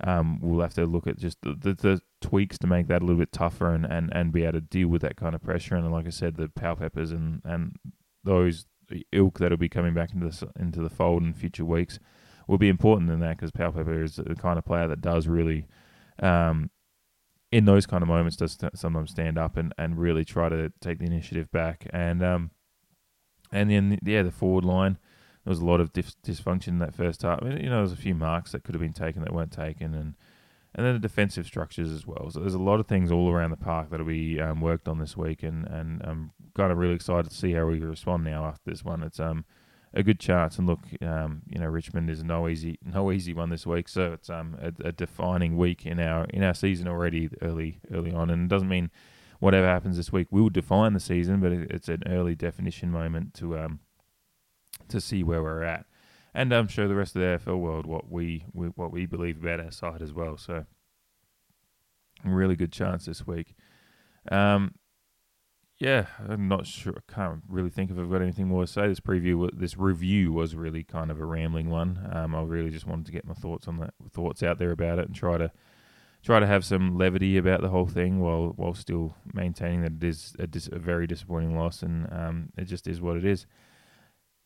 Um, 0.04 0.38
we'll 0.40 0.60
have 0.60 0.74
to 0.74 0.86
look 0.86 1.06
at 1.06 1.18
just 1.18 1.38
the, 1.42 1.54
the, 1.54 1.74
the, 1.74 2.00
tweaks 2.20 2.58
to 2.58 2.66
make 2.66 2.88
that 2.88 3.02
a 3.02 3.04
little 3.04 3.18
bit 3.18 3.32
tougher 3.32 3.72
and, 3.72 3.84
and, 3.84 4.12
and 4.12 4.32
be 4.32 4.42
able 4.42 4.52
to 4.54 4.60
deal 4.60 4.88
with 4.88 5.02
that 5.02 5.16
kind 5.16 5.34
of 5.34 5.42
pressure. 5.42 5.74
And 5.74 5.90
like 5.90 6.06
I 6.06 6.10
said, 6.10 6.36
the 6.36 6.48
Powell-Peppers 6.48 7.12
and, 7.12 7.42
and 7.44 7.76
those 8.24 8.66
ilk 9.12 9.38
that'll 9.38 9.58
be 9.58 9.68
coming 9.68 9.94
back 9.94 10.12
into 10.14 10.28
the 10.28 10.50
into 10.58 10.80
the 10.80 10.88
fold 10.88 11.22
in 11.22 11.32
future 11.32 11.64
weeks 11.64 11.98
will 12.46 12.58
be 12.58 12.68
important 12.68 13.10
in 13.10 13.20
that 13.20 13.36
because 13.36 13.50
Powell-Pepper 13.50 14.02
is 14.02 14.16
the 14.16 14.34
kind 14.34 14.58
of 14.58 14.64
player 14.64 14.88
that 14.88 15.00
does 15.00 15.28
really, 15.28 15.66
um, 16.20 16.70
in 17.52 17.66
those 17.66 17.86
kind 17.86 18.02
of 18.02 18.08
moments, 18.08 18.36
does 18.36 18.58
sometimes 18.74 19.10
stand 19.10 19.38
up 19.38 19.56
and, 19.56 19.74
and 19.78 19.98
really 19.98 20.24
try 20.24 20.48
to 20.48 20.72
take 20.80 20.98
the 20.98 21.04
initiative 21.04 21.50
back. 21.52 21.86
And 21.92 22.22
um, 22.22 22.50
and 23.52 23.70
then 23.70 23.98
yeah, 24.02 24.22
the 24.22 24.30
forward 24.30 24.64
line 24.64 24.98
there 25.48 25.52
was 25.52 25.60
a 25.60 25.64
lot 25.64 25.80
of 25.80 25.94
dysfunction 25.94 26.68
in 26.68 26.78
that 26.80 26.94
first 26.94 27.22
half. 27.22 27.38
I 27.40 27.46
mean, 27.46 27.64
you 27.64 27.70
know, 27.70 27.78
there's 27.78 27.92
a 27.92 27.96
few 27.96 28.14
marks 28.14 28.52
that 28.52 28.64
could 28.64 28.74
have 28.74 28.82
been 28.82 28.92
taken 28.92 29.22
that 29.22 29.32
weren't 29.32 29.50
taken, 29.50 29.94
and 29.94 30.14
and 30.74 30.84
then 30.84 30.92
the 30.92 30.98
defensive 30.98 31.46
structures 31.46 31.90
as 31.90 32.06
well. 32.06 32.28
So 32.28 32.40
there's 32.40 32.52
a 32.52 32.58
lot 32.58 32.80
of 32.80 32.86
things 32.86 33.10
all 33.10 33.30
around 33.30 33.48
the 33.48 33.56
park 33.56 33.88
that'll 33.88 34.04
be 34.04 34.38
um, 34.38 34.60
worked 34.60 34.88
on 34.88 34.98
this 34.98 35.16
week, 35.16 35.42
and 35.42 35.66
and 35.66 36.02
I'm 36.04 36.32
kind 36.54 36.70
of 36.70 36.76
really 36.76 36.92
excited 36.92 37.30
to 37.30 37.34
see 37.34 37.52
how 37.52 37.64
we 37.64 37.78
respond 37.78 38.24
now 38.24 38.44
after 38.44 38.70
this 38.70 38.84
one. 38.84 39.02
It's 39.02 39.18
um 39.18 39.46
a 39.94 40.02
good 40.02 40.20
chance, 40.20 40.58
and 40.58 40.66
look, 40.66 40.80
um, 41.00 41.40
you 41.48 41.58
know, 41.58 41.68
Richmond 41.68 42.10
is 42.10 42.22
no 42.22 42.46
easy 42.46 42.78
no 42.84 43.10
easy 43.10 43.32
one 43.32 43.48
this 43.48 43.66
week, 43.66 43.88
so 43.88 44.12
it's 44.12 44.28
um 44.28 44.54
a, 44.60 44.88
a 44.88 44.92
defining 44.92 45.56
week 45.56 45.86
in 45.86 45.98
our 45.98 46.26
in 46.26 46.42
our 46.42 46.52
season 46.52 46.86
already 46.86 47.30
early 47.40 47.80
early 47.90 48.12
on, 48.12 48.28
and 48.28 48.44
it 48.44 48.48
doesn't 48.48 48.68
mean 48.68 48.90
whatever 49.40 49.66
happens 49.66 49.96
this 49.96 50.12
week 50.12 50.28
will 50.30 50.50
define 50.50 50.92
the 50.92 51.00
season, 51.00 51.40
but 51.40 51.52
it's 51.52 51.88
an 51.88 52.02
early 52.06 52.34
definition 52.34 52.90
moment 52.90 53.32
to 53.32 53.58
um 53.58 53.80
to 54.88 55.00
see 55.00 55.22
where 55.22 55.42
we're 55.42 55.62
at, 55.62 55.86
and 56.34 56.52
um, 56.52 56.68
show 56.68 56.88
the 56.88 56.94
rest 56.94 57.16
of 57.16 57.22
the 57.22 57.38
AFL 57.38 57.58
world 57.58 57.86
what 57.86 58.10
we, 58.10 58.44
we 58.52 58.68
what 58.68 58.92
we 58.92 59.06
believe 59.06 59.42
about 59.42 59.60
our 59.60 59.70
side 59.70 60.02
as 60.02 60.12
well. 60.12 60.36
So, 60.36 60.66
really 62.24 62.56
good 62.56 62.72
chance 62.72 63.06
this 63.06 63.26
week. 63.26 63.54
Um, 64.30 64.74
yeah, 65.78 66.06
I'm 66.28 66.48
not 66.48 66.66
sure. 66.66 66.94
I 66.96 67.12
can't 67.12 67.42
really 67.48 67.70
think 67.70 67.90
if 67.90 67.98
I've 67.98 68.10
got 68.10 68.20
anything 68.20 68.48
more 68.48 68.62
to 68.62 68.66
say. 68.66 68.88
This 68.88 68.98
preview, 68.98 69.48
this 69.56 69.78
review 69.78 70.32
was 70.32 70.56
really 70.56 70.82
kind 70.82 71.10
of 71.10 71.20
a 71.20 71.24
rambling 71.24 71.70
one. 71.70 72.08
Um, 72.12 72.34
I 72.34 72.42
really 72.42 72.70
just 72.70 72.86
wanted 72.86 73.06
to 73.06 73.12
get 73.12 73.24
my 73.24 73.34
thoughts 73.34 73.68
on 73.68 73.78
that, 73.78 73.94
thoughts 74.12 74.42
out 74.42 74.58
there 74.58 74.72
about 74.72 74.98
it, 74.98 75.06
and 75.06 75.14
try 75.14 75.38
to 75.38 75.52
try 76.24 76.40
to 76.40 76.46
have 76.46 76.64
some 76.64 76.98
levity 76.98 77.36
about 77.36 77.60
the 77.60 77.68
whole 77.68 77.86
thing 77.86 78.18
while 78.18 78.52
while 78.56 78.74
still 78.74 79.14
maintaining 79.32 79.82
that 79.82 79.92
it 79.92 80.04
is 80.04 80.34
a, 80.40 80.48
dis, 80.48 80.68
a 80.72 80.80
very 80.80 81.06
disappointing 81.06 81.56
loss, 81.56 81.82
and 81.82 82.12
um, 82.12 82.48
it 82.56 82.64
just 82.64 82.88
is 82.88 83.00
what 83.00 83.16
it 83.16 83.24
is. 83.24 83.46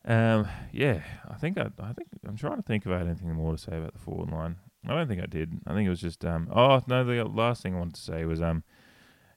Um, 0.05 0.47
yeah, 0.71 1.01
I 1.29 1.35
think 1.35 1.57
I, 1.57 1.69
I 1.79 1.93
think 1.93 2.09
I'm 2.27 2.35
trying 2.35 2.57
to 2.57 2.63
think 2.63 2.85
if 2.85 2.91
I 2.91 2.97
had 2.97 3.07
anything 3.07 3.33
more 3.33 3.53
to 3.53 3.57
say 3.57 3.77
about 3.77 3.93
the 3.93 3.99
forward 3.99 4.31
line. 4.31 4.57
I 4.85 4.95
don't 4.95 5.07
think 5.07 5.21
I 5.21 5.27
did. 5.27 5.61
I 5.65 5.73
think 5.73 5.87
it 5.87 5.89
was 5.89 6.01
just 6.01 6.25
um. 6.25 6.49
Oh 6.53 6.81
no, 6.87 7.03
the 7.05 7.23
last 7.23 7.63
thing 7.63 7.75
I 7.75 7.79
wanted 7.79 7.95
to 7.95 8.01
say 8.01 8.25
was 8.25 8.41
um, 8.41 8.63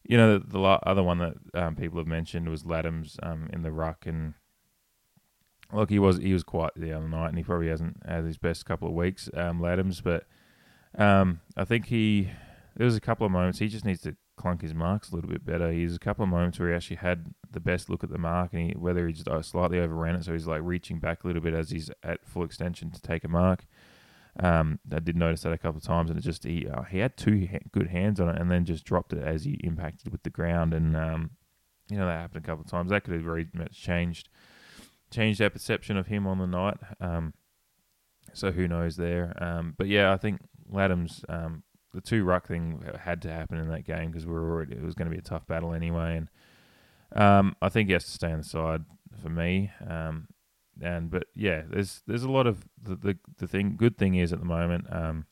you 0.03 0.17
know, 0.17 0.39
the, 0.39 0.47
the 0.47 0.61
other 0.61 1.03
one 1.03 1.19
that 1.19 1.35
um, 1.55 1.77
people 1.77 1.99
have 1.99 2.09
mentioned 2.09 2.49
was 2.49 2.65
Ladhams 2.65 3.17
um 3.23 3.49
in 3.53 3.63
the 3.63 3.73
ruck 3.73 4.07
and. 4.07 4.35
Look, 5.73 5.91
he 5.91 5.99
was 5.99 6.19
he 6.19 6.33
was 6.33 6.45
quite 6.45 6.71
the 6.77 6.93
other 6.93 7.09
night, 7.09 7.31
and 7.31 7.39
he 7.39 7.43
probably 7.43 7.67
hasn't 7.67 7.97
had 8.07 8.25
his 8.25 8.39
best 8.39 8.65
couple 8.65 8.87
of 8.87 8.95
weeks, 8.95 9.29
um, 9.35 9.59
Ladhams. 9.59 10.01
But 10.01 10.25
um, 10.97 11.41
I 11.57 11.65
think 11.65 11.87
he 11.87 12.31
there 12.77 12.85
was 12.85 12.95
a 12.95 13.01
couple 13.01 13.27
of 13.27 13.33
moments 13.33 13.59
he 13.59 13.67
just 13.67 13.85
needs 13.85 14.01
to 14.03 14.17
clunk 14.37 14.63
his 14.63 14.75
marks 14.75 15.11
a 15.11 15.15
little 15.15 15.31
bit 15.31 15.45
better. 15.45 15.73
He's 15.73 15.97
a 15.97 15.99
couple 15.99 16.23
of 16.23 16.29
moments 16.29 16.59
where 16.59 16.69
he 16.69 16.75
actually 16.75 16.97
had 16.97 17.35
the 17.51 17.61
best 17.61 17.89
look 17.89 18.05
at 18.05 18.11
the 18.11 18.19
mark, 18.19 18.53
and 18.53 18.71
he, 18.71 18.73
whether 18.73 19.07
he 19.07 19.13
just 19.13 19.29
uh, 19.29 19.43
slightly 19.43 19.79
overran 19.79 20.17
it, 20.17 20.25
so 20.25 20.33
he's 20.33 20.47
like 20.47 20.63
reaching 20.63 20.99
back 20.99 21.25
a 21.25 21.27
little 21.27 21.43
bit 21.43 21.55
as 21.55 21.71
he's 21.71 21.91
at 22.03 22.27
full 22.27 22.45
extension 22.45 22.91
to 22.91 23.01
take 23.01 23.25
a 23.25 23.29
mark. 23.29 23.67
Um, 24.39 24.81
I 24.93 24.99
did 24.99 25.17
notice 25.17 25.43
that 25.43 25.53
a 25.53 25.59
couple 25.59 25.79
of 25.79 25.85
times, 25.85 26.11
and 26.11 26.19
it 26.19 26.23
just 26.23 26.45
he 26.45 26.67
uh, 26.69 26.83
he 26.83 26.99
had 26.99 27.17
two 27.17 27.49
ha- 27.51 27.67
good 27.73 27.89
hands 27.89 28.21
on 28.21 28.29
it, 28.29 28.41
and 28.41 28.51
then 28.51 28.65
just 28.65 28.85
dropped 28.85 29.13
it 29.13 29.23
as 29.23 29.45
he 29.45 29.53
impacted 29.65 30.13
with 30.13 30.23
the 30.23 30.31
ground, 30.31 30.75
and 30.75 30.97
um, 30.97 31.31
you 31.89 31.97
know 31.97 32.07
that 32.07 32.21
happened 32.21 32.45
a 32.45 32.47
couple 32.47 32.65
of 32.65 32.71
times. 32.71 32.91
That 32.91 33.05
could 33.05 33.15
have 33.15 33.23
very 33.23 33.49
much 33.55 33.81
changed 33.81 34.29
changed 35.11 35.41
our 35.41 35.51
perception 35.51 35.97
of 35.97 36.09
him 36.09 36.27
on 36.27 36.39
the 36.39 36.47
night. 36.47 36.77
Um, 37.01 37.33
so 38.35 38.53
who 38.53 38.69
knows 38.69 38.97
there? 38.97 39.33
Um, 39.43 39.75
but 39.79 39.87
yeah, 39.87 40.13
I 40.13 40.17
think 40.19 40.41
Ladhams 40.71 41.25
um, 41.29 41.63
the 41.93 42.01
two 42.01 42.25
ruck 42.25 42.47
thing 42.49 42.85
had 43.01 43.23
to 43.23 43.33
happen 43.33 43.59
in 43.59 43.69
that 43.69 43.85
game 43.85 44.11
because 44.11 44.27
we 44.27 44.33
were 44.33 44.51
already 44.51 44.75
it 44.75 44.83
was 44.83 44.95
going 44.95 45.09
to 45.09 45.15
be 45.15 45.19
a 45.19 45.23
tough 45.23 45.47
battle 45.47 45.73
anyway, 45.73 46.17
and 46.17 46.31
um, 47.15 47.57
I 47.63 47.69
think 47.69 47.89
he 47.89 47.93
has 47.93 48.05
to 48.05 48.11
stay 48.11 48.31
on 48.33 48.39
the 48.39 48.45
side 48.45 48.85
for 49.23 49.31
me. 49.31 49.71
Um, 49.87 50.29
and 50.81 51.11
but 51.11 51.25
yeah, 51.35 51.63
there's 51.69 52.03
there's 52.07 52.23
a 52.25 52.31
lot 52.31 52.47
of 52.47 52.65
the 52.83 52.97
the, 52.97 53.19
the 53.39 53.47
thing. 53.47 53.77
Good 53.77 53.97
thing 53.97 54.15
is 54.15 54.33
at 54.33 54.41
the 54.41 54.47
moment, 54.47 54.87
um, 54.93 55.27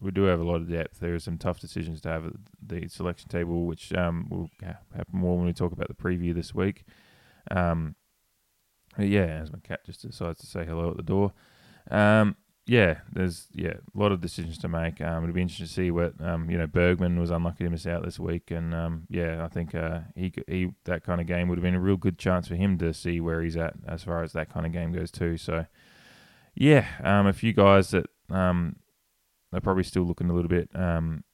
we 0.00 0.10
do 0.10 0.24
have 0.24 0.40
a 0.40 0.44
lot 0.44 0.56
of 0.56 0.70
depth. 0.70 1.00
There 1.00 1.14
are 1.14 1.18
some 1.18 1.38
tough 1.38 1.60
decisions 1.60 2.00
to 2.02 2.08
have 2.10 2.26
at 2.26 2.32
the 2.64 2.88
selection 2.88 3.28
table, 3.28 3.64
which 3.64 3.92
um, 3.94 4.28
will 4.30 4.50
happen 4.62 5.04
more 5.12 5.36
when 5.36 5.46
we 5.46 5.52
talk 5.52 5.72
about 5.72 5.88
the 5.88 5.94
preview 5.94 6.34
this 6.34 6.54
week. 6.54 6.84
Um, 7.50 7.94
yeah, 8.98 9.40
as 9.42 9.52
my 9.52 9.58
cat 9.60 9.84
just 9.84 10.02
decides 10.02 10.40
to 10.40 10.46
say 10.46 10.64
hello 10.64 10.90
at 10.90 10.96
the 10.96 11.02
door. 11.02 11.32
Um, 11.90 12.36
yeah, 12.66 13.00
there's 13.12 13.46
yeah 13.52 13.74
a 13.94 13.98
lot 13.98 14.12
of 14.12 14.20
decisions 14.20 14.56
to 14.58 14.68
make. 14.68 15.00
Um, 15.00 15.24
it'll 15.24 15.34
be 15.34 15.42
interesting 15.42 15.66
to 15.66 15.72
see 15.72 15.90
what 15.90 16.14
um, 16.20 16.48
you 16.48 16.56
know. 16.56 16.66
Bergman 16.66 17.20
was 17.20 17.30
unlucky 17.30 17.64
to 17.64 17.70
miss 17.70 17.86
out 17.86 18.04
this 18.04 18.18
week, 18.18 18.50
and 18.50 18.74
um, 18.74 19.06
yeah, 19.10 19.44
I 19.44 19.48
think 19.48 19.74
uh, 19.74 20.00
he 20.14 20.32
he 20.48 20.70
that 20.84 21.04
kind 21.04 21.20
of 21.20 21.26
game 21.26 21.48
would 21.48 21.58
have 21.58 21.62
been 21.62 21.74
a 21.74 21.80
real 21.80 21.98
good 21.98 22.18
chance 22.18 22.48
for 22.48 22.54
him 22.54 22.78
to 22.78 22.94
see 22.94 23.20
where 23.20 23.42
he's 23.42 23.56
at 23.56 23.74
as 23.86 24.04
far 24.04 24.22
as 24.22 24.32
that 24.32 24.52
kind 24.52 24.64
of 24.64 24.72
game 24.72 24.92
goes 24.92 25.10
too. 25.10 25.36
So 25.36 25.66
yeah, 26.54 26.86
um, 27.02 27.26
a 27.26 27.34
few 27.34 27.52
guys 27.52 27.90
that 27.90 28.06
um, 28.30 28.76
are 29.52 29.60
probably 29.60 29.84
still 29.84 30.04
looking 30.04 30.30
a 30.30 30.34
little 30.34 30.48
bit. 30.48 30.70
Um, 30.74 31.24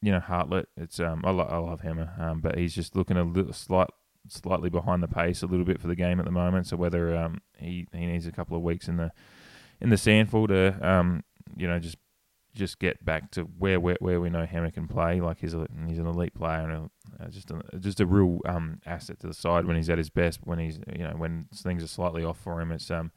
you 0.00 0.12
know, 0.12 0.20
Hartlett. 0.20 0.68
It's 0.76 1.00
um, 1.00 1.22
I, 1.24 1.30
lo- 1.30 1.48
I 1.50 1.56
love 1.56 1.80
Hammer, 1.80 2.12
um, 2.20 2.40
but 2.40 2.56
he's 2.56 2.74
just 2.74 2.94
looking 2.94 3.16
a 3.16 3.24
little 3.24 3.52
slight, 3.52 3.90
slightly 4.28 4.70
behind 4.70 5.02
the 5.02 5.08
pace 5.08 5.42
a 5.42 5.46
little 5.46 5.64
bit 5.64 5.80
for 5.80 5.88
the 5.88 5.96
game 5.96 6.20
at 6.20 6.24
the 6.24 6.30
moment. 6.30 6.68
So 6.68 6.76
whether 6.76 7.16
um, 7.16 7.40
he 7.56 7.88
he 7.92 8.06
needs 8.06 8.26
a 8.26 8.32
couple 8.32 8.56
of 8.56 8.62
weeks 8.62 8.86
in 8.86 8.96
the 8.96 9.10
in 9.80 9.90
the 9.90 9.96
SANFL 9.96 10.48
to 10.48 10.88
um, 10.88 11.24
you 11.56 11.66
know 11.66 11.78
just 11.78 11.96
just 12.54 12.78
get 12.78 13.04
back 13.04 13.30
to 13.30 13.42
where 13.42 13.78
where, 13.78 13.96
where 14.00 14.20
we 14.20 14.30
know 14.30 14.44
Hammer 14.44 14.70
can 14.70 14.88
play. 14.88 15.20
Like 15.20 15.38
he's 15.38 15.54
a, 15.54 15.66
he's 15.86 15.98
an 15.98 16.06
elite 16.06 16.34
player 16.34 16.68
and 16.68 16.72
a, 17.20 17.24
uh, 17.24 17.28
just 17.28 17.50
a, 17.50 17.78
just 17.78 18.00
a 18.00 18.06
real 18.06 18.40
um, 18.46 18.80
asset 18.84 19.20
to 19.20 19.26
the 19.26 19.34
side 19.34 19.64
when 19.64 19.76
he's 19.76 19.88
at 19.88 19.98
his 19.98 20.10
best. 20.10 20.40
When 20.44 20.58
he's 20.58 20.78
you 20.94 21.04
know 21.04 21.14
when 21.16 21.46
things 21.54 21.82
are 21.82 21.88
slightly 21.88 22.24
off 22.24 22.38
for 22.38 22.60
him, 22.60 22.72
it's 22.72 22.90
um 22.90 23.12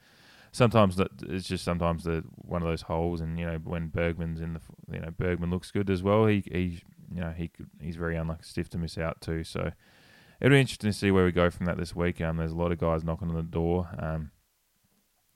sometimes 0.52 0.96
that 0.98 1.10
it's 1.24 1.48
just 1.48 1.64
sometimes 1.64 2.04
the 2.04 2.24
one 2.36 2.62
of 2.62 2.68
those 2.68 2.84
holes. 2.84 3.20
And 3.20 3.40
you 3.40 3.46
know 3.46 3.58
when 3.64 3.88
Bergman's 3.88 4.42
in 4.42 4.54
the 4.54 4.62
you 4.92 5.00
know 5.00 5.12
Bergman 5.18 5.50
looks 5.50 5.72
good 5.72 5.90
as 5.90 6.04
well. 6.04 6.28
He 6.28 6.44
he 6.52 6.82
you 7.14 7.22
know 7.22 7.34
he 7.36 7.48
could, 7.48 7.70
he's 7.82 7.96
very 7.96 8.16
unlucky 8.16 8.44
stiff 8.44 8.70
to 8.70 8.78
miss 8.78 8.98
out 8.98 9.22
too. 9.22 9.44
So 9.44 9.72
it'll 10.40 10.56
be 10.56 10.62
interesting 10.62 10.92
to 10.92 10.98
see 10.98 11.12
where 11.12 11.26
we 11.26 11.32
go 11.32 11.50
from 11.50 11.66
that 11.66 11.78
this 11.78 11.96
week. 11.96 12.22
Um, 12.22 12.38
there's 12.38 12.52
a 12.52 12.58
lot 12.58 12.72
of 12.72 12.78
guys 12.78 13.04
knocking 13.04 13.30
on 13.30 13.36
the 13.36 13.42
door. 13.42 13.90
Um, 13.98 14.32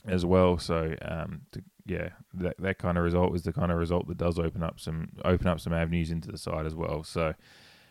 as 0.08 0.26
well. 0.26 0.58
So 0.58 0.96
um, 1.02 1.42
to, 1.52 1.64
yeah, 1.86 2.10
that 2.34 2.56
that 2.60 2.78
kind 2.80 2.98
of 2.98 3.04
result 3.04 3.36
is 3.36 3.44
the 3.44 3.54
kind 3.54 3.72
of 3.72 3.78
result 3.78 4.08
that 4.08 4.18
does 4.18 4.40
open 4.40 4.64
up 4.64 4.80
some 4.80 5.10
open 5.24 5.48
up 5.48 5.60
some 5.60 5.74
avenues 5.74 6.12
into 6.12 6.32
the 6.32 6.38
side 6.38 6.66
as 6.66 6.76
well. 6.76 7.04
So 7.04 7.34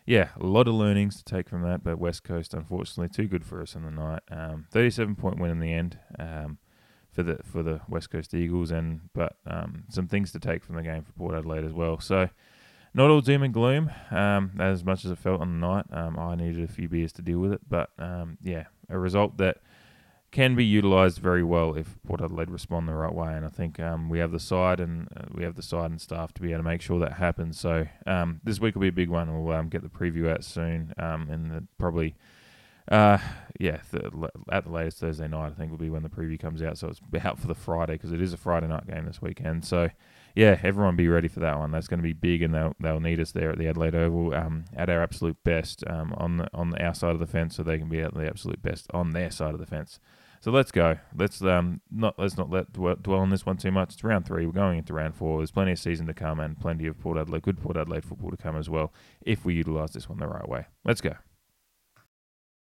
yeah, 0.05 0.29
a 0.39 0.45
lot 0.45 0.67
of 0.67 0.75
learnings 0.75 1.17
to 1.17 1.23
take 1.23 1.49
from 1.49 1.61
that. 1.63 1.83
But 1.83 1.97
West 1.97 2.23
Coast, 2.23 2.53
unfortunately, 2.53 3.09
too 3.09 3.27
good 3.27 3.45
for 3.45 3.61
us 3.61 3.75
in 3.75 3.83
the 3.83 3.91
night. 3.91 4.23
Um, 4.29 4.65
Thirty-seven 4.71 5.15
point 5.15 5.39
win 5.39 5.51
in 5.51 5.59
the 5.59 5.73
end 5.73 5.99
um, 6.19 6.57
for 7.11 7.23
the 7.23 7.39
for 7.43 7.63
the 7.63 7.81
West 7.87 8.09
Coast 8.09 8.33
Eagles, 8.33 8.71
and 8.71 9.01
but 9.13 9.37
um, 9.47 9.85
some 9.89 10.07
things 10.07 10.31
to 10.31 10.39
take 10.39 10.63
from 10.63 10.75
the 10.75 10.83
game 10.83 11.03
for 11.03 11.11
Port 11.13 11.35
Adelaide 11.35 11.65
as 11.65 11.73
well. 11.73 11.99
So. 11.99 12.29
Not 12.97 13.09
all 13.09 13.19
doom 13.19 13.43
and 13.43 13.53
gloom, 13.53 13.91
um, 14.09 14.51
as 14.57 14.85
much 14.85 15.03
as 15.03 15.11
it 15.11 15.17
felt 15.17 15.41
on 15.41 15.59
the 15.59 15.67
night. 15.67 15.85
Um, 15.91 16.17
I 16.17 16.35
needed 16.35 16.63
a 16.63 16.67
few 16.71 16.87
beers 16.87 17.11
to 17.11 17.21
deal 17.21 17.39
with 17.39 17.51
it, 17.51 17.59
but 17.69 17.89
yeah, 18.41 18.67
a 18.87 18.97
result 18.97 19.35
that 19.35 19.57
can 20.35 20.53
be 20.53 20.65
utilised 20.65 21.17
very 21.17 21.45
well 21.45 21.75
if 21.75 21.95
Port 22.05 22.19
Adelaide 22.19 22.49
respond 22.49 22.89
the 22.89 22.93
right 22.93 23.13
way. 23.13 23.33
And 23.33 23.45
I 23.45 23.47
think 23.47 23.79
um, 23.79 24.09
we 24.09 24.19
have 24.19 24.33
the 24.33 24.39
side 24.39 24.81
and 24.81 25.07
uh, 25.15 25.23
we 25.33 25.45
have 25.45 25.55
the 25.55 25.61
side 25.61 25.91
and 25.91 26.01
staff 26.01 26.33
to 26.33 26.41
be 26.41 26.51
able 26.51 26.59
to 26.59 26.63
make 26.69 26.81
sure 26.81 26.99
that 26.99 27.13
happens. 27.13 27.57
So 27.57 27.87
um, 28.05 28.41
this 28.43 28.59
week 28.59 28.75
will 28.75 28.81
be 28.81 28.89
a 28.89 28.91
big 28.91 29.07
one. 29.07 29.33
We'll 29.33 29.55
um, 29.55 29.69
get 29.69 29.81
the 29.81 29.87
preview 29.87 30.29
out 30.29 30.43
soon, 30.43 30.93
um, 30.99 31.29
and 31.29 31.51
the, 31.51 31.63
probably. 31.77 32.15
Uh, 32.91 33.17
yeah, 33.59 33.77
the, 33.89 34.29
at 34.51 34.65
the 34.65 34.71
latest 34.71 34.99
Thursday 34.99 35.27
night, 35.27 35.47
I 35.47 35.49
think 35.51 35.71
will 35.71 35.79
be 35.79 35.89
when 35.89 36.03
the 36.03 36.09
preview 36.09 36.39
comes 36.39 36.61
out. 36.61 36.77
So 36.77 36.89
it's 36.89 37.01
out 37.25 37.39
for 37.39 37.47
the 37.47 37.55
Friday 37.55 37.93
because 37.93 38.11
it 38.11 38.21
is 38.21 38.31
a 38.31 38.37
Friday 38.37 38.67
night 38.67 38.85
game 38.85 39.05
this 39.05 39.21
weekend. 39.21 39.65
So, 39.65 39.89
yeah, 40.35 40.59
everyone 40.61 40.97
be 40.97 41.07
ready 41.07 41.29
for 41.29 41.39
that 41.39 41.57
one. 41.57 41.71
That's 41.71 41.87
going 41.87 41.99
to 41.99 42.03
be 42.03 42.13
big, 42.13 42.43
and 42.43 42.53
they'll 42.53 42.75
they'll 42.79 42.99
need 42.99 43.21
us 43.21 43.31
there 43.31 43.51
at 43.51 43.57
the 43.57 43.67
Adelaide 43.67 43.95
Oval 43.95 44.35
um, 44.35 44.65
at 44.75 44.89
our 44.89 45.01
absolute 45.01 45.41
best 45.45 45.83
um, 45.87 46.13
on 46.17 46.37
the 46.37 46.49
on 46.53 46.75
our 46.75 46.93
side 46.93 47.13
of 47.13 47.19
the 47.19 47.25
fence, 47.25 47.55
so 47.55 47.63
they 47.63 47.79
can 47.79 47.89
be 47.89 48.01
at 48.01 48.13
the 48.13 48.27
absolute 48.27 48.61
best 48.61 48.85
on 48.93 49.11
their 49.11 49.31
side 49.31 49.53
of 49.53 49.59
the 49.61 49.65
fence. 49.65 49.99
So 50.45 50.51
let's 50.51 50.69
go. 50.69 50.99
Let's 51.17 51.41
um 51.41 51.81
not 51.89 52.19
let's 52.19 52.37
not 52.37 52.51
let 52.51 52.71
dwell, 52.71 53.19
on 53.19 53.31
this 53.31 53.47
one 53.47 53.57
too 53.57 53.71
much. 53.71 53.93
It's 53.93 54.03
round 54.03 54.27
three. 54.27 54.45
We're 54.45 54.51
going 54.51 54.77
into 54.77 54.93
round 54.93 55.15
four. 55.15 55.39
There's 55.39 55.49
plenty 55.49 55.71
of 55.71 55.79
season 55.79 56.05
to 56.05 56.13
come 56.13 56.39
and 56.39 56.55
plenty 56.59 56.85
of 56.85 56.99
Port 56.99 57.17
Adelaide, 57.17 57.41
good 57.41 57.59
Port 57.59 57.75
Adelaide 57.77 58.05
football 58.05 58.29
to 58.29 58.37
come 58.37 58.55
as 58.55 58.69
well 58.69 58.93
if 59.21 59.43
we 59.43 59.55
utilise 59.55 59.93
this 59.93 60.07
one 60.07 60.19
the 60.19 60.27
right 60.27 60.47
way. 60.47 60.67
Let's 60.83 61.01
go. 61.01 61.15